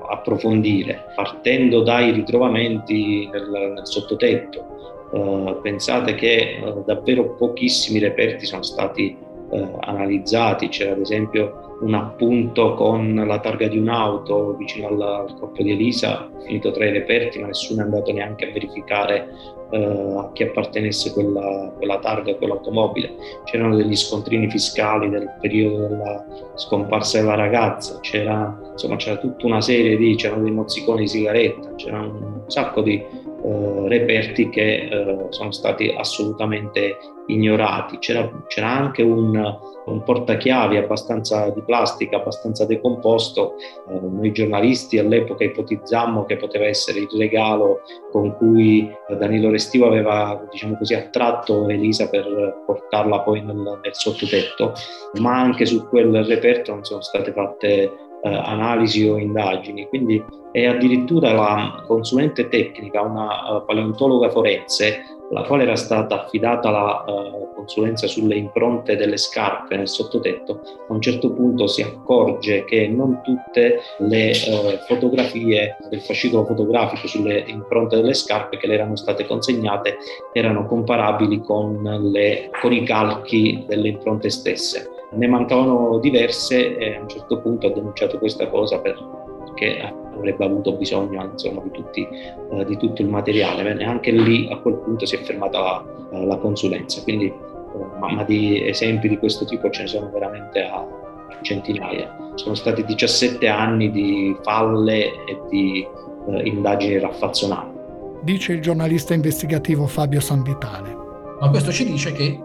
approfondire, 0.08 1.12
partendo 1.14 1.82
dai 1.82 2.12
ritrovamenti 2.12 3.28
nel, 3.30 3.72
nel 3.74 3.86
sottotetto. 3.86 4.74
Uh, 5.10 5.60
pensate 5.62 6.14
che 6.14 6.60
uh, 6.62 6.82
davvero 6.84 7.34
pochissimi 7.34 7.98
reperti 8.00 8.44
sono 8.44 8.62
stati 8.62 9.16
eh, 9.50 9.70
analizzati, 9.80 10.68
c'era 10.68 10.92
ad 10.92 11.00
esempio 11.00 11.78
un 11.80 11.94
appunto 11.94 12.74
con 12.74 13.14
la 13.26 13.38
targa 13.38 13.68
di 13.68 13.78
un'auto 13.78 14.54
vicino 14.56 14.88
al, 14.88 15.00
al 15.00 15.38
corpo 15.38 15.62
di 15.62 15.72
Elisa, 15.72 16.28
finito 16.44 16.70
tra 16.70 16.86
i 16.86 16.92
reperti, 16.92 17.38
ma 17.38 17.48
nessuno 17.48 17.80
è 17.80 17.84
andato 17.84 18.12
neanche 18.12 18.48
a 18.48 18.52
verificare 18.52 19.28
eh, 19.70 20.14
a 20.16 20.30
chi 20.32 20.44
appartenesse 20.44 21.12
quella, 21.12 21.72
quella 21.76 21.98
targa, 21.98 22.34
quell'automobile. 22.36 23.14
C'erano 23.44 23.76
degli 23.76 23.96
scontrini 23.96 24.48
fiscali 24.48 25.10
del 25.10 25.28
periodo 25.40 25.86
della 25.88 26.24
scomparsa 26.54 27.20
della 27.20 27.34
ragazza, 27.34 27.98
c'era, 28.00 28.58
insomma, 28.72 28.96
c'era 28.96 29.16
tutta 29.16 29.46
una 29.46 29.60
serie 29.60 29.96
di, 29.96 30.14
c'erano 30.14 30.44
dei 30.44 30.52
mozziconi 30.52 31.00
di 31.00 31.08
sigaretta, 31.08 31.74
c'era 31.74 32.00
un 32.00 32.42
sacco 32.46 32.80
di 32.80 33.04
eh, 33.46 33.88
reperti 33.88 34.48
che 34.48 34.88
eh, 34.90 35.26
sono 35.28 35.52
stati 35.52 35.94
assolutamente 35.96 36.96
ignorati. 37.26 37.98
C'era, 37.98 38.28
c'era 38.48 38.68
anche 38.68 39.02
un, 39.02 39.36
un, 39.84 40.02
portachiavi 40.02 40.76
abbastanza 40.76 41.50
di 41.50 41.62
plastica, 41.62 42.16
abbastanza 42.16 42.66
decomposto. 42.66 43.54
Eh, 43.88 44.00
noi 44.00 44.32
giornalisti 44.32 44.98
all'epoca 44.98 45.44
ipotizzammo 45.44 46.24
che 46.24 46.36
poteva 46.36 46.64
essere 46.64 46.98
il 46.98 47.08
regalo 47.16 47.82
con 48.10 48.34
cui 48.36 48.92
Danilo 49.16 49.50
Restivo 49.50 49.86
aveva, 49.86 50.44
diciamo 50.50 50.76
così, 50.76 50.94
attratto 50.94 51.68
Elisa 51.68 52.08
per 52.08 52.62
portarla 52.66 53.20
poi 53.20 53.42
nel, 53.42 53.56
nel 53.56 53.94
sottotetto, 53.94 54.72
ma 55.20 55.38
anche 55.38 55.66
su 55.66 55.86
quel 55.86 56.24
reperto 56.24 56.72
non 56.72 56.84
sono 56.84 57.00
state 57.00 57.30
fatte 57.30 58.05
eh, 58.22 58.28
analisi 58.28 59.06
o 59.06 59.18
indagini, 59.18 59.86
quindi 59.88 60.22
è 60.56 60.64
addirittura 60.64 61.32
la 61.32 61.84
consulente 61.86 62.48
tecnica, 62.48 63.02
una 63.02 63.56
uh, 63.56 63.64
paleontologa 63.66 64.30
forense, 64.30 65.02
la 65.30 65.42
quale 65.42 65.64
era 65.64 65.76
stata 65.76 66.22
affidata 66.22 66.70
la 66.70 67.04
uh, 67.06 67.54
consulenza 67.54 68.06
sulle 68.06 68.36
impronte 68.36 68.96
delle 68.96 69.18
scarpe 69.18 69.76
nel 69.76 69.86
sottotetto, 69.86 70.62
a 70.88 70.92
un 70.94 71.02
certo 71.02 71.30
punto 71.32 71.66
si 71.66 71.82
accorge 71.82 72.64
che 72.64 72.88
non 72.88 73.20
tutte 73.22 73.80
le 73.98 74.30
uh, 74.30 74.78
fotografie 74.86 75.76
del 75.90 76.00
fascicolo 76.00 76.46
fotografico 76.46 77.06
sulle 77.06 77.44
impronte 77.48 77.96
delle 77.96 78.14
scarpe 78.14 78.56
che 78.56 78.66
le 78.66 78.74
erano 78.74 78.96
state 78.96 79.26
consegnate 79.26 79.98
erano 80.32 80.64
comparabili 80.64 81.42
con, 81.42 81.82
le, 82.12 82.48
con 82.62 82.72
i 82.72 82.82
calchi 82.82 83.62
delle 83.68 83.88
impronte 83.88 84.30
stesse 84.30 84.95
ne 85.12 85.26
mancavano 85.26 85.98
diverse 85.98 86.76
e 86.76 86.96
a 86.96 87.00
un 87.00 87.08
certo 87.08 87.40
punto 87.40 87.66
ha 87.68 87.70
denunciato 87.70 88.18
questa 88.18 88.48
cosa 88.48 88.80
perché 88.80 89.80
avrebbe 90.14 90.44
avuto 90.44 90.72
bisogno 90.76 91.22
insomma, 91.22 91.62
di, 91.62 91.70
tutti, 91.70 92.06
eh, 92.52 92.64
di, 92.64 92.76
tutto 92.76 93.02
il 93.02 93.08
materiale. 93.08 93.62
Bene, 93.62 93.84
anche 93.84 94.10
lì 94.10 94.48
a 94.50 94.58
quel 94.58 94.76
punto 94.76 95.06
si 95.06 95.16
è 95.16 95.22
fermata 95.22 95.60
la, 95.60 95.84
eh, 96.12 96.26
la 96.26 96.36
consulenza, 96.36 97.02
quindi 97.02 97.26
eh, 97.26 97.98
ma, 97.98 98.12
ma, 98.12 98.24
di 98.24 98.66
esempi 98.66 99.08
di 99.08 99.18
questo 99.18 99.44
tipo 99.44 99.70
ce 99.70 99.82
ne 99.82 99.88
sono 99.88 100.10
veramente 100.10 100.62
a, 100.62 100.78
a 100.78 101.38
centinaia. 101.42 102.32
Sono 102.34 102.54
stati 102.54 102.84
17 102.84 103.46
anni 103.46 103.90
di 103.90 104.36
falle 104.42 105.04
e 105.26 105.40
di 105.48 105.86
eh, 106.28 106.46
indagini 106.46 106.98
raffazzonate. 106.98 107.74
Dice 108.22 108.52
il 108.52 108.60
giornalista 108.60 109.14
investigativo 109.14 109.86
Fabio 109.86 110.20
Sanvitale. 110.20 111.04
Ma 111.38 111.50
questo 111.50 111.70
ci 111.70 111.84
dice 111.84 112.12
che 112.12 112.40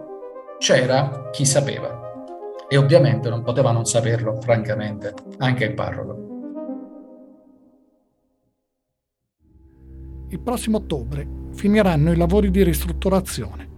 c'era 0.58 1.30
chi 1.32 1.44
sapeva 1.44 2.01
e 2.72 2.78
ovviamente 2.78 3.28
non 3.28 3.42
poteva 3.42 3.70
non 3.70 3.84
saperlo, 3.84 4.40
francamente, 4.40 5.12
anche 5.36 5.64
il 5.64 5.74
parroco. 5.74 6.30
Il 10.30 10.40
prossimo 10.40 10.78
ottobre 10.78 11.28
finiranno 11.52 12.12
i 12.12 12.16
lavori 12.16 12.50
di 12.50 12.64
ristrutturazione. 12.64 13.68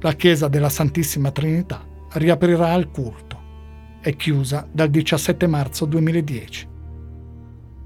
La 0.00 0.14
chiesa 0.14 0.48
della 0.48 0.70
Santissima 0.70 1.30
Trinità 1.30 1.84
riaprirà 2.14 2.72
al 2.72 2.90
culto. 2.90 3.36
È 4.00 4.16
chiusa 4.16 4.66
dal 4.72 4.88
17 4.88 5.46
marzo 5.46 5.84
2010. 5.84 6.68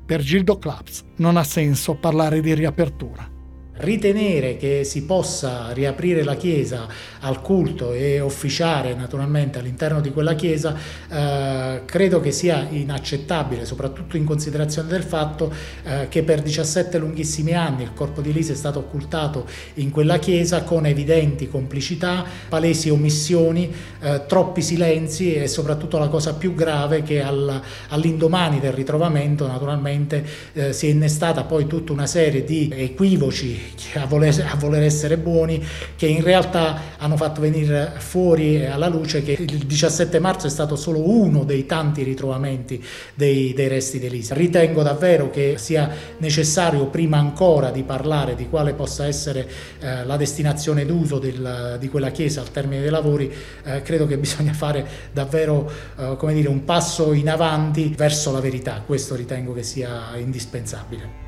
Per 0.06 0.20
Gildo 0.20 0.58
Claps 0.58 1.06
non 1.16 1.38
ha 1.38 1.42
senso 1.42 1.96
parlare 1.96 2.40
di 2.40 2.54
riapertura 2.54 3.31
ritenere 3.76 4.56
che 4.56 4.84
si 4.84 5.04
possa 5.04 5.72
riaprire 5.72 6.22
la 6.22 6.36
chiesa 6.36 6.86
al 7.20 7.40
culto 7.40 7.92
e 7.92 8.20
officiare 8.20 8.94
naturalmente 8.94 9.58
all'interno 9.58 10.00
di 10.00 10.10
quella 10.10 10.34
chiesa 10.34 10.76
eh, 11.08 11.82
credo 11.86 12.20
che 12.20 12.32
sia 12.32 12.66
inaccettabile 12.68 13.64
soprattutto 13.64 14.16
in 14.16 14.24
considerazione 14.24 14.88
del 14.88 15.02
fatto 15.02 15.52
eh, 15.84 16.06
che 16.10 16.22
per 16.22 16.42
17 16.42 16.98
lunghissimi 16.98 17.54
anni 17.54 17.82
il 17.82 17.94
corpo 17.94 18.20
di 18.20 18.32
Lisa 18.32 18.52
è 18.52 18.56
stato 18.56 18.78
occultato 18.80 19.46
in 19.74 19.90
quella 19.90 20.18
chiesa 20.18 20.64
con 20.64 20.84
evidenti 20.84 21.48
complicità, 21.48 22.24
palesi 22.48 22.90
omissioni, 22.90 23.72
eh, 24.00 24.22
troppi 24.26 24.60
silenzi 24.60 25.34
e 25.34 25.48
soprattutto 25.48 25.98
la 25.98 26.08
cosa 26.08 26.34
più 26.34 26.54
grave 26.54 27.02
che 27.02 27.22
al, 27.22 27.60
all'indomani 27.88 28.60
del 28.60 28.72
ritrovamento 28.72 29.46
naturalmente 29.46 30.24
eh, 30.52 30.72
si 30.74 30.88
è 30.88 30.90
innestata 30.90 31.44
poi 31.44 31.66
tutta 31.66 31.92
una 31.92 32.06
serie 32.06 32.44
di 32.44 32.70
equivoci 32.74 33.61
a 33.94 34.06
voler, 34.06 34.46
a 34.50 34.56
voler, 34.56 34.82
essere 34.82 35.16
buoni, 35.16 35.64
che 35.96 36.06
in 36.06 36.22
realtà 36.22 36.96
hanno 36.98 37.16
fatto 37.16 37.40
venire 37.40 37.92
fuori 37.98 38.64
alla 38.64 38.88
luce 38.88 39.22
che 39.22 39.32
il 39.32 39.66
17 39.66 40.18
marzo 40.18 40.46
è 40.46 40.50
stato 40.50 40.76
solo 40.76 41.08
uno 41.08 41.44
dei 41.44 41.66
tanti 41.66 42.02
ritrovamenti 42.02 42.82
dei, 43.14 43.52
dei 43.54 43.68
resti 43.68 43.98
di 43.98 44.06
Elisa. 44.06 44.34
Ritengo 44.34 44.82
davvero 44.82 45.30
che 45.30 45.54
sia 45.58 45.90
necessario, 46.18 46.86
prima 46.86 47.18
ancora 47.18 47.70
di 47.70 47.82
parlare 47.82 48.34
di 48.34 48.48
quale 48.48 48.74
possa 48.74 49.06
essere 49.06 49.48
eh, 49.80 50.04
la 50.04 50.16
destinazione 50.16 50.86
d'uso 50.86 51.18
del, 51.18 51.76
di 51.78 51.88
quella 51.88 52.10
chiesa 52.10 52.40
al 52.40 52.50
termine 52.50 52.80
dei 52.80 52.90
lavori, 52.90 53.32
eh, 53.64 53.82
credo 53.82 54.06
che 54.06 54.18
bisogna 54.18 54.52
fare 54.52 54.86
davvero 55.12 55.70
eh, 55.98 56.16
come 56.16 56.34
dire, 56.34 56.48
un 56.48 56.64
passo 56.64 57.12
in 57.12 57.28
avanti 57.28 57.94
verso 57.96 58.32
la 58.32 58.40
verità. 58.40 58.82
Questo 58.84 59.14
ritengo 59.14 59.52
che 59.52 59.62
sia 59.62 60.16
indispensabile. 60.16 61.21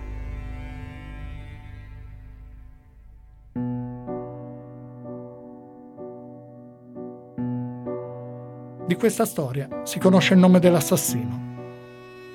Di 8.86 8.96
questa 8.96 9.24
storia 9.24 9.80
si 9.84 9.98
conosce 9.98 10.34
il 10.34 10.40
nome 10.40 10.58
dell'assassino. 10.58 11.52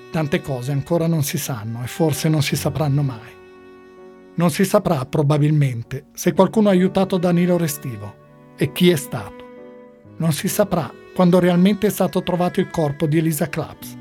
Tante 0.09 0.41
cose 0.41 0.71
ancora 0.71 1.05
non 1.05 1.21
si 1.21 1.37
sanno 1.37 1.83
e 1.83 1.87
forse 1.87 2.27
non 2.27 2.41
si 2.41 2.55
sapranno 2.55 3.03
mai. 3.03 3.37
Non 4.33 4.49
si 4.49 4.65
saprà 4.65 5.05
probabilmente 5.05 6.05
se 6.11 6.33
qualcuno 6.33 6.69
ha 6.69 6.71
aiutato 6.71 7.19
Danilo 7.19 7.55
Restivo 7.55 8.15
e 8.57 8.71
chi 8.71 8.89
è 8.89 8.95
stato. 8.95 9.45
Non 10.17 10.31
si 10.31 10.47
saprà 10.47 10.91
quando 11.13 11.37
realmente 11.37 11.85
è 11.85 11.91
stato 11.91 12.23
trovato 12.23 12.59
il 12.59 12.71
corpo 12.71 13.05
di 13.05 13.19
Elisa 13.19 13.47
Claps. 13.47 13.95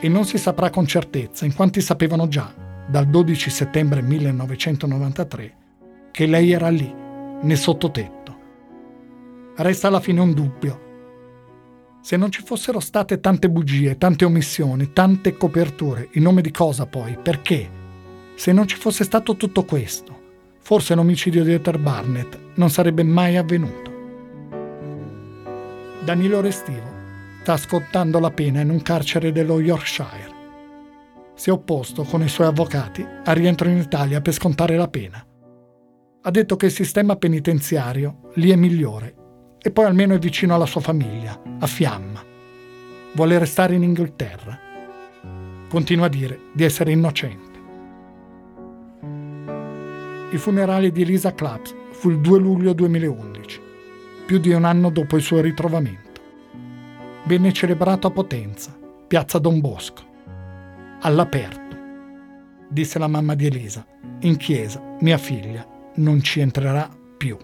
E 0.00 0.08
non 0.08 0.24
si 0.24 0.38
saprà 0.38 0.70
con 0.70 0.86
certezza 0.86 1.44
in 1.44 1.54
quanti 1.54 1.82
sapevano 1.82 2.28
già, 2.28 2.50
dal 2.88 3.06
12 3.06 3.50
settembre 3.50 4.00
1993, 4.00 5.56
che 6.12 6.26
lei 6.26 6.50
era 6.50 6.70
lì, 6.70 6.90
nel 7.42 7.58
sottotetto. 7.58 8.36
Resta 9.56 9.88
alla 9.88 10.00
fine 10.00 10.20
un 10.20 10.32
dubbio 10.32 10.90
se 12.02 12.16
non 12.16 12.32
ci 12.32 12.42
fossero 12.42 12.80
state 12.80 13.20
tante 13.20 13.48
bugie, 13.48 13.96
tante 13.96 14.24
omissioni, 14.24 14.92
tante 14.92 15.36
coperture, 15.36 16.08
in 16.14 16.24
nome 16.24 16.42
di 16.42 16.50
cosa 16.50 16.84
poi? 16.84 17.16
Perché? 17.16 17.70
Se 18.34 18.50
non 18.50 18.66
ci 18.66 18.74
fosse 18.74 19.04
stato 19.04 19.36
tutto 19.36 19.64
questo, 19.64 20.20
forse 20.58 20.96
l'omicidio 20.96 21.44
di 21.44 21.52
Ether 21.52 21.78
Barnett 21.78 22.36
non 22.54 22.70
sarebbe 22.70 23.04
mai 23.04 23.36
avvenuto. 23.36 23.90
Danilo 26.04 26.40
Restivo 26.40 26.90
sta 27.42 27.56
scontando 27.56 28.18
la 28.18 28.32
pena 28.32 28.60
in 28.60 28.70
un 28.70 28.82
carcere 28.82 29.30
dello 29.30 29.60
Yorkshire. 29.60 30.30
Si 31.34 31.50
è 31.50 31.52
opposto 31.52 32.02
con 32.02 32.20
i 32.22 32.28
suoi 32.28 32.48
avvocati 32.48 33.06
al 33.24 33.36
rientro 33.36 33.68
in 33.68 33.76
Italia 33.76 34.20
per 34.20 34.32
scontare 34.32 34.76
la 34.76 34.88
pena. 34.88 35.24
Ha 36.22 36.30
detto 36.32 36.56
che 36.56 36.66
il 36.66 36.72
sistema 36.72 37.14
penitenziario 37.14 38.30
lì 38.34 38.50
è 38.50 38.56
migliore 38.56 39.20
e 39.62 39.70
poi 39.70 39.84
almeno 39.84 40.14
è 40.14 40.18
vicino 40.18 40.54
alla 40.54 40.66
sua 40.66 40.80
famiglia, 40.80 41.40
a 41.60 41.66
fiamma. 41.66 42.20
Vuole 43.12 43.38
restare 43.38 43.74
in 43.76 43.84
Inghilterra. 43.84 44.58
Continua 45.68 46.06
a 46.06 46.08
dire 46.08 46.38
di 46.52 46.64
essere 46.64 46.90
innocente. 46.90 47.50
I 50.32 50.36
funerali 50.36 50.90
di 50.90 51.02
Elisa 51.02 51.32
Claps 51.32 51.74
fu 51.90 52.10
il 52.10 52.20
2 52.20 52.38
luglio 52.38 52.72
2011, 52.72 53.60
più 54.26 54.38
di 54.38 54.50
un 54.52 54.64
anno 54.64 54.90
dopo 54.90 55.16
il 55.16 55.22
suo 55.22 55.40
ritrovamento. 55.40 56.20
Venne 57.24 57.52
celebrato 57.52 58.08
a 58.08 58.10
Potenza, 58.10 58.76
piazza 59.06 59.38
Don 59.38 59.60
Bosco, 59.60 60.02
all'aperto. 61.02 61.76
Disse 62.68 62.98
la 62.98 63.06
mamma 63.06 63.34
di 63.34 63.46
Elisa, 63.46 63.86
in 64.20 64.36
chiesa 64.36 64.82
mia 65.00 65.18
figlia 65.18 65.64
non 65.96 66.20
ci 66.22 66.40
entrerà 66.40 66.88
più. 67.16 67.36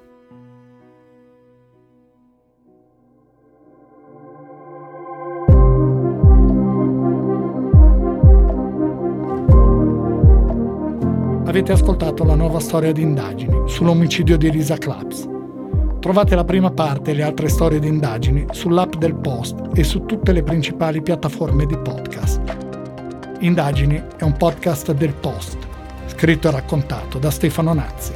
Avete 11.58 11.72
ascoltato 11.72 12.22
la 12.22 12.36
nuova 12.36 12.60
storia 12.60 12.92
di 12.92 13.02
indagini 13.02 13.68
sull'omicidio 13.68 14.36
di 14.38 14.46
Elisa 14.46 14.76
Claps. 14.76 15.28
Trovate 15.98 16.36
la 16.36 16.44
prima 16.44 16.70
parte 16.70 17.10
e 17.10 17.14
le 17.14 17.24
altre 17.24 17.48
storie 17.48 17.80
di 17.80 17.88
indagini 17.88 18.46
sull'app 18.52 18.94
del 18.94 19.16
Post 19.16 19.70
e 19.74 19.82
su 19.82 20.04
tutte 20.04 20.30
le 20.30 20.44
principali 20.44 21.02
piattaforme 21.02 21.66
di 21.66 21.76
podcast. 21.76 22.40
Indagini 23.40 24.00
è 24.16 24.22
un 24.22 24.36
podcast 24.36 24.92
del 24.92 25.14
Post, 25.14 25.58
scritto 26.06 26.46
e 26.46 26.52
raccontato 26.52 27.18
da 27.18 27.32
Stefano 27.32 27.72
Nazzi. 27.72 28.12